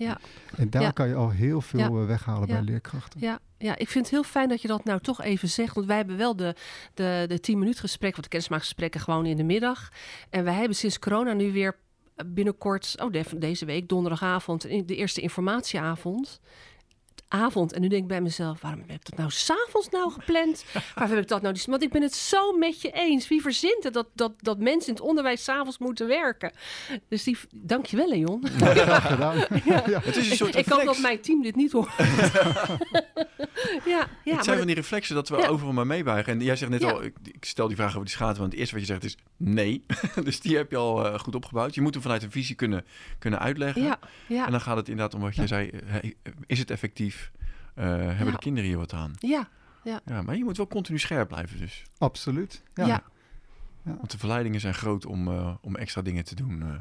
En 0.55 0.69
daar 0.69 0.93
kan 0.93 1.07
je 1.07 1.15
al 1.15 1.29
heel 1.29 1.61
veel 1.61 2.05
weghalen 2.05 2.47
bij 2.47 2.61
leerkrachten. 2.61 3.19
Ja. 3.19 3.39
Ja, 3.57 3.77
ik 3.77 3.89
vind 3.89 4.05
het 4.05 4.13
heel 4.13 4.23
fijn 4.23 4.49
dat 4.49 4.61
je 4.61 4.67
dat 4.67 4.83
nou 4.83 4.99
toch 4.99 5.21
even 5.21 5.49
zegt. 5.49 5.75
Want 5.75 5.87
wij 5.87 5.97
hebben 5.97 6.17
wel 6.17 6.35
de, 6.35 6.55
de, 6.93 7.25
de 7.27 7.39
10 7.39 7.59
minuut 7.59 7.79
gesprek, 7.79 8.17
of 8.17 8.23
de 8.23 8.29
kennismaakgesprekken 8.29 9.01
gewoon 9.01 9.25
in 9.25 9.37
de 9.37 9.43
middag. 9.43 9.91
En 10.29 10.43
wij 10.43 10.53
hebben 10.53 10.75
sinds 10.75 10.99
corona 10.99 11.33
nu 11.33 11.51
weer 11.51 11.75
binnenkort, 12.25 12.95
oh 12.99 13.13
deze 13.37 13.65
week, 13.65 13.89
donderdagavond, 13.89 14.61
de 14.61 14.95
eerste 14.95 15.21
informatieavond 15.21 16.39
avond. 17.27 17.73
En 17.73 17.81
nu 17.81 17.87
denk 17.87 18.01
ik 18.01 18.07
bij 18.07 18.21
mezelf, 18.21 18.61
waarom 18.61 18.79
heb 18.79 18.89
ik 18.89 19.05
dat 19.05 19.17
nou 19.17 19.31
s'avonds 19.31 19.89
nou 19.89 20.11
gepland? 20.11 20.65
Waarom 20.95 21.13
heb 21.13 21.23
ik 21.23 21.29
dat 21.29 21.41
nou? 21.41 21.55
Want 21.65 21.83
ik 21.83 21.89
ben 21.89 22.01
het 22.01 22.13
zo 22.13 22.57
met 22.57 22.81
je 22.81 22.91
eens. 22.91 23.27
Wie 23.27 23.41
verzint 23.41 23.83
het 23.83 23.93
dat, 23.93 24.07
dat, 24.13 24.33
dat 24.37 24.59
mensen 24.59 24.87
in 24.87 24.93
het 24.93 25.03
onderwijs 25.03 25.43
s'avonds 25.43 25.77
moeten 25.77 26.07
werken? 26.07 26.51
Dus 27.07 27.23
die, 27.23 27.37
dankjewel 27.55 28.07
Leon. 28.07 28.43
Ja, 28.59 28.99
gedaan. 28.99 29.35
Ja. 29.65 29.83
Ja. 29.87 30.01
Het 30.03 30.15
is 30.15 30.29
een 30.29 30.35
soort 30.35 30.55
ik, 30.55 30.65
ik 30.65 30.71
hoop 30.71 30.85
dat 30.85 30.99
mijn 30.99 31.21
team 31.21 31.41
dit 31.41 31.55
niet 31.55 31.71
hoort. 31.71 31.91
ja, 33.85 34.07
ja, 34.23 34.35
het 34.35 34.45
zijn 34.45 34.57
van 34.57 34.67
die 34.67 34.75
reflexen 34.75 35.15
dat 35.15 35.29
we 35.29 35.47
overal 35.47 35.73
maar 35.73 35.87
meebuigen. 35.87 36.33
En 36.33 36.39
jij 36.39 36.55
zegt 36.55 36.71
net 36.71 36.83
al, 36.83 37.03
ik, 37.03 37.15
ik, 37.23 37.45
stel 37.45 37.67
die 37.67 37.75
vraag 37.75 37.89
over 37.89 38.05
die 38.05 38.13
schaatsen, 38.13 38.39
want 38.39 38.51
het 38.51 38.59
eerste 38.59 38.75
wat 38.75 38.87
je 38.87 38.91
zegt 38.91 39.03
is 39.03 39.17
nee. 39.37 39.85
dus 40.23 40.39
die 40.39 40.55
heb 40.57 40.71
je 40.71 40.77
al 40.77 41.05
uh, 41.05 41.19
goed 41.19 41.35
opgebouwd. 41.35 41.75
Je 41.75 41.81
moet 41.81 41.93
hem 41.93 42.03
vanuit 42.03 42.23
een 42.23 42.31
visie 42.31 42.55
kunnen, 42.55 42.85
kunnen 43.19 43.39
uitleggen. 43.39 43.81
Ja, 43.81 43.99
ja. 44.27 44.45
En 44.45 44.51
dan 44.51 44.61
gaat 44.61 44.77
het 44.77 44.89
inderdaad 44.89 45.13
om 45.13 45.21
wat 45.21 45.35
je 45.35 45.47
zei, 45.47 45.69
hey, 45.85 46.15
is 46.47 46.59
het 46.59 46.71
effectief? 46.71 47.00
Uh, 47.07 47.85
hebben 47.85 48.25
ja. 48.25 48.31
de 48.31 48.37
kinderen 48.37 48.69
hier 48.69 48.77
wat 48.77 48.93
aan? 48.93 49.13
Ja, 49.19 49.49
ja. 49.83 50.01
ja. 50.05 50.21
Maar 50.21 50.37
je 50.37 50.43
moet 50.43 50.57
wel 50.57 50.67
continu 50.67 50.99
scherp 50.99 51.27
blijven 51.27 51.59
dus. 51.59 51.83
Absoluut, 51.97 52.63
ja. 52.73 52.85
ja. 52.85 53.03
ja. 53.83 53.95
Want 53.95 54.11
de 54.11 54.17
verleidingen 54.17 54.59
zijn 54.59 54.73
groot 54.73 55.05
om, 55.05 55.27
uh, 55.27 55.55
om 55.61 55.75
extra 55.75 56.01
dingen 56.01 56.25
te 56.25 56.35
doen. 56.35 56.61
Uh. 56.61 56.73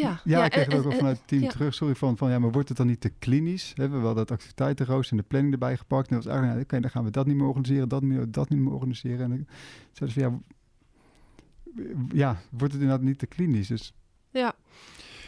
Ja, 0.00 0.20
ja, 0.24 0.38
ja, 0.38 0.44
ik 0.44 0.50
kreeg 0.50 0.68
ook 0.68 0.82
wel 0.82 0.92
vanuit 0.92 1.18
het 1.18 1.28
team 1.28 1.48
terug. 1.48 1.74
Sorry 1.74 1.94
van, 1.94 2.16
van 2.16 2.30
ja, 2.30 2.38
maar 2.38 2.52
wordt 2.52 2.68
het 2.68 2.76
dan 2.76 2.86
niet 2.86 3.00
te 3.00 3.08
klinisch? 3.08 3.72
Hebben 3.76 3.98
we 3.98 4.04
wel 4.04 4.14
dat 4.14 4.30
activiteitenrooster 4.30 5.16
en 5.16 5.22
de 5.22 5.28
planning 5.28 5.52
erbij 5.52 5.76
gepakt? 5.76 6.08
En 6.08 6.14
dat 6.14 6.24
was 6.24 6.32
eigenlijk, 6.32 6.64
oké, 6.64 6.74
okay, 6.74 6.80
dan 6.80 6.90
gaan 6.90 7.04
we 7.04 7.10
dat 7.10 7.26
niet 7.26 7.36
meer 7.36 7.46
organiseren, 7.46 7.88
dat, 7.88 8.02
meer, 8.02 8.30
dat 8.30 8.48
niet 8.48 8.60
meer 8.60 8.72
organiseren. 8.72 9.20
En 9.20 9.30
dan 9.30 9.46
zeiden 9.92 10.20
ze 10.20 10.20
van 10.20 10.22
ja, 10.22 10.40
ja, 12.12 12.36
wordt 12.50 12.72
het 12.72 12.82
inderdaad 12.82 13.06
niet 13.06 13.18
te 13.18 13.26
klinisch? 13.26 13.68
Dus 13.68 13.94
ja. 14.30 14.54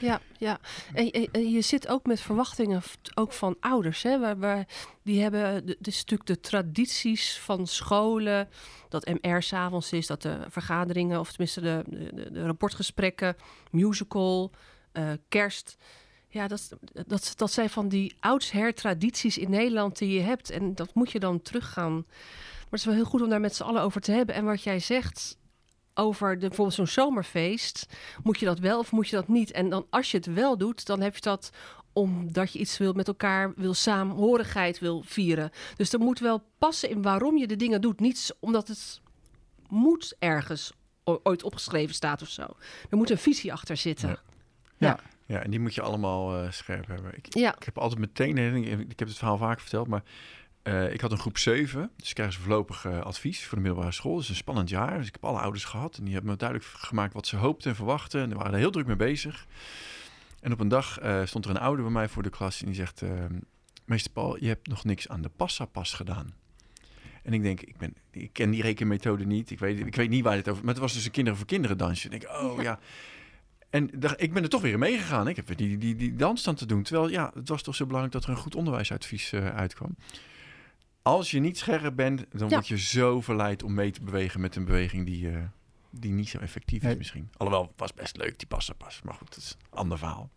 Ja, 0.01 0.21
ja. 0.39 0.59
En, 0.95 1.51
je 1.51 1.61
zit 1.61 1.89
ook 1.89 2.07
met 2.07 2.21
verwachtingen 2.21 2.83
ook 3.15 3.33
van 3.33 3.57
ouders. 3.61 4.03
Hè, 4.03 4.37
waar, 4.39 4.67
die 5.03 5.23
hebben 5.23 5.67
de, 5.67 6.19
de 6.25 6.41
tradities 6.41 7.39
van 7.39 7.67
scholen. 7.67 8.49
Dat 8.89 9.19
MR 9.21 9.43
s'avonds 9.43 9.93
is, 9.93 10.07
dat 10.07 10.23
de 10.23 10.39
vergaderingen, 10.49 11.21
of 11.21 11.29
tenminste 11.29 11.61
de, 11.61 11.85
de, 12.15 12.31
de 12.31 12.47
rapportgesprekken, 12.47 13.37
musical, 13.71 14.51
eh, 14.93 15.11
kerst. 15.29 15.77
Ja, 16.29 16.49
dat, 16.49 16.69
dat, 17.07 17.33
dat 17.37 17.53
zijn 17.53 17.71
van 17.71 17.89
die 17.89 18.17
oudsher 18.21 18.75
tradities 18.75 19.39
in 19.39 19.51
Nederland 19.51 19.99
die 19.99 20.13
je 20.13 20.21
hebt. 20.21 20.51
En 20.51 20.75
dat 20.75 20.95
moet 20.95 21.13
je 21.13 21.19
dan 21.19 21.43
teruggaan. 21.43 21.95
Maar 21.95 22.65
het 22.71 22.81
is 22.81 22.85
wel 22.85 22.95
heel 22.95 23.05
goed 23.05 23.23
om 23.23 23.29
daar 23.29 23.41
met 23.41 23.57
z'n 23.57 23.63
allen 23.63 23.83
over 23.83 24.01
te 24.01 24.13
hebben. 24.13 24.35
En 24.35 24.45
wat 24.45 24.63
jij 24.63 24.79
zegt 24.79 25.39
over 25.97 26.35
de, 26.35 26.47
bijvoorbeeld 26.47 26.77
zo'n 26.77 26.87
zomerfeest. 26.87 27.87
Moet 28.23 28.39
je 28.39 28.47
dat 28.47 28.59
wel 28.59 28.79
of 28.79 28.93
moet 28.93 29.09
je 29.09 29.17
dat 29.17 29.29
niet? 29.29 29.51
En 29.51 29.69
dan 29.69 29.87
als 29.91 30.11
je 30.11 30.17
het 30.17 30.27
wel 30.27 30.59
doet, 30.59 30.87
dan 30.87 31.01
heb 31.01 31.15
je 31.15 31.21
dat 31.21 31.51
omdat 31.93 32.53
je 32.53 32.59
iets 32.59 32.79
wil 32.79 32.93
met 32.93 33.09
elkaar, 33.09 33.53
wil 33.57 33.75
samenhorigheid 33.75 34.79
wil 34.79 35.03
vieren. 35.07 35.51
Dus 35.77 35.93
er 35.93 35.99
moet 35.99 36.19
wel 36.19 36.43
passen 36.59 36.91
in 36.91 37.03
waarom 37.03 37.37
je 37.37 37.47
de 37.47 37.57
dingen 37.57 37.81
doet. 37.81 38.01
Niet 38.01 38.37
omdat 38.41 38.69
het 38.69 39.01
moet 39.69 40.17
ergens 40.19 40.73
ooit 41.05 41.43
opgeschreven 41.43 41.95
staat 41.95 42.23
of 42.23 42.29
zo. 42.29 42.43
Er 42.91 42.97
moet 42.97 43.11
een 43.11 43.19
visie 43.19 43.53
achter 43.53 43.77
zitten. 43.77 44.09
Ja. 44.09 44.19
Ja. 44.77 44.99
Ja, 45.27 45.43
en 45.43 45.51
die 45.51 45.61
moet 45.61 45.75
je 45.75 45.83
allemaal 45.83 46.37
eh, 46.37 46.51
scherp 46.51 46.87
hebben. 46.87 47.17
Ik, 47.17 47.35
Ja, 47.35 47.57
ik 47.57 47.63
heb 47.63 47.79
altijd 47.79 48.01
meteen, 48.01 48.37
ik 48.91 48.99
heb 48.99 49.09
het 49.09 49.17
verhaal 49.17 49.37
vaak 49.37 49.61
verteld, 49.61 49.89
maar 49.89 50.03
eh, 50.67 50.93
ik 50.93 51.01
had 51.01 51.13
een 51.13 51.19
groep 51.19 51.39
7, 51.39 51.91
dus 51.97 52.13
krijgen 52.13 52.35
ze 52.35 52.41
voorlopig 52.41 52.85
eh, 52.85 53.01
advies 53.01 53.45
voor 53.45 53.57
de 53.57 53.63
middelbare 53.63 53.93
school. 53.93 54.15
Het 54.15 54.23
is 54.23 54.29
een 54.29 54.37
spannend 54.37 54.69
jaar, 54.69 54.99
dus 54.99 55.07
ik 55.07 55.13
heb 55.13 55.25
alle 55.25 55.39
ouders 55.39 55.65
gehad 55.65 55.97
en 55.97 56.05
die 56.05 56.13
hebben 56.13 56.31
me 56.31 56.37
duidelijk 56.37 56.69
gemaakt 56.71 57.13
wat 57.13 57.27
ze 57.27 57.37
hoopten 57.37 57.71
en 57.71 57.77
verwachten. 57.77 58.21
En 58.21 58.29
die 58.29 58.37
waren 58.37 58.53
er 58.53 58.59
heel 58.59 58.71
druk 58.71 58.87
mee 58.87 58.97
bezig. 58.97 59.47
En 60.41 60.53
op 60.53 60.61
een 60.61 60.69
dag 60.69 60.99
eh, 60.99 61.25
stond 61.25 61.45
er 61.45 61.51
een 61.51 61.59
ouder 61.59 61.85
bij 61.85 61.93
mij 61.93 62.09
voor 62.09 62.23
de 62.23 62.31
klas 62.31 62.61
en 62.61 62.67
die 62.67 62.75
zegt, 62.75 63.03
meester 63.85 64.13
Paul, 64.13 64.37
je 64.41 64.49
hebt 64.49 64.67
nog 64.67 64.85
niks 64.85 65.09
aan 65.09 65.23
de 65.23 65.31
passapas 65.37 65.93
gedaan. 65.93 66.35
En 67.23 67.33
ik 67.33 67.43
denk, 67.43 67.61
ik, 67.61 67.77
ben, 67.77 67.95
ik 68.11 68.33
ken 68.33 68.51
die 68.51 68.63
rekenmethode 68.63 69.27
niet. 69.27 69.51
Ik 69.51 69.59
weet, 69.59 69.81
ik 69.81 69.97
weet 69.97 70.11
niet 70.11 70.25
waar 70.25 70.37
dit 70.37 70.49
over... 70.49 70.65
Maar 70.65 70.73
het 70.73 70.83
was 70.83 70.93
dus 70.93 71.05
een 71.05 71.11
kinderen 71.11 71.39
voor 71.39 71.49
kinderen 71.49 71.79
dansje. 71.79 72.09
En 72.09 72.15
ik 72.15 72.21
denk, 72.21 72.33
oh 72.43 72.63
ja. 72.63 72.79
En 73.71 73.91
ik 74.17 74.33
ben 74.33 74.43
er 74.43 74.49
toch 74.49 74.63
weer 74.63 74.73
in 74.73 74.79
meegegaan. 74.79 75.29
Ik 75.29 75.37
heb 75.37 75.47
weer 75.47 75.57
die, 75.57 75.79
die, 75.79 75.97
die 75.97 76.15
dans 76.15 76.43
dan 76.43 76.55
te 76.55 76.67
doen. 76.67 76.83
Terwijl, 76.83 77.09
ja, 77.09 77.31
het 77.35 77.49
was 77.49 77.63
toch 77.63 77.75
zo 77.75 77.87
belangrijk 77.87 78.15
dat 78.15 78.25
er 78.25 78.31
een 78.31 78.43
goed 78.43 78.55
onderwijsadvies 78.55 79.35
uitkwam. 79.35 79.97
Als 81.07 81.31
je 81.31 81.41
niet 81.41 81.59
scherp 81.59 81.97
bent, 81.97 82.25
dan 82.31 82.49
Ja. 82.49 82.55
word 82.55 82.69
je 82.69 82.79
zo 82.79 83.21
verleid 83.21 83.63
om 83.63 83.75
mee 83.75 83.91
te 83.91 84.03
bewegen 84.03 84.41
met 84.41 84.57
een 84.57 84.65
beweging 84.65 85.07
die, 85.07 85.31
eh, 85.31 85.43
die 85.91 86.13
niet 86.13 86.29
zo 86.29 86.39
effectief 86.39 86.81
is 86.83 86.87
Nee. 86.89 86.97
misschien. 86.97 87.31
Alhoewel, 87.37 87.63
het 87.67 87.73
was 87.81 87.95
best 87.95 88.17
leuk, 88.17 88.39
die 88.39 88.47
passen 88.49 88.77
pas. 88.77 89.01
Maar 89.05 89.15
goed, 89.15 89.29
dat 89.29 89.39
is 89.39 89.57
een 89.71 89.79
ander 89.79 89.99
verhaal. 89.99 90.31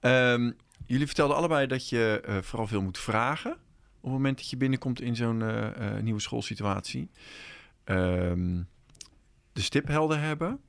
Ehm, 0.00 0.52
jullie 0.86 1.06
vertelden 1.06 1.36
allebei 1.36 1.66
dat 1.66 1.88
je 1.88 2.20
eh, 2.24 2.36
vooral 2.42 2.66
veel 2.66 2.82
moet 2.82 2.98
vragen... 2.98 3.52
op 3.52 4.02
het 4.02 4.12
moment 4.12 4.36
dat 4.36 4.50
je 4.50 4.56
binnenkomt 4.56 5.00
in 5.00 5.16
zo'n 5.16 5.42
eh, 5.42 5.96
eh, 5.96 6.02
nieuwe 6.02 6.20
schoolsituatie. 6.20 7.10
Ehm, 7.84 8.62
de 9.52 9.60
stip 9.62 9.86
helder 9.88 10.20
hebben... 10.20 10.60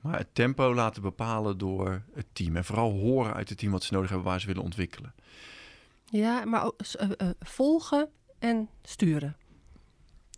Maar 0.00 0.18
het 0.18 0.34
tempo 0.34 0.74
laten 0.74 1.02
bepalen 1.02 1.58
door 1.58 2.02
het 2.14 2.26
team. 2.32 2.56
En 2.56 2.64
vooral 2.64 2.92
horen 2.92 3.34
uit 3.34 3.48
het 3.48 3.58
team 3.58 3.72
wat 3.72 3.82
ze 3.82 3.92
nodig 3.92 4.08
hebben, 4.10 4.28
waar 4.28 4.40
ze 4.40 4.46
willen 4.46 4.62
ontwikkelen. 4.62 5.14
Ja 6.20 6.44
maar 6.44 6.64
ook 6.64 6.80
eh, 6.80 7.10
eh, 7.16 7.28
volgen 7.40 8.08
en 8.38 8.68
sturen. 8.82 9.36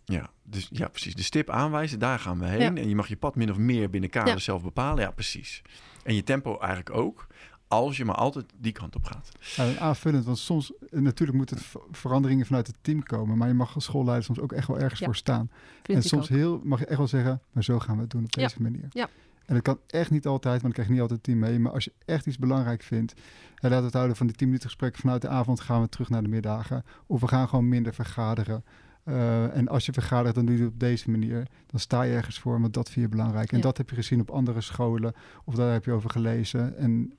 Ja, 0.05 0.29
dus 0.43 0.67
ja, 0.71 0.87
precies. 0.87 1.15
De 1.15 1.23
stip 1.23 1.49
aanwijzen, 1.49 1.99
daar 1.99 2.19
gaan 2.19 2.39
we 2.39 2.45
heen. 2.45 2.75
Ja. 2.75 2.81
En 2.81 2.89
je 2.89 2.95
mag 2.95 3.07
je 3.07 3.17
pad 3.17 3.35
min 3.35 3.51
of 3.51 3.57
meer 3.57 3.89
binnen 3.89 4.09
kaders 4.09 4.33
Ja. 4.33 4.39
zelf 4.39 4.63
bepalen. 4.63 5.03
Ja, 5.03 5.11
precies. 5.11 5.61
En 6.03 6.15
je 6.15 6.23
tempo 6.23 6.57
eigenlijk 6.59 6.95
ook. 6.97 7.27
Als 7.67 7.97
je 7.97 8.05
maar 8.05 8.15
altijd 8.15 8.45
die 8.57 8.71
kant 8.71 8.95
op 8.95 9.03
gaat. 9.03 9.31
Ja, 9.55 9.65
en 9.65 9.79
aanvullend, 9.79 10.25
want 10.25 10.37
soms, 10.37 10.71
eh, 10.91 10.99
natuurlijk 10.99 11.37
moeten 11.37 11.57
veranderingen 11.91 12.45
vanuit 12.45 12.67
het 12.67 12.75
team 12.81 13.03
komen, 13.03 13.37
maar 13.37 13.47
je 13.47 13.53
mag 13.53 13.75
als 13.75 13.83
schoolleider 13.83 14.23
soms 14.25 14.39
ook 14.39 14.51
echt 14.53 14.67
wel 14.67 14.79
ergens 14.79 14.99
Ja, 14.99 15.05
voor 15.05 15.15
staan. 15.15 15.49
Vind 15.83 15.97
en 15.97 16.03
soms 16.03 16.23
ook. 16.31 16.37
heel, 16.37 16.61
mag 16.63 16.79
je 16.79 16.85
echt 16.85 16.97
wel 16.97 17.07
zeggen, 17.07 17.41
maar 17.51 17.63
zo 17.63 17.79
gaan 17.79 17.95
we 17.95 18.01
het 18.01 18.09
doen 18.09 18.23
op 18.23 18.33
Ja, 18.35 18.41
deze 18.41 18.61
manier. 18.61 18.87
ja. 18.89 19.09
En 19.45 19.53
dat 19.53 19.63
kan 19.63 19.79
echt 19.87 20.11
niet 20.11 20.25
altijd, 20.27 20.55
want 20.61 20.67
ik 20.67 20.73
krijg 20.73 20.89
niet 20.89 20.99
altijd 21.01 21.17
het 21.19 21.27
team 21.27 21.39
mee. 21.39 21.59
Maar 21.59 21.71
als 21.71 21.83
je 21.83 21.93
echt 22.05 22.25
iets 22.25 22.37
belangrijk 22.37 22.83
vindt, 22.83 23.13
en 23.55 23.69
laat 23.69 23.83
het 23.83 23.93
houden 23.93 24.15
van 24.15 24.27
die 24.27 24.35
10 24.35 24.47
minuten 24.47 24.69
gesprek 24.69 24.95
vanuit 24.95 25.21
de 25.21 25.27
avond 25.27 25.59
gaan 25.59 25.81
we 25.81 25.89
terug 25.89 26.09
naar 26.09 26.23
de 26.23 26.29
middagen. 26.29 26.83
Of 27.07 27.21
we 27.21 27.27
gaan 27.27 27.47
gewoon 27.49 27.69
minder 27.69 27.93
vergaderen. 27.93 28.63
Eh, 29.03 29.57
en 29.57 29.67
als 29.67 29.85
je 29.85 29.93
vergadert, 29.93 30.35
dan 30.35 30.45
doe 30.45 30.55
je 30.57 30.63
het 30.63 30.71
op 30.71 30.79
deze 30.79 31.11
manier. 31.11 31.47
Dan 31.67 31.79
sta 31.79 32.01
je 32.01 32.13
ergens 32.15 32.39
voor, 32.39 32.61
want 32.61 32.73
dat 32.73 32.89
vind 32.89 33.05
je 33.05 33.11
belangrijk. 33.11 33.51
En 33.51 33.57
Ja. 33.57 33.63
dat 33.63 33.77
heb 33.77 33.89
je 33.89 33.95
gezien 33.95 34.19
op 34.21 34.29
andere 34.29 34.61
scholen, 34.61 35.13
of 35.43 35.55
daar 35.55 35.71
heb 35.73 35.85
je 35.85 35.91
over 35.91 36.09
gelezen. 36.09 36.77
En 36.77 37.13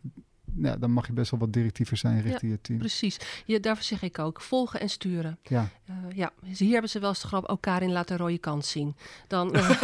ja, 0.54 0.76
dan 0.76 0.90
mag 0.90 1.06
je 1.06 1.12
best 1.12 1.30
wel 1.30 1.40
wat 1.40 1.52
directiever 1.52 1.96
zijn 1.96 2.22
richting 2.22 2.52
je 2.52 2.60
team. 2.60 2.78
Precies. 2.78 3.16
Ja, 3.44 3.58
daarvoor 3.58 3.84
zeg 3.84 4.02
ik 4.02 4.18
ook, 4.18 4.40
volgen 4.40 4.80
en 4.80 4.88
sturen. 4.88 5.38
Ja, 5.42 5.68
Eh, 5.86 5.94
ja, 6.14 6.32
dus 6.44 6.58
hier 6.58 6.72
hebben 6.72 6.90
ze 6.90 6.98
wel 6.98 7.08
eens 7.08 7.20
de 7.20 7.26
grap, 7.26 7.44
ook 7.44 7.60
Karin 7.60 7.92
laat 7.92 8.08
de 8.08 8.16
rode 8.16 8.38
kant 8.38 8.64
zien. 8.66 8.96
Dan, 9.28 9.54
eh, 9.54 9.70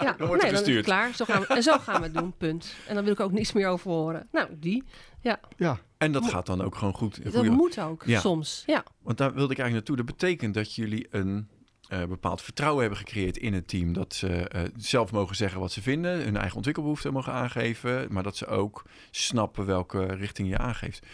ja, 0.00 0.12
Dan 0.18 0.26
wordt 0.26 0.42
nee, 0.42 0.52
dan 0.52 0.62
is 0.64 0.74
het 0.76 0.84
klaar. 0.84 1.14
Zo 1.14 1.24
gaan 1.24 1.40
we, 1.40 1.46
en 1.46 1.62
zo 1.62 1.78
gaan 1.78 2.00
we 2.00 2.06
het 2.06 2.14
doen, 2.14 2.32
punt. 2.36 2.74
En 2.88 2.94
dan 2.94 3.04
wil 3.04 3.12
ik 3.12 3.20
ook 3.20 3.32
niets 3.32 3.52
meer 3.52 3.68
over 3.68 3.90
horen. 3.90 4.28
Nou, 4.32 4.48
die. 4.60 4.84
ja. 5.20 5.40
En 5.98 6.12
dat 6.12 6.22
Mo- 6.22 6.28
gaat 6.28 6.46
dan 6.46 6.60
ook 6.62 6.74
gewoon 6.74 6.94
goed. 6.94 7.24
Dat 7.24 7.34
Goeie- 7.34 7.50
moet 7.50 7.78
ook, 7.80 8.02
Ja. 8.06 8.20
soms. 8.20 8.62
Ja, 8.66 8.84
Want 9.02 9.18
daar 9.18 9.34
wilde 9.34 9.52
ik 9.52 9.58
eigenlijk 9.58 9.88
naartoe. 9.88 10.06
Dat 10.06 10.18
betekent 10.18 10.54
dat 10.54 10.74
jullie 10.74 11.06
een 11.10 11.48
eh, 11.94 12.08
bepaald 12.08 12.42
vertrouwen 12.42 12.80
hebben 12.80 12.98
gecreëerd 12.98 13.36
in 13.36 13.52
het 13.54 13.68
team. 13.68 13.92
Dat 13.92 14.14
ze 14.14 14.48
eh, 14.48 14.62
zelf 14.76 15.12
mogen 15.12 15.36
zeggen 15.36 15.60
wat 15.60 15.72
ze 15.72 15.82
vinden, 15.82 16.22
hun 16.22 16.36
eigen 16.36 16.56
ontwikkelbehoeften 16.56 17.12
mogen 17.12 17.32
aangeven, 17.32 18.12
maar 18.12 18.22
dat 18.22 18.36
ze 18.36 18.46
ook 18.46 18.84
snappen 19.10 19.66
welke 19.66 20.04
richting 20.04 20.48
je 20.48 20.58
aangeeft. 20.58 21.06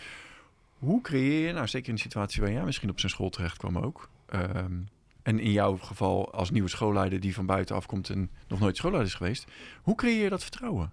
Hoe 0.79 1.01
creëer 1.01 1.47
je, 1.47 1.53
nou 1.53 1.67
zeker 1.67 1.89
in 1.89 1.95
de 1.95 2.01
situatie 2.01 2.43
waar 2.43 2.53
jij 2.53 2.65
misschien 2.65 2.91
op 2.91 3.01
zijn 3.01 3.13
school 3.13 3.31
terecht 3.31 3.57
kwam 3.57 3.79
ook, 3.79 4.11
ehm, 4.27 4.79
en 5.23 5.39
in 5.39 5.53
jouw 5.53 5.77
geval 5.77 6.33
als 6.33 6.51
nieuwe 6.51 6.69
schoolleider 6.69 7.21
die 7.21 7.35
van 7.35 7.47
buitenaf 7.47 7.87
komt 7.87 8.11
en 8.11 8.31
nog 8.49 8.61
nooit 8.61 8.77
schoolleider 8.77 9.11
is 9.11 9.17
geweest, 9.17 9.47
hoe 9.83 9.95
creëer 9.95 10.23
je 10.23 10.29
dat 10.29 10.43
vertrouwen? 10.43 10.93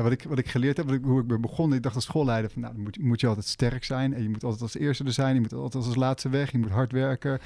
Ja, 0.00 0.06
wat, 0.06 0.12
ik, 0.14 0.22
wat 0.28 0.38
ik 0.38 0.48
geleerd 0.48 0.76
heb, 0.76 0.86
wat 0.86 0.94
ik, 0.94 1.04
hoe 1.04 1.20
ik 1.20 1.26
ben 1.26 1.40
begonnen, 1.40 1.76
ik 1.76 1.82
dacht 1.82 1.94
als 1.94 2.04
schoolleider 2.04 2.50
van, 2.50 2.60
nou, 2.62 2.74
dan 2.74 2.82
moet, 2.82 2.94
je- 2.94 3.04
moet 3.04 3.20
je 3.20 3.26
altijd 3.26 3.46
sterk 3.46 3.84
zijn 3.84 4.14
en 4.14 4.22
je 4.22 4.28
moet 4.28 4.44
altijd 4.44 4.62
als 4.62 4.76
eerste 4.76 5.04
er 5.04 5.12
zijn, 5.12 5.34
je 5.34 5.40
moet 5.40 5.52
altijd 5.52 5.84
als 5.84 5.94
laatste 5.94 6.28
weg, 6.28 6.52
je 6.52 6.58
moet 6.58 6.70
hard 6.70 6.92
werken. 6.92 7.38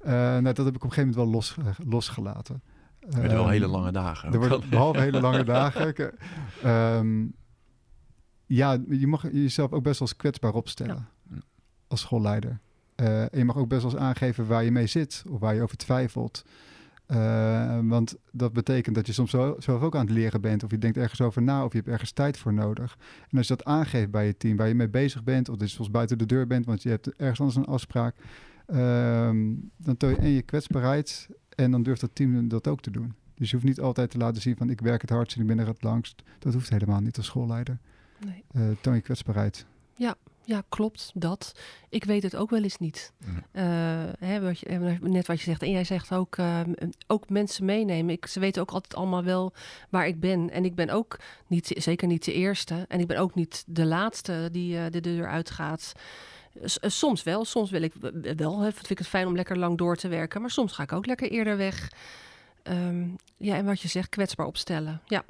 Eh, 0.00 0.12
nou, 0.12 0.42
dat 0.42 0.56
heb 0.64 0.74
ik 0.74 0.84
op 0.84 0.90
een 0.90 0.92
gegeven 0.92 1.00
moment 1.08 1.16
wel 1.16 1.26
los, 1.26 1.56
eh, 1.58 1.86
losgelaten. 1.90 2.62
Met 3.00 3.14
wel 3.14 3.42
Ehm, 3.42 3.48
hele 3.50 3.66
lange 3.66 3.92
dagen. 3.92 4.32
Er 4.32 4.38
worden 4.38 4.60
wel. 4.60 4.68
behalve 4.68 5.00
hele 5.00 5.20
lange 5.20 5.44
dagen. 5.44 5.88
Ik, 5.88 5.98
eh, 5.98 6.96
ehm, 6.98 7.26
ja, 8.46 8.78
je 8.88 9.06
mag 9.06 9.32
jezelf 9.32 9.72
ook 9.72 9.82
best 9.82 9.98
wel 9.98 10.08
kwetsbaar 10.16 10.54
opstellen 10.54 11.08
Ja. 11.30 11.36
als 11.88 12.00
schoolleider. 12.00 12.58
Eh, 12.94 13.20
en 13.22 13.38
je 13.38 13.44
mag 13.44 13.56
ook 13.56 13.68
best 13.68 13.82
wel 13.82 13.90
eens 13.92 14.00
aangeven 14.00 14.46
waar 14.46 14.64
je 14.64 14.70
mee 14.70 14.86
zit 14.86 15.24
of 15.30 15.40
waar 15.40 15.54
je 15.54 15.62
over 15.62 15.76
twijfelt. 15.76 16.44
Eh, 17.12 17.78
want 17.82 18.16
dat 18.30 18.52
betekent 18.52 18.94
dat 18.94 19.06
je 19.06 19.12
soms 19.12 19.30
zo, 19.30 19.56
zelf 19.58 19.82
ook 19.82 19.94
aan 19.94 20.06
het 20.06 20.14
leren 20.14 20.40
bent. 20.40 20.64
Of 20.64 20.70
je 20.70 20.78
denkt 20.78 20.96
ergens 20.96 21.20
over 21.20 21.42
na, 21.42 21.64
of 21.64 21.72
je 21.72 21.78
hebt 21.78 21.90
ergens 21.90 22.12
tijd 22.12 22.38
voor 22.38 22.52
nodig. 22.52 22.98
En 23.30 23.38
als 23.38 23.48
je 23.48 23.56
dat 23.56 23.66
aangeeft 23.66 24.10
bij 24.10 24.26
je 24.26 24.36
team, 24.36 24.56
waar 24.56 24.68
je 24.68 24.74
mee 24.74 24.88
bezig 24.88 25.24
bent, 25.24 25.48
of 25.48 25.56
dat 25.56 25.68
je 25.68 25.74
soms 25.74 25.90
buiten 25.90 26.18
de 26.18 26.26
deur 26.26 26.46
bent, 26.46 26.66
want 26.66 26.82
je 26.82 26.88
hebt 26.88 27.14
ergens 27.16 27.40
anders 27.40 27.58
een 27.58 27.64
afspraak, 27.64 28.16
ehm, 28.66 29.54
dan 29.76 29.96
toon 29.96 30.10
je 30.10 30.16
en 30.16 30.28
je 30.28 30.42
kwetsbaarheid 30.42 31.28
en 31.54 31.70
dan 31.70 31.82
durft 31.82 32.00
dat 32.00 32.10
team 32.12 32.48
dat 32.48 32.68
ook 32.68 32.80
te 32.80 32.90
doen. 32.90 33.14
Dus 33.34 33.50
je 33.50 33.56
hoeft 33.56 33.68
niet 33.68 33.80
altijd 33.80 34.10
te 34.10 34.18
laten 34.18 34.42
zien 34.42 34.56
van 34.56 34.70
ik 34.70 34.80
werk 34.80 35.00
het 35.00 35.10
hardst 35.10 35.36
en 35.36 35.42
ik 35.42 35.48
ben 35.48 35.58
er 35.58 35.66
het 35.66 35.82
langst. 35.82 36.22
Dat 36.38 36.52
hoeft 36.52 36.70
helemaal 36.70 37.00
niet 37.00 37.16
als 37.16 37.26
schoolleider. 37.26 37.78
nee. 38.24 38.44
Eh, 38.52 38.62
toon 38.80 38.94
je 38.94 39.00
kwetsbaarheid. 39.00 39.66
ja, 39.94 40.16
klopt, 40.68 41.10
dat. 41.14 41.52
Ik 41.88 42.04
weet 42.04 42.22
het 42.22 42.36
ook 42.36 42.50
wel 42.50 42.62
eens 42.62 42.78
niet. 42.78 43.12
Mhm. 43.18 43.36
Eh, 43.52 43.64
hè, 44.18 44.40
wat 44.40 44.58
je, 44.58 44.96
net 45.00 45.26
wat 45.26 45.38
je 45.38 45.44
zegt. 45.44 45.62
En 45.62 45.70
jij 45.70 45.84
zegt 45.84 46.12
ook, 46.12 46.36
eh, 46.36 46.60
ook 47.06 47.28
mensen 47.28 47.64
meenemen. 47.64 48.14
Ik, 48.14 48.26
ze 48.26 48.40
weten 48.40 48.62
ook 48.62 48.70
altijd 48.70 48.94
allemaal 48.94 49.24
wel 49.24 49.52
waar 49.90 50.06
ik 50.06 50.20
ben. 50.20 50.50
En 50.50 50.64
ik 50.64 50.74
ben 50.74 50.90
ook 50.90 51.18
niet, 51.46 51.72
zeker 51.76 52.06
niet 52.08 52.24
de 52.24 52.32
eerste. 52.32 52.84
En 52.88 53.00
ik 53.00 53.06
ben 53.06 53.16
ook 53.18 53.34
niet 53.34 53.64
de 53.66 53.84
laatste 53.84 54.48
die 54.52 54.78
eh, 54.78 54.84
de 54.90 55.00
deur 55.00 55.28
uitgaat. 55.28 55.92
S- 56.64 56.78
eh, 56.78 56.90
soms 56.90 57.22
wel. 57.22 57.44
Soms 57.44 57.70
wil 57.70 57.82
ik 57.82 57.92
wel. 58.36 58.60
Hè, 58.60 58.72
vind 58.72 58.90
ik 58.90 58.98
het 58.98 59.08
fijn 59.08 59.26
om 59.26 59.36
lekker 59.36 59.58
lang 59.58 59.78
door 59.78 59.96
te 59.96 60.08
werken. 60.08 60.40
Maar 60.40 60.50
soms 60.50 60.72
ga 60.72 60.82
ik 60.82 60.92
ook 60.92 61.06
lekker 61.06 61.30
eerder 61.30 61.56
weg. 61.56 61.90
Ehm, 62.62 63.08
ja, 63.36 63.56
en 63.56 63.64
wat 63.64 63.80
je 63.80 63.88
zegt, 63.88 64.08
kwetsbaar 64.08 64.46
opstellen. 64.46 65.00
Ja, 65.06 65.24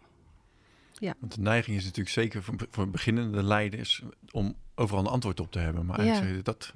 Want 1.19 1.35
de 1.35 1.41
neiging 1.41 1.77
is 1.77 1.83
natuurlijk 1.85 2.15
zeker 2.15 2.43
voor, 2.43 2.55
voor 2.71 2.89
beginnende 2.91 3.43
leiders 3.43 4.03
om 4.31 4.55
overal 4.75 5.01
een 5.05 5.11
antwoord 5.11 5.41
op 5.41 5.53
te 5.53 5.59
hebben. 5.59 5.87
Maar 5.87 6.05
Ja. 6.05 6.13
eigenlijk, 6.13 6.45
dat, 6.45 6.73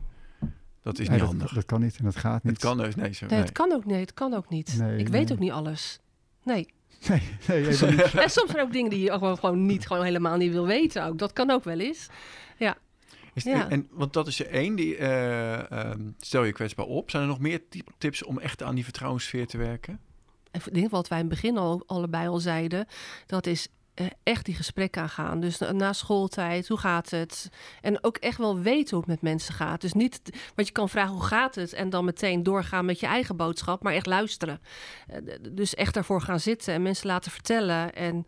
dat 0.83 0.99
is 0.99 1.09
Nee, 1.09 1.09
niet 1.09 1.18
dat, 1.18 1.29
handig. 1.29 1.53
dat 1.55 1.64
kan 1.64 1.81
niet 1.81 1.97
en 1.99 2.05
dat 2.05 2.16
gaat 2.16 2.43
niet. 2.45 2.53
Het 2.53 2.62
kan 2.62 2.77
dus, 2.79 2.95
nee, 2.95 3.12
zo, 3.12 3.27
nee, 3.27 3.35
nee. 3.35 3.45
het 3.45 3.53
kan 3.57 3.72
ook 3.72 3.85
niet. 3.85 3.97
Het 4.01 4.14
kan 4.14 4.35
ook 4.35 4.49
niet. 4.49 4.77
Nee, 4.79 4.99
ik 4.99 5.09
weet 5.09 5.24
nee. 5.29 5.33
ook 5.33 5.39
niet 5.43 5.51
alles. 5.53 6.01
Nee. 6.45 6.68
Nee, 7.09 7.22
nee. 7.49 7.66
En 7.66 8.31
soms 8.31 8.51
zijn 8.51 8.57
er 8.57 8.62
ook 8.62 8.72
dingen 8.72 8.91
die 8.91 9.01
je 9.01 9.11
gewoon, 9.12 9.39
gewoon 9.39 9.66
niet, 9.66 9.87
gewoon 9.87 10.05
helemaal 10.05 10.37
niet 10.37 10.53
wil 10.53 10.66
weten 10.66 11.05
ook. 11.05 11.18
Dat 11.18 11.33
kan 11.33 11.51
ook 11.51 11.64
wel 11.64 11.79
eens. 11.81 12.09
Is, 13.35 13.45
Ja. 13.45 13.68
en, 13.70 13.89
want 13.91 14.12
dat 14.12 14.27
is 14.27 14.41
er 14.41 14.47
één, 14.49 14.74
die, 14.77 14.97
eh, 14.97 15.70
ehm, 15.70 16.01
stel 16.18 16.45
je 16.45 16.53
kwetsbaar 16.53 16.87
op. 16.87 17.11
Zijn 17.11 17.22
er 17.22 17.29
nog 17.29 17.39
meer 17.41 17.61
tip- 17.68 17.91
tips 17.99 18.22
om 18.24 18.39
echt 18.39 18.62
aan 18.62 18.74
die 18.74 18.85
vertrouwenssfeer 18.85 19.47
te 19.47 19.59
werken? 19.59 20.01
En 20.51 20.61
ik 20.66 20.74
denk 20.74 20.91
wat 20.91 21.09
wij 21.09 21.18
in 21.20 21.24
het 21.24 21.35
begin 21.35 21.57
al 21.59 21.83
allebei 21.87 22.29
al 22.29 22.39
zeiden, 22.39 22.87
dat 23.27 23.47
is 23.47 23.66
eh, 23.66 23.72
echt 24.22 24.44
die 24.44 24.55
gesprekken 24.55 25.03
aangaan. 25.03 25.40
Dus 25.40 25.59
na, 25.59 25.72
na 25.72 25.92
schooltijd, 25.92 26.68
hoe 26.68 26.78
gaat 26.78 27.11
het? 27.11 27.49
En 27.80 28.05
ook 28.05 28.16
echt 28.16 28.38
wel 28.38 28.61
weten 28.61 28.90
hoe 28.97 28.99
het 28.99 29.09
met 29.09 29.22
mensen 29.22 29.55
gaat. 29.55 29.80
Dus 29.80 29.92
niet, 29.92 30.20
want 30.55 30.68
je 30.68 30.74
kan 30.74 30.88
vragen 30.88 31.12
hoe 31.12 31.24
gaat 31.24 31.55
het 31.55 31.72
en 31.72 31.90
dan 31.90 32.05
meteen 32.05 32.42
doorgaan 32.42 32.84
met 32.84 33.01
je 33.01 33.07
eigen 33.07 33.36
boodschap, 33.36 33.82
maar 33.82 33.92
echt 33.94 34.07
luisteren. 34.07 34.61
Eh, 35.07 35.16
dus 35.51 35.74
echt 35.74 35.94
daarvoor 35.94 36.20
gaan 36.20 36.40
zitten 36.40 36.74
en 36.74 36.82
mensen 36.82 37.07
laten 37.07 37.30
vertellen 37.30 37.94
en 37.94 38.26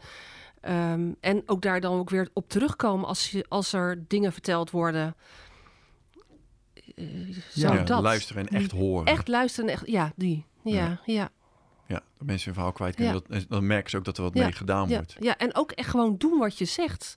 Ehm, 0.61 1.13
en 1.21 1.43
ook 1.47 1.63
daar 1.63 1.81
dan 1.81 1.99
ook 1.99 2.11
weer 2.11 2.29
op 2.33 2.49
terugkomen 2.49 3.07
als, 3.09 3.31
je, 3.31 3.45
als 3.49 3.73
er 3.73 4.05
dingen 4.09 4.33
verteld 4.33 4.71
worden. 4.71 5.17
Eh, 6.95 7.05
zo 7.55 7.73
Ja, 7.73 7.83
dat. 7.83 8.03
luisteren 8.03 8.47
en 8.49 8.57
echt 8.57 8.71
horen. 8.71 9.07
Echt 9.07 9.29
luisteren, 9.29 9.71
echt, 9.71 9.83
ja, 9.87 10.13
die. 10.17 10.47
Ja, 10.63 10.75
ja, 10.75 11.01
ja, 11.05 11.31
Ja, 11.89 12.03
dat 12.19 12.27
mensen 12.27 12.45
hun 12.45 12.55
verhaal 12.55 12.73
kwijt 12.73 12.95
kunnen. 12.95 13.23
Dat, 13.29 13.45
dan 13.49 13.67
merken 13.67 13.91
ze 13.91 13.97
ook 13.97 14.05
dat 14.05 14.17
er 14.17 14.23
wat 14.23 14.35
Ja, 14.35 14.43
mee 14.43 14.53
gedaan 14.53 14.89
ja, 14.89 14.97
wordt. 14.97 15.17
ja. 15.21 15.37
En 15.37 15.55
ook 15.55 15.73
echt 15.73 15.91
gewoon 15.91 16.17
doen 16.17 16.39
wat 16.39 16.59
je 16.59 16.65
zegt. 16.65 17.17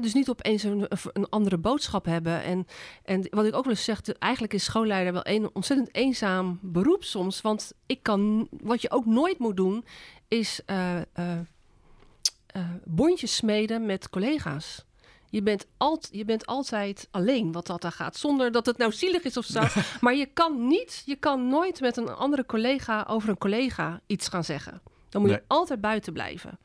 Dus 0.00 0.14
niet 0.14 0.28
opeens 0.28 0.62
een, 0.62 0.86
een 1.12 1.28
andere 1.28 1.58
boodschap 1.58 2.04
hebben. 2.04 2.42
En, 2.42 2.66
en 3.04 3.26
wat 3.30 3.44
ik 3.44 3.54
ook 3.54 3.64
wel 3.64 3.72
eens 3.72 3.84
zeg, 3.84 4.02
eigenlijk 4.18 4.52
is 4.52 4.64
schoolleider 4.64 5.12
wel 5.12 5.26
een 5.26 5.50
ontzettend 5.52 5.94
eenzaam 5.94 6.58
beroep 6.62 7.04
soms. 7.04 7.40
Want 7.40 7.72
ik 7.86 8.02
kan, 8.02 8.48
wat 8.50 8.82
je 8.82 8.90
ook 8.90 9.06
nooit 9.06 9.38
moet 9.38 9.56
doen, 9.56 9.84
is 10.28 10.60
eh, 10.64 11.00
bondjes 12.84 13.36
smeden 13.36 13.86
met 13.86 14.10
collega's. 14.10 14.84
Je 15.30 15.42
bent, 15.42 15.66
alt, 15.76 16.08
je 16.12 16.24
bent 16.24 16.46
altijd 16.46 17.08
alleen 17.10 17.52
wat 17.52 17.66
dat 17.66 17.80
daar 17.82 17.92
gaat. 17.92 18.16
Zonder 18.16 18.52
dat 18.52 18.66
het 18.66 18.78
nou 18.78 18.92
zielig 18.92 19.22
is 19.22 19.36
of 19.36 19.44
zo. 19.44 19.62
maar 20.00 20.14
je 20.14 20.26
kan 20.26 20.66
niet, 20.66 21.02
je 21.06 21.16
kan 21.16 21.48
nooit 21.48 21.80
met 21.80 21.96
een 21.96 22.08
andere 22.08 22.46
collega 22.46 23.06
over 23.08 23.28
een 23.28 23.38
collega 23.38 24.00
iets 24.06 24.28
gaan 24.28 24.44
zeggen. 24.44 24.80
Dan 25.08 25.20
moet 25.20 25.30
Nee. 25.30 25.40
je 25.40 25.44
altijd 25.46 25.80
buiten 25.80 26.12
blijven. 26.12 26.58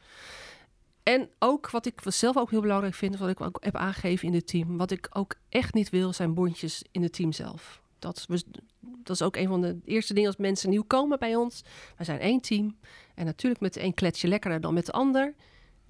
En 1.04 1.30
ook 1.40 1.70
wat 1.70 1.86
ik 1.86 2.02
zelf 2.06 2.38
ook 2.38 2.50
heel 2.50 2.62
belangrijk 2.62 2.94
vind, 2.94 3.18
wat 3.18 3.30
ik 3.30 3.42
ook 3.42 3.58
heb 3.64 3.76
aangegeven 3.76 4.28
in 4.28 4.34
het 4.34 4.48
team. 4.48 4.78
Wat 4.78 4.92
ik 4.92 5.08
ook 5.14 5.36
echt 5.50 5.74
niet 5.74 5.90
wil, 5.90 6.14
zijn 6.14 6.34
bondjes 6.34 6.84
in 6.92 7.04
het 7.04 7.14
team 7.14 7.32
zelf. 7.32 7.82
Dat 8.00 8.26
is, 8.30 8.44
dat 8.82 9.16
is 9.16 9.22
ook 9.22 9.36
een 9.36 9.48
van 9.48 9.62
de 9.62 9.80
eerste 9.86 10.14
dingen 10.14 10.30
als 10.30 10.38
mensen 10.38 10.70
nieuw 10.70 10.84
komen 10.88 11.20
bij 11.20 11.36
ons. 11.36 11.64
Wij 11.98 12.06
zijn 12.06 12.20
één 12.20 12.42
team. 12.42 12.78
En 13.16 13.26
natuurlijk 13.26 13.62
met 13.62 13.74
de 13.74 13.84
een 13.84 13.94
klets 13.94 14.22
je 14.22 14.28
lekkerder 14.28 14.62
dan 14.62 14.74
met 14.74 14.86
de 14.86 14.92
ander. 14.92 15.34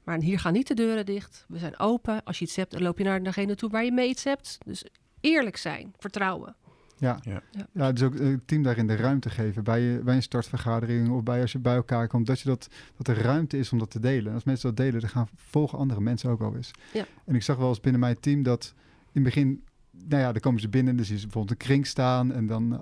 Maar 0.03 0.19
hier 0.19 0.39
gaan 0.39 0.53
niet 0.53 0.67
de 0.67 0.73
deuren 0.73 1.05
dicht. 1.05 1.45
We 1.47 1.57
zijn 1.57 1.79
open. 1.79 2.23
Als 2.23 2.39
je 2.39 2.45
iets 2.45 2.55
hebt, 2.55 2.71
dan 2.71 2.81
loop 2.81 2.97
je 2.97 3.03
naar 3.03 3.23
degene 3.23 3.55
toe 3.55 3.69
waar 3.69 3.85
je 3.85 3.91
mee 3.91 4.09
iets 4.09 4.23
hebt. 4.23 4.57
Dus 4.65 4.85
eerlijk 5.19 5.57
zijn, 5.57 5.93
vertrouwen. 5.97 6.55
Ja. 7.01 7.19
Ja. 7.21 7.41
Ja. 7.73 7.91
Dus 7.91 8.03
ook 8.03 8.15
eh, 8.15 8.27
het 8.27 8.47
team 8.47 8.63
daarin 8.63 8.87
de 8.87 8.95
ruimte 8.95 9.29
geven 9.29 9.63
bij, 9.63 9.81
je, 9.81 9.99
bij 10.03 10.15
een 10.15 10.21
startvergadering 10.21 11.09
of 11.09 11.23
bij 11.23 11.41
als 11.41 11.51
je 11.51 11.59
bij 11.59 11.75
elkaar 11.75 12.07
komt, 12.07 12.27
dat, 12.27 12.39
je 12.39 12.49
dat, 12.49 12.67
dat 12.97 13.07
er 13.07 13.21
ruimte 13.23 13.57
is 13.57 13.71
om 13.71 13.79
dat 13.79 13.91
te 13.91 13.99
delen. 13.99 14.27
En 14.27 14.33
als 14.33 14.43
mensen 14.43 14.67
dat 14.67 14.77
delen, 14.77 15.01
dan 15.01 15.09
gaan 15.09 15.27
volgen 15.35 15.77
andere 15.77 16.01
mensen 16.01 16.29
ook 16.29 16.41
al 16.41 16.55
eens. 16.55 16.71
Ja. 16.93 17.05
En 17.25 17.35
ik 17.35 17.43
zag 17.43 17.57
wel 17.57 17.69
eens 17.69 17.79
binnen 17.79 18.01
mijn 18.01 18.19
team 18.19 18.43
dat 18.43 18.73
in 19.11 19.23
het 19.23 19.23
begin, 19.23 19.63
nou 19.91 20.21
ja, 20.21 20.31
dan 20.31 20.41
komen 20.41 20.61
ze 20.61 20.69
binnen 20.69 20.91
en 20.91 20.97
dan 20.97 21.05
zien 21.05 21.17
ze 21.17 21.23
bijvoorbeeld 21.23 21.59
een 21.59 21.67
kring 21.67 21.87
staan 21.87 22.31
en 22.31 22.47
dan 22.47 22.73
eh, 22.73 22.79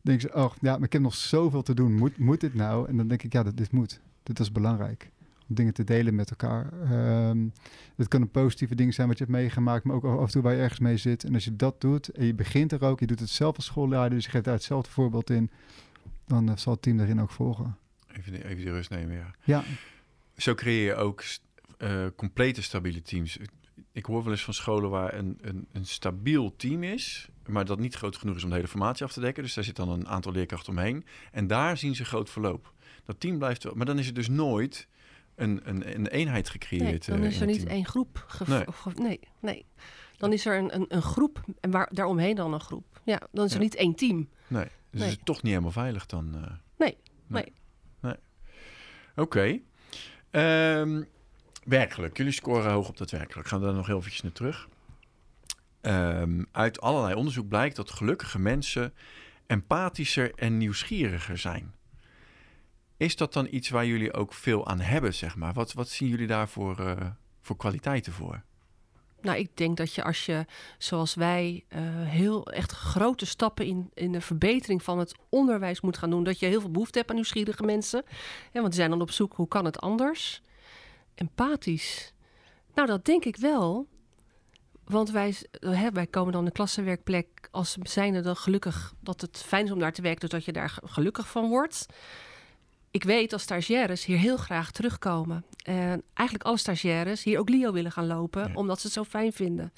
denken 0.00 0.28
ze, 0.30 0.36
oh 0.36 0.52
ja, 0.60 0.72
maar 0.72 0.86
ik 0.86 0.92
heb 0.92 1.02
nog 1.02 1.14
zoveel 1.14 1.62
te 1.62 1.74
doen, 1.74 1.92
moet, 1.92 2.18
moet 2.18 2.40
dit 2.40 2.54
nou? 2.54 2.88
En 2.88 2.96
dan 2.96 3.08
denk 3.08 3.22
ik, 3.22 3.32
ja, 3.32 3.42
dat, 3.42 3.56
dit 3.56 3.72
moet. 3.72 4.00
Dit 4.22 4.40
is 4.40 4.52
belangrijk. 4.52 5.10
Om 5.48 5.54
dingen 5.54 5.74
te 5.74 5.84
delen 5.84 6.14
met 6.14 6.30
elkaar. 6.30 6.72
Ehm 6.82 7.46
het 7.96 8.08
kan 8.08 8.20
een 8.20 8.30
positieve 8.30 8.74
ding 8.74 8.94
zijn 8.94 9.08
wat 9.08 9.18
je 9.18 9.24
hebt 9.24 9.36
meegemaakt, 9.36 9.84
maar 9.84 9.96
ook 9.96 10.04
af 10.04 10.26
en 10.26 10.30
toe 10.30 10.42
waar 10.42 10.52
je 10.52 10.60
ergens 10.60 10.80
mee 10.80 10.96
zit. 10.96 11.24
En 11.24 11.34
als 11.34 11.44
je 11.44 11.56
dat 11.56 11.80
doet 11.80 12.08
en 12.08 12.26
je 12.26 12.34
begint 12.34 12.72
er 12.72 12.82
ook, 12.84 13.00
je 13.00 13.06
doet 13.06 13.20
het 13.20 13.28
zelf 13.28 13.56
als 13.56 13.64
schoolleider, 13.64 14.14
dus 14.14 14.24
je 14.24 14.30
geeft 14.30 14.44
daar 14.44 14.54
hetzelfde 14.54 14.90
voorbeeld 14.90 15.30
in, 15.30 15.50
dan 16.26 16.48
eh, 16.48 16.56
zal 16.56 16.72
het 16.72 16.82
team 16.82 16.96
daarin 16.96 17.20
ook 17.20 17.30
volgen. 17.30 17.78
Even, 18.12 18.44
even 18.44 18.56
die 18.56 18.70
rust 18.70 18.90
nemen, 18.90 19.16
ja. 19.16 19.34
Ja, 19.44 19.64
Zo 20.36 20.54
creëer 20.54 20.84
je 20.84 20.94
ook 20.94 21.22
eh, 21.78 22.06
complete 22.16 22.62
stabiele 22.62 23.02
teams. 23.02 23.38
Ik 23.92 24.04
hoor 24.04 24.22
wel 24.22 24.32
eens 24.32 24.44
van 24.44 24.54
scholen 24.54 24.90
waar 24.90 25.14
een, 25.14 25.38
een, 25.40 25.66
een 25.72 25.86
stabiel 25.86 26.56
team 26.56 26.82
is, 26.82 27.28
maar 27.46 27.64
dat 27.64 27.78
niet 27.78 27.94
groot 27.94 28.16
genoeg 28.16 28.36
is 28.36 28.42
om 28.42 28.48
de 28.48 28.54
hele 28.54 28.68
formatie 28.68 29.04
af 29.04 29.12
te 29.12 29.20
dekken. 29.20 29.42
Dus 29.42 29.54
daar 29.54 29.64
zit 29.64 29.76
dan 29.76 29.88
een 29.88 30.08
aantal 30.08 30.32
leerkrachten 30.32 30.72
omheen. 30.72 31.04
En 31.32 31.46
daar 31.46 31.76
zien 31.76 31.94
ze 31.94 32.04
groot 32.04 32.30
verloop. 32.30 32.72
Dat 33.04 33.20
team 33.20 33.38
blijft 33.38 33.64
wel, 33.64 33.74
maar 33.74 33.86
dan 33.86 33.98
is 33.98 34.06
het 34.06 34.14
dus 34.14 34.28
nooit 34.28 34.88
een, 35.36 35.60
een, 35.64 35.94
een 35.94 36.06
eenheid 36.06 36.42
Nee, 36.44 36.52
gecreëerd. 36.52 37.06
dan 37.06 37.20
eh, 37.20 37.26
is 37.26 37.40
er 37.40 37.46
niet 37.46 37.64
één 37.66 37.86
groep. 37.86 38.26
Nee. 38.46 38.64
ge- 38.72 38.90
nee, 38.94 39.20
nee. 39.40 39.64
Dan 40.16 40.32
is 40.32 40.46
er 40.46 40.58
een, 40.58 40.74
een, 40.74 40.84
een 40.88 41.02
groep 41.02 41.44
en 41.60 41.70
waar, 41.70 41.88
daaromheen 41.92 42.34
dan 42.36 42.52
een 42.52 42.60
groep. 42.60 43.00
Ja, 43.04 43.20
dan 43.32 43.44
is 43.44 43.50
er 43.50 43.56
Ja. 43.58 43.62
niet 43.64 43.74
één 43.74 43.94
team. 43.94 44.28
Nee, 44.46 44.64
dus 44.90 45.00
Nee. 45.00 45.08
is 45.08 45.14
het 45.14 45.24
toch 45.24 45.36
niet 45.42 45.50
helemaal 45.52 45.70
veilig 45.72 46.06
dan. 46.06 46.34
eh. 46.34 46.40
Nee, 46.78 46.96
nee. 47.26 47.42
nee. 47.42 47.52
nee. 48.00 48.14
Oké. 49.16 49.58
Ehm, 50.30 51.02
werkelijk. 51.64 52.16
Jullie 52.16 52.32
scoren 52.32 52.72
hoog 52.72 52.88
op 52.88 52.96
dat 52.96 53.10
werkelijk. 53.10 53.48
Gaan 53.48 53.60
we 53.60 53.66
daar 53.66 53.74
nog 53.74 53.86
heel 53.86 53.98
eventjes 53.98 54.22
naar 54.22 54.32
terug. 54.32 54.68
Ehm, 55.80 56.42
uit 56.52 56.80
allerlei 56.80 57.14
onderzoek 57.14 57.48
blijkt 57.48 57.76
dat 57.76 57.90
gelukkige 57.90 58.38
mensen 58.38 58.94
empathischer 59.46 60.32
en 60.34 60.56
nieuwsgieriger 60.58 61.38
zijn. 61.38 61.74
Is 62.96 63.16
dat 63.16 63.32
dan 63.32 63.46
iets 63.50 63.68
waar 63.68 63.86
jullie 63.86 64.12
ook 64.12 64.32
veel 64.32 64.66
aan 64.66 64.80
hebben, 64.80 65.14
zeg 65.14 65.36
maar? 65.36 65.52
Wat, 65.52 65.72
wat 65.72 65.88
zien 65.88 66.08
jullie 66.08 66.26
daar 66.26 66.48
voor, 66.48 66.78
eh, 66.78 67.06
voor 67.40 67.56
kwaliteiten 67.56 68.12
voor? 68.12 68.42
Nou, 69.20 69.38
ik 69.38 69.56
denk 69.56 69.76
dat 69.76 69.94
je 69.94 70.04
als 70.04 70.26
je, 70.26 70.46
zoals 70.78 71.14
wij, 71.14 71.64
eh, 71.68 71.80
heel 72.08 72.46
echt 72.52 72.72
grote 72.72 73.26
stappen 73.26 73.66
in, 73.66 73.90
in 73.94 74.12
de 74.12 74.20
verbetering 74.20 74.82
van 74.82 74.98
het 74.98 75.14
onderwijs 75.28 75.80
moet 75.80 75.98
gaan 75.98 76.10
doen, 76.10 76.24
dat 76.24 76.38
je 76.38 76.46
heel 76.46 76.60
veel 76.60 76.70
behoefte 76.70 76.98
hebt 76.98 77.10
aan 77.10 77.16
nieuwsgierige 77.16 77.62
mensen. 77.62 78.02
Ja, 78.52 78.60
want 78.60 78.66
die 78.66 78.74
zijn 78.74 78.90
dan 78.90 79.00
op 79.00 79.10
zoek, 79.10 79.34
hoe 79.34 79.48
kan 79.48 79.64
het 79.64 79.80
anders? 79.80 80.42
Empathisch. 81.14 82.12
Nou, 82.74 82.88
dat 82.88 83.04
denk 83.04 83.24
ik 83.24 83.36
wel. 83.36 83.86
Want 84.84 85.10
wij, 85.10 85.34
hè, 85.60 85.90
wij 85.90 86.06
komen 86.06 86.32
dan 86.32 86.44
de 86.44 86.50
klassenwerkplek 86.50 87.48
als 87.50 87.76
zijnde 87.82 88.20
dan 88.20 88.36
gelukkig 88.36 88.94
dat 89.00 89.20
het 89.20 89.42
fijn 89.46 89.64
is 89.64 89.70
om 89.70 89.78
daar 89.78 89.92
te 89.92 90.02
werken, 90.02 90.20
dus 90.20 90.30
dat 90.30 90.44
je 90.44 90.52
daar 90.52 90.70
ge- 90.70 90.82
gelukkig 90.84 91.28
van 91.28 91.48
wordt. 91.48 91.86
Ik 92.94 93.04
weet 93.04 93.32
als 93.32 93.42
stagiaires 93.42 94.04
hier 94.04 94.18
heel 94.18 94.36
graag 94.36 94.70
terugkomen. 94.70 95.44
En 95.64 96.02
eigenlijk 96.14 96.48
alle 96.48 96.56
stagiaires 96.58 97.24
hier 97.24 97.38
ook 97.38 97.48
Leo 97.48 97.72
willen 97.72 97.92
gaan 97.92 98.06
lopen, 98.06 98.48
Ja. 98.48 98.54
omdat 98.54 98.80
ze 98.80 98.86
het 98.86 98.94
zo 98.94 99.04
fijn 99.04 99.32
vinden. 99.32 99.72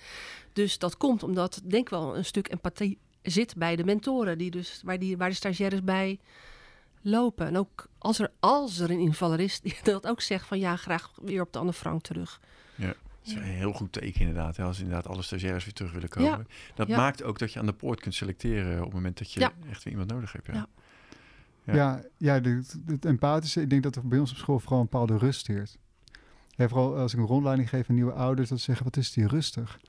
Dus 0.52 0.78
dat 0.78 0.96
komt 0.96 1.22
omdat, 1.22 1.60
denk 1.64 1.82
ik 1.82 1.88
wel, 1.88 2.16
een 2.16 2.24
stuk 2.24 2.48
empathie 2.48 2.98
zit 3.22 3.54
bij 3.56 3.76
de 3.76 3.84
mentoren, 3.84 4.38
die 4.38 4.50
dus, 4.50 4.80
waar, 4.84 4.98
die, 4.98 5.16
waar 5.16 5.28
de 5.28 5.34
stagiaires 5.34 5.82
bij 5.84 6.18
lopen. 7.00 7.46
En 7.46 7.56
ook 7.56 7.86
als 7.98 8.18
er, 8.18 8.30
als 8.40 8.78
er 8.78 8.90
een 8.90 8.98
invaller 9.00 9.40
is, 9.40 9.60
die 9.60 9.76
dat 9.92 10.06
ook 10.06 10.20
zegt 10.20 10.46
van 10.46 10.58
ja, 10.58 10.76
graag 10.76 11.10
weer 11.22 11.40
op 11.42 11.52
de 11.52 11.58
Anne 11.58 11.72
Frank 11.72 12.02
terug. 12.02 12.40
Dat 12.76 12.94
is 13.22 13.32
een 13.32 13.42
heel 13.42 13.72
goed 13.72 13.92
teken 13.92 14.20
inderdaad. 14.20 14.56
Hè, 14.56 14.64
als 14.64 14.78
inderdaad 14.78 15.06
alle 15.06 15.22
stagiaires 15.22 15.64
weer 15.64 15.72
terug 15.74 15.92
willen 15.92 16.08
komen. 16.08 16.46
Dat 16.74 16.88
ja. 16.88 16.96
maakt 16.96 17.22
ook 17.22 17.38
dat 17.38 17.52
je 17.52 17.58
aan 17.58 17.66
de 17.66 17.72
poort 17.72 18.00
kunt 18.00 18.14
selecteren 18.14 18.76
op 18.78 18.84
het 18.84 18.92
moment 18.92 19.18
dat 19.18 19.32
je 19.32 19.40
Ja. 19.40 19.52
echt 19.70 19.84
weer 19.84 19.92
iemand 19.92 20.10
nodig 20.10 20.32
hebt. 20.32 20.46
Ja. 20.46 20.66
Ja. 21.74 22.02
Ja. 22.16 22.40
de- 22.40 22.62
het 22.86 23.04
empathische, 23.04 23.60
ik 23.60 23.70
denk 23.70 23.82
dat 23.82 23.96
er 23.96 24.08
bij 24.08 24.18
ons 24.18 24.30
op 24.30 24.36
school 24.36 24.58
vooral 24.58 24.78
een 24.78 24.88
bepaalde 24.90 25.18
rust 25.18 25.46
heerst. 25.46 25.78
Ja, 26.48 26.68
vooral 26.68 26.96
als 26.96 27.12
ik 27.12 27.18
een 27.18 27.26
rondleiding 27.26 27.68
geef 27.68 27.88
aan 27.88 27.94
nieuwe 27.94 28.12
ouders, 28.12 28.48
dat 28.48 28.58
ze 28.58 28.64
zeggen, 28.64 28.84
wat 28.84 28.96
is 28.96 29.12
die 29.12 29.26
rustig? 29.26 29.80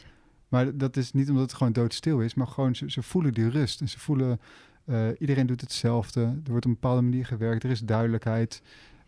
Maar 0.48 0.78
dat 0.78 0.98
is 0.98 1.14
niet 1.14 1.30
omdat 1.30 1.44
het 1.44 1.54
gewoon 1.54 1.74
doodstil 1.74 2.20
is, 2.22 2.34
maar 2.34 2.48
gewoon 2.48 2.76
ze, 2.76 2.92
ze 2.92 3.04
voelen 3.04 3.34
die 3.34 3.50
rust. 3.50 3.82
En 3.82 3.90
ze 3.90 4.00
voelen, 4.00 4.40
eh, 4.86 5.08
iedereen 5.20 5.46
doet 5.46 5.62
hetzelfde. 5.62 6.22
Er 6.22 6.52
wordt 6.52 6.66
op 6.66 6.72
een 6.72 6.80
bepaalde 6.80 7.02
manier 7.02 7.26
gewerkt, 7.26 7.64
er 7.64 7.70
is 7.70 7.80
duidelijkheid. 7.80 8.62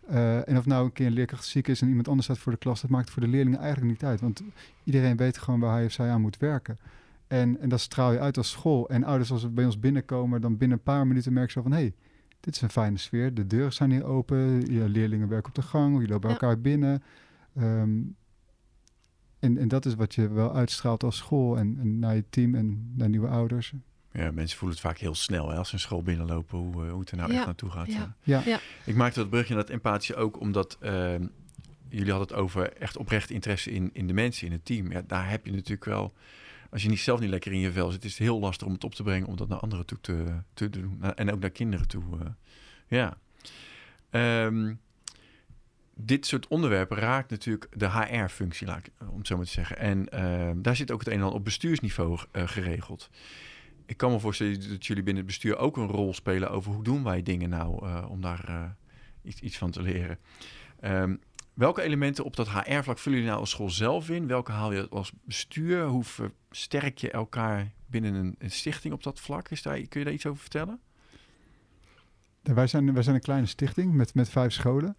Eh, 0.07 0.47
en 0.49 0.57
of 0.57 0.65
nou 0.65 0.85
een 0.85 0.91
keer 0.91 1.05
een 1.05 1.13
leerkracht 1.13 1.45
ziek 1.45 1.67
is 1.67 1.81
en 1.81 1.87
iemand 1.87 2.07
anders 2.07 2.25
staat 2.27 2.37
voor 2.37 2.51
de 2.51 2.57
klas, 2.57 2.81
dat 2.81 2.89
maakt 2.89 3.09
voor 3.09 3.21
de 3.21 3.27
leerlingen 3.27 3.59
eigenlijk 3.59 3.91
niet 3.91 4.03
uit. 4.03 4.21
Want 4.21 4.43
iedereen 4.83 5.17
weet 5.17 5.37
gewoon 5.37 5.59
waar 5.59 5.73
hij 5.73 5.85
of 5.85 5.91
zij 5.91 6.09
aan 6.09 6.21
moet 6.21 6.37
werken. 6.37 6.79
En, 7.27 7.59
en 7.59 7.69
dat 7.69 7.79
straal 7.79 8.11
je 8.11 8.19
uit 8.19 8.37
als 8.37 8.49
school. 8.49 8.89
En 8.89 9.03
ouders 9.03 9.31
als 9.31 9.41
ze 9.41 9.49
bij 9.49 9.65
ons 9.65 9.79
binnenkomen, 9.79 10.41
dan 10.41 10.57
binnen 10.57 10.77
een 10.77 10.83
paar 10.83 11.07
minuten 11.07 11.33
merken 11.33 11.51
ze 11.51 11.61
van... 11.61 11.71
hé, 11.71 11.77
hey, 11.77 11.93
dit 12.39 12.55
is 12.55 12.61
een 12.61 12.69
fijne 12.69 12.97
sfeer, 12.97 13.33
de 13.33 13.47
deuren 13.47 13.73
zijn 13.73 13.91
hier 13.91 14.03
open, 14.05 14.65
je 14.73 14.89
leerlingen 14.89 15.27
werken 15.27 15.49
op 15.49 15.55
de 15.55 15.61
gang, 15.61 16.01
je 16.01 16.07
loopt 16.07 16.21
bij 16.21 16.31
Ja. 16.31 16.37
elkaar 16.39 16.61
binnen. 16.61 17.03
Ehm, 17.55 17.99
en, 19.39 19.57
en 19.57 19.67
dat 19.67 19.85
is 19.85 19.95
wat 19.95 20.15
je 20.15 20.27
wel 20.29 20.55
uitstraalt 20.55 21.03
als 21.03 21.17
school 21.17 21.57
en, 21.57 21.77
en 21.79 21.99
naar 21.99 22.15
je 22.15 22.23
team 22.29 22.55
en 22.55 22.91
naar 22.95 23.09
nieuwe 23.09 23.27
ouders. 23.27 23.73
Ja, 24.11 24.31
mensen 24.31 24.57
voelen 24.57 24.77
het 24.77 24.85
vaak 24.87 24.97
heel 24.97 25.15
snel 25.15 25.49
hè, 25.49 25.55
als 25.57 25.67
ze 25.67 25.73
een 25.73 25.79
school 25.79 26.03
binnenlopen, 26.03 26.57
hoe, 26.57 26.85
eh, 26.85 26.91
hoe 26.91 26.99
het 26.99 27.11
er 27.11 27.17
nou 27.17 27.29
Ja, 27.31 27.35
echt 27.37 27.45
naartoe 27.45 27.69
gaat. 27.69 27.91
ja. 27.93 28.15
Ja, 28.23 28.41
Ja. 28.45 28.59
Ik 28.85 28.95
maakte 28.95 29.19
dat 29.19 29.29
brugje 29.29 29.53
naar 29.53 29.63
het 29.63 29.71
empathische 29.71 30.15
ook 30.15 30.39
omdat 30.39 30.77
ehm, 30.79 31.27
jullie 31.89 32.11
hadden 32.11 32.27
het 32.27 32.37
over 32.37 32.73
echt 32.73 32.97
oprecht 32.97 33.29
interesse 33.29 33.71
in, 33.71 33.89
in 33.93 34.07
de 34.07 34.13
mensen, 34.13 34.45
in 34.47 34.51
het 34.53 34.65
team. 34.65 34.91
Ja, 34.91 35.01
daar 35.07 35.29
heb 35.29 35.45
je 35.45 35.51
natuurlijk 35.51 35.85
wel, 35.85 36.13
als 36.69 36.81
je 36.81 36.89
niet 36.89 36.99
zelf 36.99 37.19
niet 37.19 37.29
lekker 37.29 37.51
in 37.51 37.59
je 37.59 37.71
vel 37.71 37.91
zit, 37.91 38.03
is 38.03 38.11
het 38.11 38.19
heel 38.19 38.39
lastig 38.39 38.67
om 38.67 38.73
het 38.73 38.83
op 38.83 38.95
te 38.95 39.03
brengen 39.03 39.27
om 39.27 39.35
dat 39.35 39.47
naar 39.47 39.59
anderen 39.59 39.85
toe 39.85 39.97
te, 40.01 40.25
te 40.53 40.69
doen. 40.69 41.03
En 41.15 41.31
ook 41.31 41.39
naar 41.39 41.49
kinderen 41.49 41.87
toe. 41.87 42.03
eh. 42.19 42.29
ja. 42.87 43.17
Ehm, 44.09 44.73
dit 45.95 46.25
soort 46.25 46.47
onderwerpen 46.47 46.97
raakt 46.97 47.29
natuurlijk 47.29 47.67
de 47.77 47.89
HR-functie, 47.89 48.67
ik, 48.67 48.91
om 49.11 49.17
het 49.17 49.27
zo 49.27 49.35
maar 49.35 49.45
te 49.45 49.51
zeggen. 49.51 49.77
En 49.77 50.09
ehm, 50.09 50.61
daar 50.61 50.75
zit 50.75 50.91
ook 50.91 50.99
het 50.99 51.07
een 51.07 51.13
en 51.13 51.21
ander 51.21 51.37
op 51.37 51.43
bestuursniveau 51.43 52.19
eh, 52.31 52.47
geregeld. 52.47 53.09
Ik 53.85 53.97
kan 53.97 54.11
me 54.11 54.19
voorstellen 54.19 54.69
dat 54.69 54.85
jullie 54.85 55.03
binnen 55.03 55.23
het 55.23 55.31
bestuur 55.31 55.57
ook 55.57 55.77
een 55.77 55.87
rol 55.87 56.13
spelen 56.13 56.49
over 56.49 56.73
hoe 56.73 56.83
doen 56.83 57.03
wij 57.03 57.23
dingen 57.23 57.49
nou 57.49 57.85
eh, 57.85 58.05
om 58.09 58.21
daar 58.21 58.43
eh, 58.47 58.63
iets, 59.23 59.39
iets 59.41 59.57
van 59.57 59.71
te 59.71 59.81
leren. 59.81 60.17
Ehm, 60.79 61.15
Welke 61.59 61.81
elementen 61.81 62.23
op 62.23 62.35
dat 62.35 62.49
HR-vlak 62.49 62.97
vullen 62.97 63.17
jullie 63.17 63.27
nou 63.33 63.39
als 63.39 63.49
school 63.49 63.69
zelf 63.69 64.09
in? 64.09 64.27
Welke 64.27 64.51
haal 64.51 64.73
je 64.73 64.89
als 64.89 65.11
bestuur? 65.23 65.85
Hoe 65.85 66.03
versterk 66.03 66.97
je 66.97 67.11
elkaar 67.11 67.71
binnen 67.85 68.35
een, 68.39 68.51
stichting 68.51 68.93
op 68.93 69.03
dat 69.03 69.19
vlak? 69.19 69.43
Kun 69.43 69.87
je 69.89 70.03
daar 70.03 70.13
iets 70.13 70.25
over 70.25 70.41
vertellen? 70.41 70.79
Wij, 72.41 72.67
zijn, 72.67 72.93
wij 72.93 73.03
zijn 73.03 73.15
een 73.15 73.21
kleine 73.21 73.45
stichting 73.45 73.93
met, 73.93 74.13
met 74.13 74.29
vijf 74.29 74.53
scholen. 74.53 74.95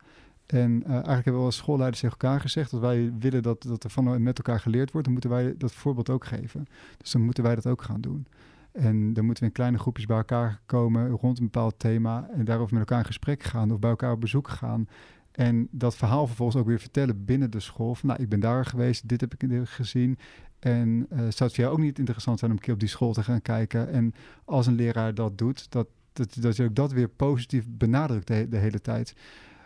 En 0.47 0.71
uh, 0.71 0.89
eigenlijk 0.91 1.25
hebben 1.25 1.41
we 1.41 1.47
als 1.47 1.57
schoolleiders 1.57 2.01
tegen 2.01 2.17
elkaar 2.21 2.41
gezegd 2.41 2.71
dat 2.71 2.81
wij 2.81 3.13
willen 3.19 3.43
dat, 3.43 3.63
dat 3.63 3.85
er 3.85 3.91
van 3.91 4.23
met 4.23 4.39
elkaar 4.39 4.61
geleerd 4.61 4.91
wordt. 4.91 5.05
Dan 5.07 5.13
moeten 5.13 5.31
wij 5.31 5.55
dat 5.57 5.73
voorbeeld 5.73 6.11
ook 6.11 6.25
geven. 6.25 6.67
Dus 6.99 7.11
dan 7.11 7.23
moeten 7.23 7.43
wij 7.43 7.55
dat 7.55 7.67
ook 7.67 7.83
gaan 7.83 8.01
doen. 8.01 8.27
En 8.73 9.13
dan 9.13 9.25
moeten 9.25 9.43
we 9.43 9.49
in 9.49 9.55
kleine 9.55 9.79
groepjes 9.79 10.07
bij 10.07 10.17
elkaar 10.17 10.61
komen 10.67 11.09
rond 11.09 11.39
een 11.39 11.45
bepaald 11.45 11.79
thema. 11.79 12.29
En 12.33 12.45
daarover 12.45 12.73
met 12.73 12.83
elkaar 12.83 12.99
in 12.99 13.07
gesprek 13.07 13.43
gaan 13.43 13.73
of 13.73 13.79
bij 13.79 13.91
elkaar 13.91 14.13
op 14.13 14.21
bezoek 14.21 14.49
gaan. 14.49 14.89
En 15.33 15.69
dat 15.71 15.97
verhaal 15.97 16.27
vervolgens 16.27 16.57
ook 16.57 16.67
weer 16.67 16.81
vertellen 16.81 17.25
binnen 17.25 17.51
de 17.51 17.61
school. 17.61 17.95
Van, 17.95 18.09
nou, 18.09 18.23
ik 18.23 18.29
ben 18.29 18.41
daar 18.41 18.65
geweest, 18.65 19.09
dit 19.09 19.21
heb 19.21 19.35
ik 19.35 19.69
gezien. 19.69 20.19
En 20.59 20.89
uh, 20.89 21.19
zou 21.19 21.25
het 21.27 21.37
voor 21.37 21.51
jou 21.55 21.73
ook 21.73 21.79
niet 21.79 21.99
interessant 21.99 22.39
zijn 22.39 22.51
om 22.51 22.57
een 22.57 22.63
keer 22.63 22.75
op 22.75 22.81
die 22.81 22.89
school 22.89 23.13
te 23.13 23.23
gaan 23.23 23.43
kijken? 23.43 23.89
En 23.89 24.15
als 24.45 24.67
een 24.67 24.75
leraar 24.75 25.15
dat 25.15 25.39
doet, 25.39 25.71
dat, 25.71 25.87
dat, 26.13 26.37
dat 26.41 26.57
je 26.57 26.65
ook 26.65 26.75
dat 26.75 26.93
weer 26.93 27.09
positief 27.09 27.65
benadrukt 27.69 28.27
de, 28.27 28.49
de 28.49 28.57
hele 28.57 28.81
tijd. 28.81 29.15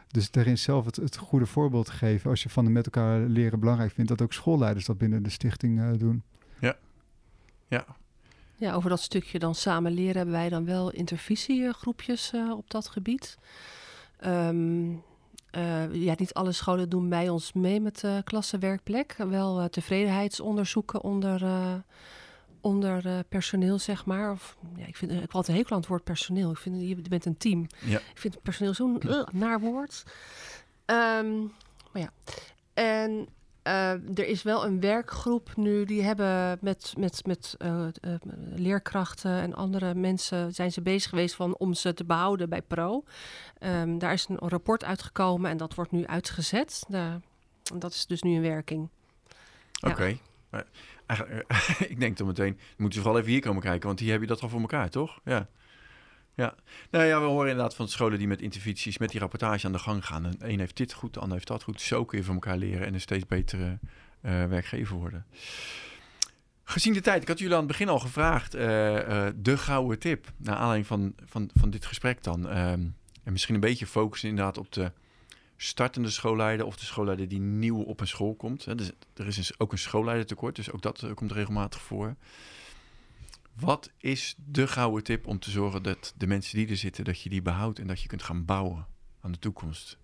Dus 0.09 0.31
daarin 0.31 0.59
zelf 0.59 0.85
het, 0.85 0.97
het, 0.97 1.17
goede 1.17 1.47
voorbeeld 1.47 1.91
geven. 1.91 2.31
Als 2.31 2.43
je 2.43 2.49
van 2.49 2.65
de 2.65 2.71
met 2.71 2.85
elkaar 2.85 3.21
leren 3.21 3.61
belangrijk 3.61 3.93
vindt, 3.93 4.11
dat 4.11 4.23
ook 4.23 4.33
schoolleiders 4.33 4.85
dat 4.85 4.99
binnen 4.99 5.23
de 5.23 5.31
stichting 5.31 5.81
uh, 5.81 5.91
doen. 5.99 6.23
Ja, 6.61 6.77
ja. 7.69 7.87
Ja, 8.57 8.75
over 8.75 8.91
dat 8.91 9.01
stukje 9.01 9.39
dan 9.39 9.55
samen 9.55 9.93
leren 9.93 10.17
hebben 10.17 10.35
wij 10.35 10.49
dan 10.49 10.65
wel 10.65 10.91
intervisiegroepjes 10.91 12.33
uh, 12.35 12.53
op 12.57 12.71
dat 12.71 12.89
gebied. 12.89 13.39
Um, 14.25 15.03
uh, 15.57 15.95
ja, 15.95 16.15
niet 16.17 16.35
alle 16.35 16.53
scholen 16.53 16.89
doen 16.89 17.09
bij 17.09 17.29
ons 17.29 17.53
mee 17.53 17.81
met 17.81 18.01
de 18.01 18.21
klassenwerkplek. 18.25 19.15
Wel 19.17 19.61
uh, 19.61 19.65
tevredenheidsonderzoeken 19.67 21.03
onder, 21.03 21.43
onder 22.61 23.25
personeel, 23.29 23.79
zeg 23.79 24.05
maar. 24.07 24.33
Of, 24.33 24.57
ja, 24.77 24.87
ik, 24.87 24.97
vind, 24.97 25.13
ik 25.13 25.31
had 25.31 25.49
een 25.49 25.55
hekel 25.55 25.71
aan 25.71 25.81
het 25.81 25.89
woord 25.89 26.05
personeel. 26.05 26.51
Ik 26.51 26.59
vind, 26.59 26.81
je 26.81 27.09
bent 27.09 27.25
een 27.25 27.37
team. 27.37 27.67
Ja. 27.85 27.99
Ik 27.99 28.19
vind 28.19 28.43
personeel 28.43 28.75
zo'n 28.75 29.03
naar 29.33 29.61
woord. 29.61 30.03
Um, 30.87 31.53
maar 31.93 32.03
ja. 32.03 32.11
En 32.75 33.29
uh, 33.65 33.91
er 34.19 34.27
is 34.27 34.43
wel 34.43 34.65
een 34.65 34.81
werkgroep 34.81 35.57
nu, 35.57 35.85
die 35.85 36.03
hebben 36.03 36.59
met, 36.61 36.95
met, 36.99 37.27
met 37.27 37.55
uh, 37.59 37.87
uh, 38.03 38.15
leerkrachten 38.55 39.41
en 39.41 39.55
andere 39.55 39.95
mensen 39.95 40.55
zijn 40.55 40.73
ze 40.73 40.81
bezig 40.81 41.11
geweest 41.11 41.35
van, 41.35 41.57
om 41.57 41.75
ze 41.75 41.95
te 41.95 42.05
behouden 42.05 42.49
bij 42.49 42.63
Pro. 42.63 43.05
Um, 43.61 43.99
daar 43.99 44.13
is 44.13 44.27
een 44.29 44.39
rapport 44.49 44.85
uitgekomen 44.85 45.51
en 45.51 45.57
dat 45.57 45.75
wordt 45.75 45.93
nu 45.93 46.07
uitgezet. 46.07 46.87
Dat 47.75 47.93
is 47.93 48.07
dus 48.07 48.23
nu 48.23 48.35
in 48.35 48.43
werking. 48.43 48.89
Oké. 49.81 50.19
Ik 51.89 52.01
denk 52.01 52.17
dan 52.17 52.27
meteen, 52.27 52.59
moeten 52.77 52.99
ze 52.99 53.05
vooral 53.05 53.21
even 53.21 53.33
hier 53.33 53.41
komen 53.41 53.63
kijken, 53.63 53.87
want 53.87 54.01
hier 54.01 54.13
heb 54.13 54.21
je 54.21 54.27
dat 54.27 54.43
al 54.43 54.49
voor 54.49 54.61
elkaar, 54.61 54.91
toch? 54.91 55.21
Ja. 55.25 55.49
Ja. 56.35 56.55
Nou 56.91 57.05
ja, 57.05 57.21
we 57.21 57.27
horen 57.27 57.51
inderdaad 57.51 57.75
van 57.75 57.89
scholen 57.89 58.19
die 58.19 58.29
met 58.29 58.43
intervisie, 58.43 58.95
met 58.99 59.11
die 59.11 59.21
rapportage 59.21 59.67
aan 59.67 59.73
de 59.73 59.79
gang 59.79 60.07
gaan. 60.07 60.41
En 60.41 60.59
heeft 60.59 60.77
dit 60.77 60.93
goed, 60.93 61.15
de 61.15 61.21
ander 61.21 61.35
heeft 61.35 61.49
dat 61.49 61.63
goed. 61.63 61.81
Zo 61.81 62.05
kun 62.05 62.19
je 62.19 62.25
van 62.25 62.35
elkaar 62.35 62.57
leren 62.57 62.87
en 62.87 62.95
een 62.95 63.01
steeds 63.01 63.27
betere 63.27 63.79
uh, 64.23 64.45
werkgever 64.45 64.97
worden. 64.97 65.27
Gezien 66.65 66.93
de 66.93 67.01
tijd, 67.01 67.23
ik 67.23 67.29
had 67.29 67.39
jullie 67.39 67.55
aan 67.55 67.59
het 67.59 67.69
begin 67.69 67.89
al 67.89 67.99
gevraagd, 67.99 68.55
uh, 68.55 68.61
de 69.37 69.59
gouden 69.59 69.99
tip. 69.99 70.33
Naar 70.37 70.57
aanleiding 70.57 70.87
van, 70.87 71.15
van, 71.25 71.51
van 71.55 71.71
dit 71.71 71.87
gesprek 71.87 72.23
dan. 72.23 72.49
en 72.49 72.97
misschien 73.23 73.55
een 73.55 73.61
beetje 73.61 73.87
focussen 73.87 74.29
inderdaad 74.29 74.59
op 74.59 74.73
de 74.73 74.93
startende 75.57 76.11
schoolleider 76.11 76.67
of 76.67 76.77
de 76.77 76.85
schoolleider 76.85 77.29
die 77.29 77.41
nieuw 77.41 77.83
op 77.83 78.01
een 78.01 78.07
school 78.07 78.35
komt. 78.35 78.79
Dus, 78.79 78.91
er 79.15 79.27
is 79.27 79.59
ook 79.59 79.73
een 79.73 79.79
schoolleidertekort, 79.79 80.57
dus 80.57 80.71
ook 80.71 80.83
dat 80.83 81.07
komt 81.15 81.33
regelmatig 81.33 81.81
voor. 81.81 82.15
Wat 83.61 83.91
is 83.99 84.35
de 84.47 84.67
gouden 84.67 85.05
tip 85.05 85.27
om 85.27 85.39
te 85.39 85.51
zorgen 85.51 85.83
dat 85.83 86.15
de 86.17 86.27
mensen 86.27 86.59
die 86.59 86.69
er 86.69 86.77
zitten, 86.77 87.05
dat 87.05 87.21
je 87.21 87.29
die 87.29 87.43
behoudt 87.43 87.79
en 87.79 87.87
dat 87.87 88.01
je 88.01 88.09
kunt 88.09 88.23
gaan 88.23 88.45
bouwen 88.45 88.87
aan 89.21 89.33
de 89.33 89.39
toekomst? 89.39 89.99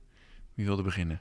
Wie 0.55 0.65
wilde 0.65 0.83
beginnen? 0.83 1.21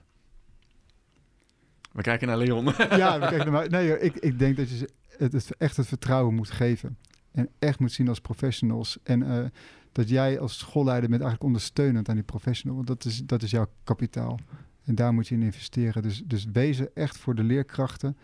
We 1.92 2.02
kijken 2.02 2.28
naar 2.28 2.38
Leon. 2.38 2.66
Ja, 2.90 3.20
we 3.20 3.28
kijken 3.28 3.52
naar 3.52 3.70
Nee, 3.70 4.00
ik, 4.00 4.16
ik 4.16 4.40
denk 4.40 4.58
dat 4.58 4.70
je 4.70 4.90
het, 5.18 5.58
echt 5.58 5.78
het 5.78 5.88
vertrouwen 5.88 6.36
moet 6.36 6.52
geven. 6.52 6.98
En 7.32 7.50
echt 7.60 7.80
moet 7.80 7.92
zien 7.92 8.08
als 8.08 8.20
professionals. 8.20 8.98
En 9.04 9.22
uh, 9.22 9.46
dat 9.92 10.10
jij 10.10 10.40
als 10.40 10.58
schoolleider 10.58 11.10
bent 11.10 11.22
eigenlijk 11.22 11.44
ondersteunend 11.44 12.10
aan 12.10 12.16
die 12.16 12.24
professional. 12.24 12.76
Want 12.76 12.88
dat 12.88 13.06
is, 13.06 13.26
dat 13.26 13.44
is 13.44 13.52
jouw 13.52 13.68
kapitaal. 13.84 14.40
En 14.84 14.96
daar 14.96 15.14
moet 15.14 15.28
je 15.28 15.36
in 15.36 15.42
investeren. 15.42 16.02
Dus, 16.02 16.24
dus 16.26 16.46
wezen 16.46 16.96
echt 16.96 17.18
voor 17.18 17.36
de 17.36 17.44
leerkrachten. 17.44 18.18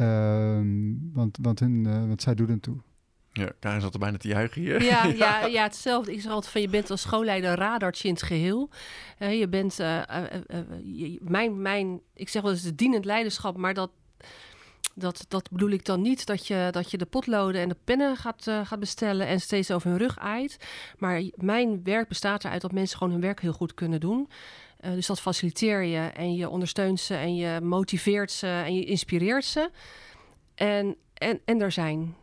Uh, 0.00 0.60
want, 1.12 1.38
want, 1.42 1.60
hun, 1.60 1.84
uh, 1.84 2.06
want 2.06 2.22
zij 2.22 2.34
doen 2.34 2.50
het 2.50 2.62
toe. 2.62 2.76
Ja, 3.36 3.52
Karin 3.60 3.80
zat 3.80 3.94
er 3.94 3.98
bijna 4.00 4.16
te 4.16 4.28
juichen 4.28 4.62
hier. 4.62 4.82
Ja, 4.92 5.04
ja. 5.04 5.46
ja, 5.46 5.62
hetzelfde. 5.62 6.12
Ik 6.12 6.20
zeg 6.20 6.32
altijd 6.32 6.52
van, 6.52 6.60
je 6.60 6.68
bent 6.68 6.90
als 6.90 7.00
schoolleider 7.00 7.54
radartje 7.54 8.08
in 8.08 8.14
het 8.14 8.22
geheel. 8.22 8.70
Uh, 9.18 9.38
je 9.38 9.48
bent, 9.48 9.80
uh, 9.80 9.96
uh, 9.96 10.58
je, 10.82 11.18
mijn, 11.22 11.62
mijn, 11.62 12.00
ik 12.14 12.28
zeg 12.28 12.42
wel 12.42 12.50
eens 12.50 12.62
het 12.62 12.78
dienend 12.78 13.04
leiderschap, 13.04 13.56
maar 13.56 13.74
dat, 13.74 13.90
dat, 14.94 15.24
dat 15.28 15.50
bedoel 15.50 15.70
ik 15.70 15.84
dan 15.84 16.00
niet 16.00 16.26
dat 16.26 16.46
je, 16.46 16.68
dat 16.70 16.90
je 16.90 16.98
de 16.98 17.06
potloden 17.06 17.60
en 17.60 17.68
de 17.68 17.76
pennen 17.84 18.16
gaat, 18.16 18.50
gaat 18.64 18.80
bestellen 18.80 19.26
en 19.26 19.40
steeds 19.40 19.70
over 19.70 19.88
hun 19.88 19.98
rug 19.98 20.18
aait. 20.18 20.56
Maar 20.98 21.22
mijn 21.34 21.80
werk 21.84 22.08
bestaat 22.08 22.44
eruit 22.44 22.60
dat 22.60 22.72
mensen 22.72 22.98
gewoon 22.98 23.12
hun 23.12 23.22
werk 23.22 23.40
heel 23.40 23.52
goed 23.52 23.74
kunnen 23.74 24.00
doen. 24.00 24.28
dus 24.80 25.06
dat 25.06 25.20
faciliteer 25.20 25.82
je 25.82 25.98
en 25.98 26.34
je 26.34 26.48
ondersteunt 26.48 27.00
ze 27.00 27.14
en 27.14 27.36
je 27.36 27.60
motiveert 27.60 28.30
ze 28.30 28.46
en 28.46 28.74
je 28.74 28.84
inspireert 28.84 29.44
ze. 29.44 29.70
En, 30.54 30.96
en, 31.14 31.40
en 31.44 31.60
er 31.60 31.72
zijn 31.72 32.14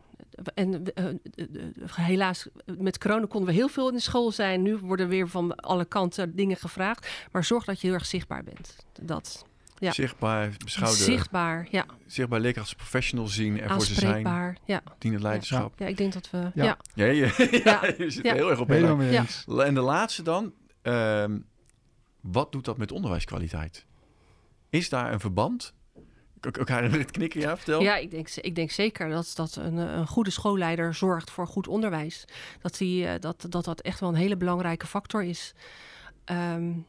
en 0.54 0.82
uh, 0.94 1.94
helaas, 1.94 2.48
met 2.78 2.98
corona 2.98 3.26
konden 3.26 3.48
we 3.50 3.54
heel 3.54 3.68
veel 3.68 3.88
in 3.88 3.94
de 3.94 4.00
school 4.00 4.30
zijn. 4.30 4.62
Nu 4.62 4.76
worden 4.76 5.08
weer 5.08 5.28
van 5.28 5.54
alle 5.54 5.84
kanten 5.84 6.36
dingen 6.36 6.56
gevraagd. 6.56 7.08
Maar 7.32 7.44
zorg 7.44 7.64
dat 7.64 7.80
je 7.80 7.86
heel 7.86 7.96
erg 7.96 8.06
zichtbaar 8.06 8.44
bent. 8.44 8.76
Dat. 9.00 9.44
Ja. 9.78 9.92
Zichtbaar, 9.92 10.50
beschouwen. 10.64 10.98
Zichtbaar, 10.98 11.68
ja. 11.70 11.86
Zichtbaar 12.06 12.40
leerkrachten 12.40 12.76
als 12.76 12.88
professional 12.88 13.26
zien, 13.26 13.60
ervoor 13.60 13.84
ze 13.84 13.94
zijn. 13.94 14.56
ja. 14.64 14.82
Dienend 14.98 15.22
leiderschap. 15.22 15.78
Ja. 15.78 15.84
ja, 15.84 15.90
ik 15.90 15.96
denk 15.96 16.12
dat 16.12 16.30
we... 16.30 16.50
Ja, 16.54 16.64
ja. 16.64 16.76
ja, 16.94 17.06
ja, 17.64 17.86
je 17.98 18.10
zit 18.10 18.30
heel 18.30 18.50
erg 18.50 18.60
op 18.60 18.68
ja. 18.68 19.24
En 19.64 19.74
de 19.74 19.80
laatste 19.80 20.22
dan, 20.22 20.52
uh, 20.82 21.24
wat 22.20 22.52
doet 22.52 22.64
dat 22.64 22.76
met 22.76 22.92
onderwijskwaliteit? 22.92 23.86
Is 24.70 24.88
daar 24.88 25.12
een 25.12 25.20
verband? 25.20 25.74
Elkaar 26.50 26.90
het 26.90 27.10
knikken, 27.10 27.40
ja, 27.40 27.56
vertel. 27.56 27.80
Ja, 27.80 27.96
ik 27.96 28.10
denk, 28.10 28.28
ik 28.30 28.54
denk 28.54 28.70
zeker 28.70 29.08
dat, 29.08 29.32
dat 29.34 29.56
een, 29.56 29.76
een 29.76 30.06
goede 30.06 30.30
schoolleider 30.30 30.94
zorgt 30.94 31.30
voor 31.30 31.46
goed 31.46 31.68
onderwijs. 31.68 32.24
Dat, 32.60 32.76
die, 32.76 33.18
dat, 33.18 33.46
dat 33.48 33.64
dat 33.64 33.80
echt 33.80 34.00
wel 34.00 34.08
een 34.08 34.14
hele 34.14 34.36
belangrijke 34.36 34.86
factor 34.86 35.24
is. 35.24 35.54
Um... 36.24 36.86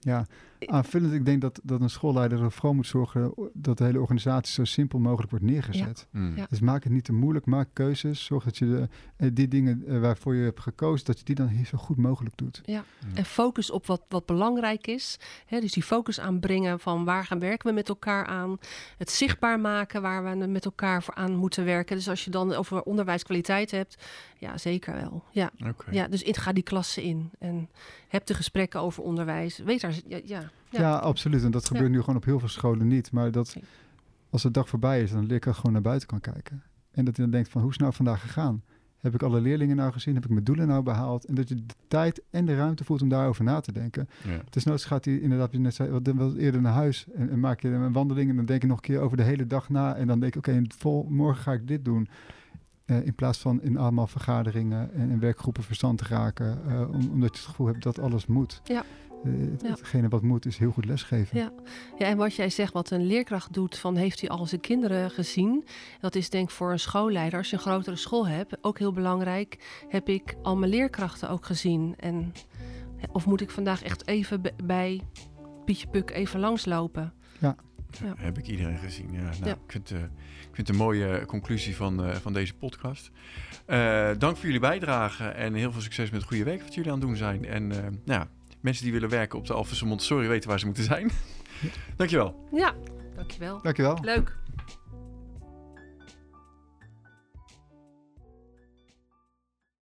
Ja, 0.00 0.26
aanvullend, 0.66 1.12
ik 1.12 1.24
denk 1.24 1.40
dat, 1.40 1.60
dat 1.62 1.80
een 1.80 1.90
schoolleider 1.90 2.42
ervoor 2.42 2.74
moet 2.74 2.86
zorgen 2.86 3.34
dat 3.52 3.78
de 3.78 3.84
hele 3.84 4.00
organisatie 4.00 4.54
zo 4.54 4.64
simpel 4.64 4.98
mogelijk 4.98 5.30
wordt 5.30 5.44
neergezet. 5.44 6.06
Ja. 6.12 6.18
Mm. 6.20 6.36
Ja. 6.36 6.46
Dus 6.50 6.60
maak 6.60 6.84
het 6.84 6.92
niet 6.92 7.04
te 7.04 7.12
moeilijk, 7.12 7.46
maak 7.46 7.68
keuzes. 7.72 8.24
Zorg 8.24 8.44
dat 8.44 8.58
je 8.58 8.66
de, 8.66 8.88
eh, 9.16 9.30
die 9.32 9.48
dingen 9.48 9.84
eh, 9.86 10.00
waarvoor 10.00 10.34
je 10.34 10.44
hebt 10.44 10.60
gekozen, 10.60 11.06
dat 11.06 11.18
je 11.18 11.24
die 11.24 11.34
dan 11.34 11.50
zo 11.66 11.78
goed 11.78 11.96
mogelijk 11.96 12.36
doet. 12.36 12.60
Ja, 12.64 12.84
mm. 13.06 13.16
en 13.16 13.24
focus 13.24 13.70
op 13.70 13.86
wat, 13.86 14.02
wat 14.08 14.26
belangrijk 14.26 14.86
is. 14.86 15.18
Hè, 15.46 15.60
dus 15.60 15.72
die 15.72 15.82
focus 15.82 16.20
aanbrengen 16.20 16.80
van 16.80 17.04
waar 17.04 17.24
gaan 17.24 17.38
werken 17.38 17.68
we 17.68 17.74
met 17.74 17.88
elkaar 17.88 18.26
aan. 18.26 18.58
Het 18.98 19.10
zichtbaar 19.10 19.60
maken 19.60 20.02
waar 20.02 20.38
we 20.38 20.46
met 20.46 20.64
elkaar 20.64 21.02
voor 21.02 21.14
aan 21.14 21.36
moeten 21.36 21.64
werken. 21.64 21.96
Dus 21.96 22.08
als 22.08 22.24
je 22.24 22.30
dan 22.30 22.54
over 22.54 22.82
onderwijskwaliteit 22.82 23.70
hebt, 23.70 23.96
ja, 24.38 24.58
zeker 24.58 24.94
wel. 24.94 25.24
Ja, 25.30 25.50
okay. 25.58 25.94
ja 25.94 26.08
dus 26.08 26.22
ga 26.24 26.52
die 26.52 26.62
klassen 26.62 27.02
in 27.02 27.30
en 27.38 27.68
heb 28.08 28.26
de 28.26 28.34
gesprekken 28.34 28.80
over 28.80 29.02
onderwijs. 29.02 29.58
Weet 29.58 29.80
daar, 29.80 29.94
ja, 30.06 30.20
ja 30.24 30.47
ja. 30.70 30.80
ja, 30.80 30.96
absoluut. 30.96 31.44
En 31.44 31.50
dat 31.50 31.66
gebeurt 31.66 31.90
nu 31.90 32.00
gewoon 32.00 32.16
op 32.16 32.24
heel 32.24 32.38
veel 32.38 32.48
scholen 32.48 32.86
niet. 32.86 33.12
Maar 33.12 33.30
dat 33.30 33.56
als 34.30 34.42
de 34.42 34.50
dag 34.50 34.68
voorbij 34.68 35.02
is, 35.02 35.10
dan 35.10 35.26
leerkracht 35.26 35.56
gewoon 35.56 35.72
naar 35.72 35.82
buiten 35.82 36.08
kan 36.08 36.20
kijken. 36.20 36.62
En 36.90 37.04
dat 37.04 37.16
hij 37.16 37.24
dan 37.24 37.34
denkt 37.34 37.48
van, 37.48 37.60
hoe 37.60 37.70
is 37.70 37.76
nou 37.76 37.92
vandaag 37.92 38.20
gegaan? 38.20 38.62
Heb 38.98 39.14
ik 39.14 39.22
alle 39.22 39.40
leerlingen 39.40 39.76
nou 39.76 39.92
gezien? 39.92 40.14
Heb 40.14 40.24
ik 40.24 40.30
mijn 40.30 40.44
doelen 40.44 40.68
nou 40.68 40.82
behaald? 40.82 41.24
En 41.24 41.34
dat 41.34 41.48
je 41.48 41.54
de 41.54 41.74
tijd 41.88 42.22
en 42.30 42.44
de 42.44 42.56
ruimte 42.56 42.84
voelt 42.84 43.02
om 43.02 43.08
daarover 43.08 43.44
na 43.44 43.60
te 43.60 43.72
denken. 43.72 44.08
Ja. 44.24 44.30
Het 44.44 44.56
is 44.56 44.64
nooit 44.64 44.84
gaat 44.84 45.04
hij 45.04 45.18
inderdaad, 45.18 45.52
je 45.52 45.58
net 45.58 45.74
zei, 45.74 45.90
wat, 45.90 46.06
wat 46.14 46.34
eerder 46.34 46.60
naar 46.60 46.72
huis. 46.72 47.06
En, 47.14 47.30
en, 47.30 47.40
maak 47.40 47.60
je 47.60 47.68
een 47.68 47.92
wandeling 47.92 48.30
en 48.30 48.36
dan 48.36 48.44
denk 48.44 48.62
je 48.62 48.68
nog 48.68 48.76
een 48.76 48.82
keer 48.82 49.00
over 49.00 49.16
de 49.16 49.22
hele 49.22 49.46
dag 49.46 49.68
na. 49.68 49.94
En 49.94 50.06
dan 50.06 50.20
denk 50.20 50.34
ik, 50.34 50.38
oké, 50.38 50.64
okay, 50.80 51.04
morgen 51.08 51.42
ga 51.42 51.52
ik 51.52 51.68
dit 51.68 51.84
doen. 51.84 52.08
Uh, 52.86 53.06
in 53.06 53.14
plaats 53.14 53.38
van 53.38 53.62
in 53.62 53.76
allemaal 53.76 54.06
vergaderingen 54.06 54.92
en 54.92 55.10
in 55.10 55.20
werkgroepen 55.20 55.62
verstand 55.62 55.98
te 55.98 56.04
raken. 56.08 56.58
Uh, 56.68 56.80
om, 56.80 57.10
omdat 57.10 57.30
je 57.34 57.40
het 57.40 57.48
gevoel 57.48 57.66
hebt 57.66 57.82
dat 57.82 57.98
alles 57.98 58.26
moet. 58.26 58.60
Ja. 58.64 58.84
Uh, 59.24 59.58
ja. 59.58 59.70
Hetgene 59.70 60.08
wat 60.08 60.22
moet 60.22 60.46
is 60.46 60.58
heel 60.58 60.70
goed 60.70 60.84
lesgeven. 60.84 61.38
Ja. 61.38 61.52
ja, 61.98 62.06
en 62.06 62.16
wat 62.16 62.34
jij 62.34 62.50
zegt, 62.50 62.72
wat 62.72 62.90
een 62.90 63.06
leerkracht 63.06 63.52
doet, 63.52 63.78
van 63.78 63.96
heeft 63.96 64.20
hij 64.20 64.30
al 64.30 64.46
zijn 64.46 64.60
kinderen 64.60 65.10
gezien? 65.10 65.64
Dat 66.00 66.14
is 66.14 66.30
denk 66.30 66.48
ik 66.48 66.54
voor 66.54 66.72
een 66.72 66.78
schoolleider, 66.78 67.38
als 67.38 67.50
je 67.50 67.56
een 67.56 67.62
grotere 67.62 67.96
school 67.96 68.26
hebt, 68.28 68.56
ook 68.60 68.78
heel 68.78 68.92
belangrijk. 68.92 69.58
Heb 69.88 70.08
ik 70.08 70.36
al 70.42 70.56
mijn 70.56 70.70
leerkrachten 70.70 71.30
ook 71.30 71.46
gezien? 71.46 71.94
En 71.96 72.32
Of 73.12 73.26
moet 73.26 73.40
ik 73.40 73.50
vandaag 73.50 73.82
echt 73.82 74.06
even 74.06 74.42
bij 74.64 75.00
Pietje 75.64 75.86
Puk 75.86 76.10
even 76.10 76.40
langslopen? 76.40 77.12
Ja. 77.38 78.14
Heb 78.16 78.38
ik 78.38 78.46
iedereen 78.46 78.78
gezien. 78.78 79.12
Ja, 79.12 79.20
nou, 79.20 79.44
Ja. 79.44 79.52
Ik, 79.52 79.58
vind, 79.66 79.90
eh, 79.90 79.98
ik 79.98 80.08
vind 80.52 80.56
het 80.56 80.68
een 80.68 80.76
mooie 80.76 81.24
conclusie 81.26 81.76
van, 81.76 82.04
eh, 82.04 82.14
van 82.14 82.32
deze 82.32 82.54
podcast. 82.54 83.10
Eh, 83.66 84.10
dank 84.18 84.36
voor 84.36 84.44
jullie 84.44 84.60
bijdrage 84.60 85.24
en 85.24 85.54
heel 85.54 85.72
veel 85.72 85.80
succes 85.80 86.10
met 86.10 86.20
het 86.20 86.28
goede 86.28 86.44
werk 86.44 86.62
wat 86.62 86.74
jullie 86.74 86.90
aan 86.92 86.98
het 86.98 87.06
doen 87.06 87.16
zijn. 87.16 87.44
En 87.44 87.72
eh, 87.72 87.78
nou, 87.80 88.20
ja, 88.20 88.28
mensen 88.60 88.84
die 88.84 88.92
willen 88.92 89.08
werken 89.08 89.38
op 89.38 89.46
de 89.46 89.52
Alphense 89.52 89.86
Montessori 89.86 90.28
weten 90.28 90.48
waar 90.48 90.58
ze 90.58 90.66
moeten 90.66 90.84
zijn. 90.84 91.10
Dankjewel. 91.96 92.48
Ja, 92.52 92.74
dankjewel. 93.16 93.60
Dankjewel. 93.62 93.98
Leuk. 94.02 94.36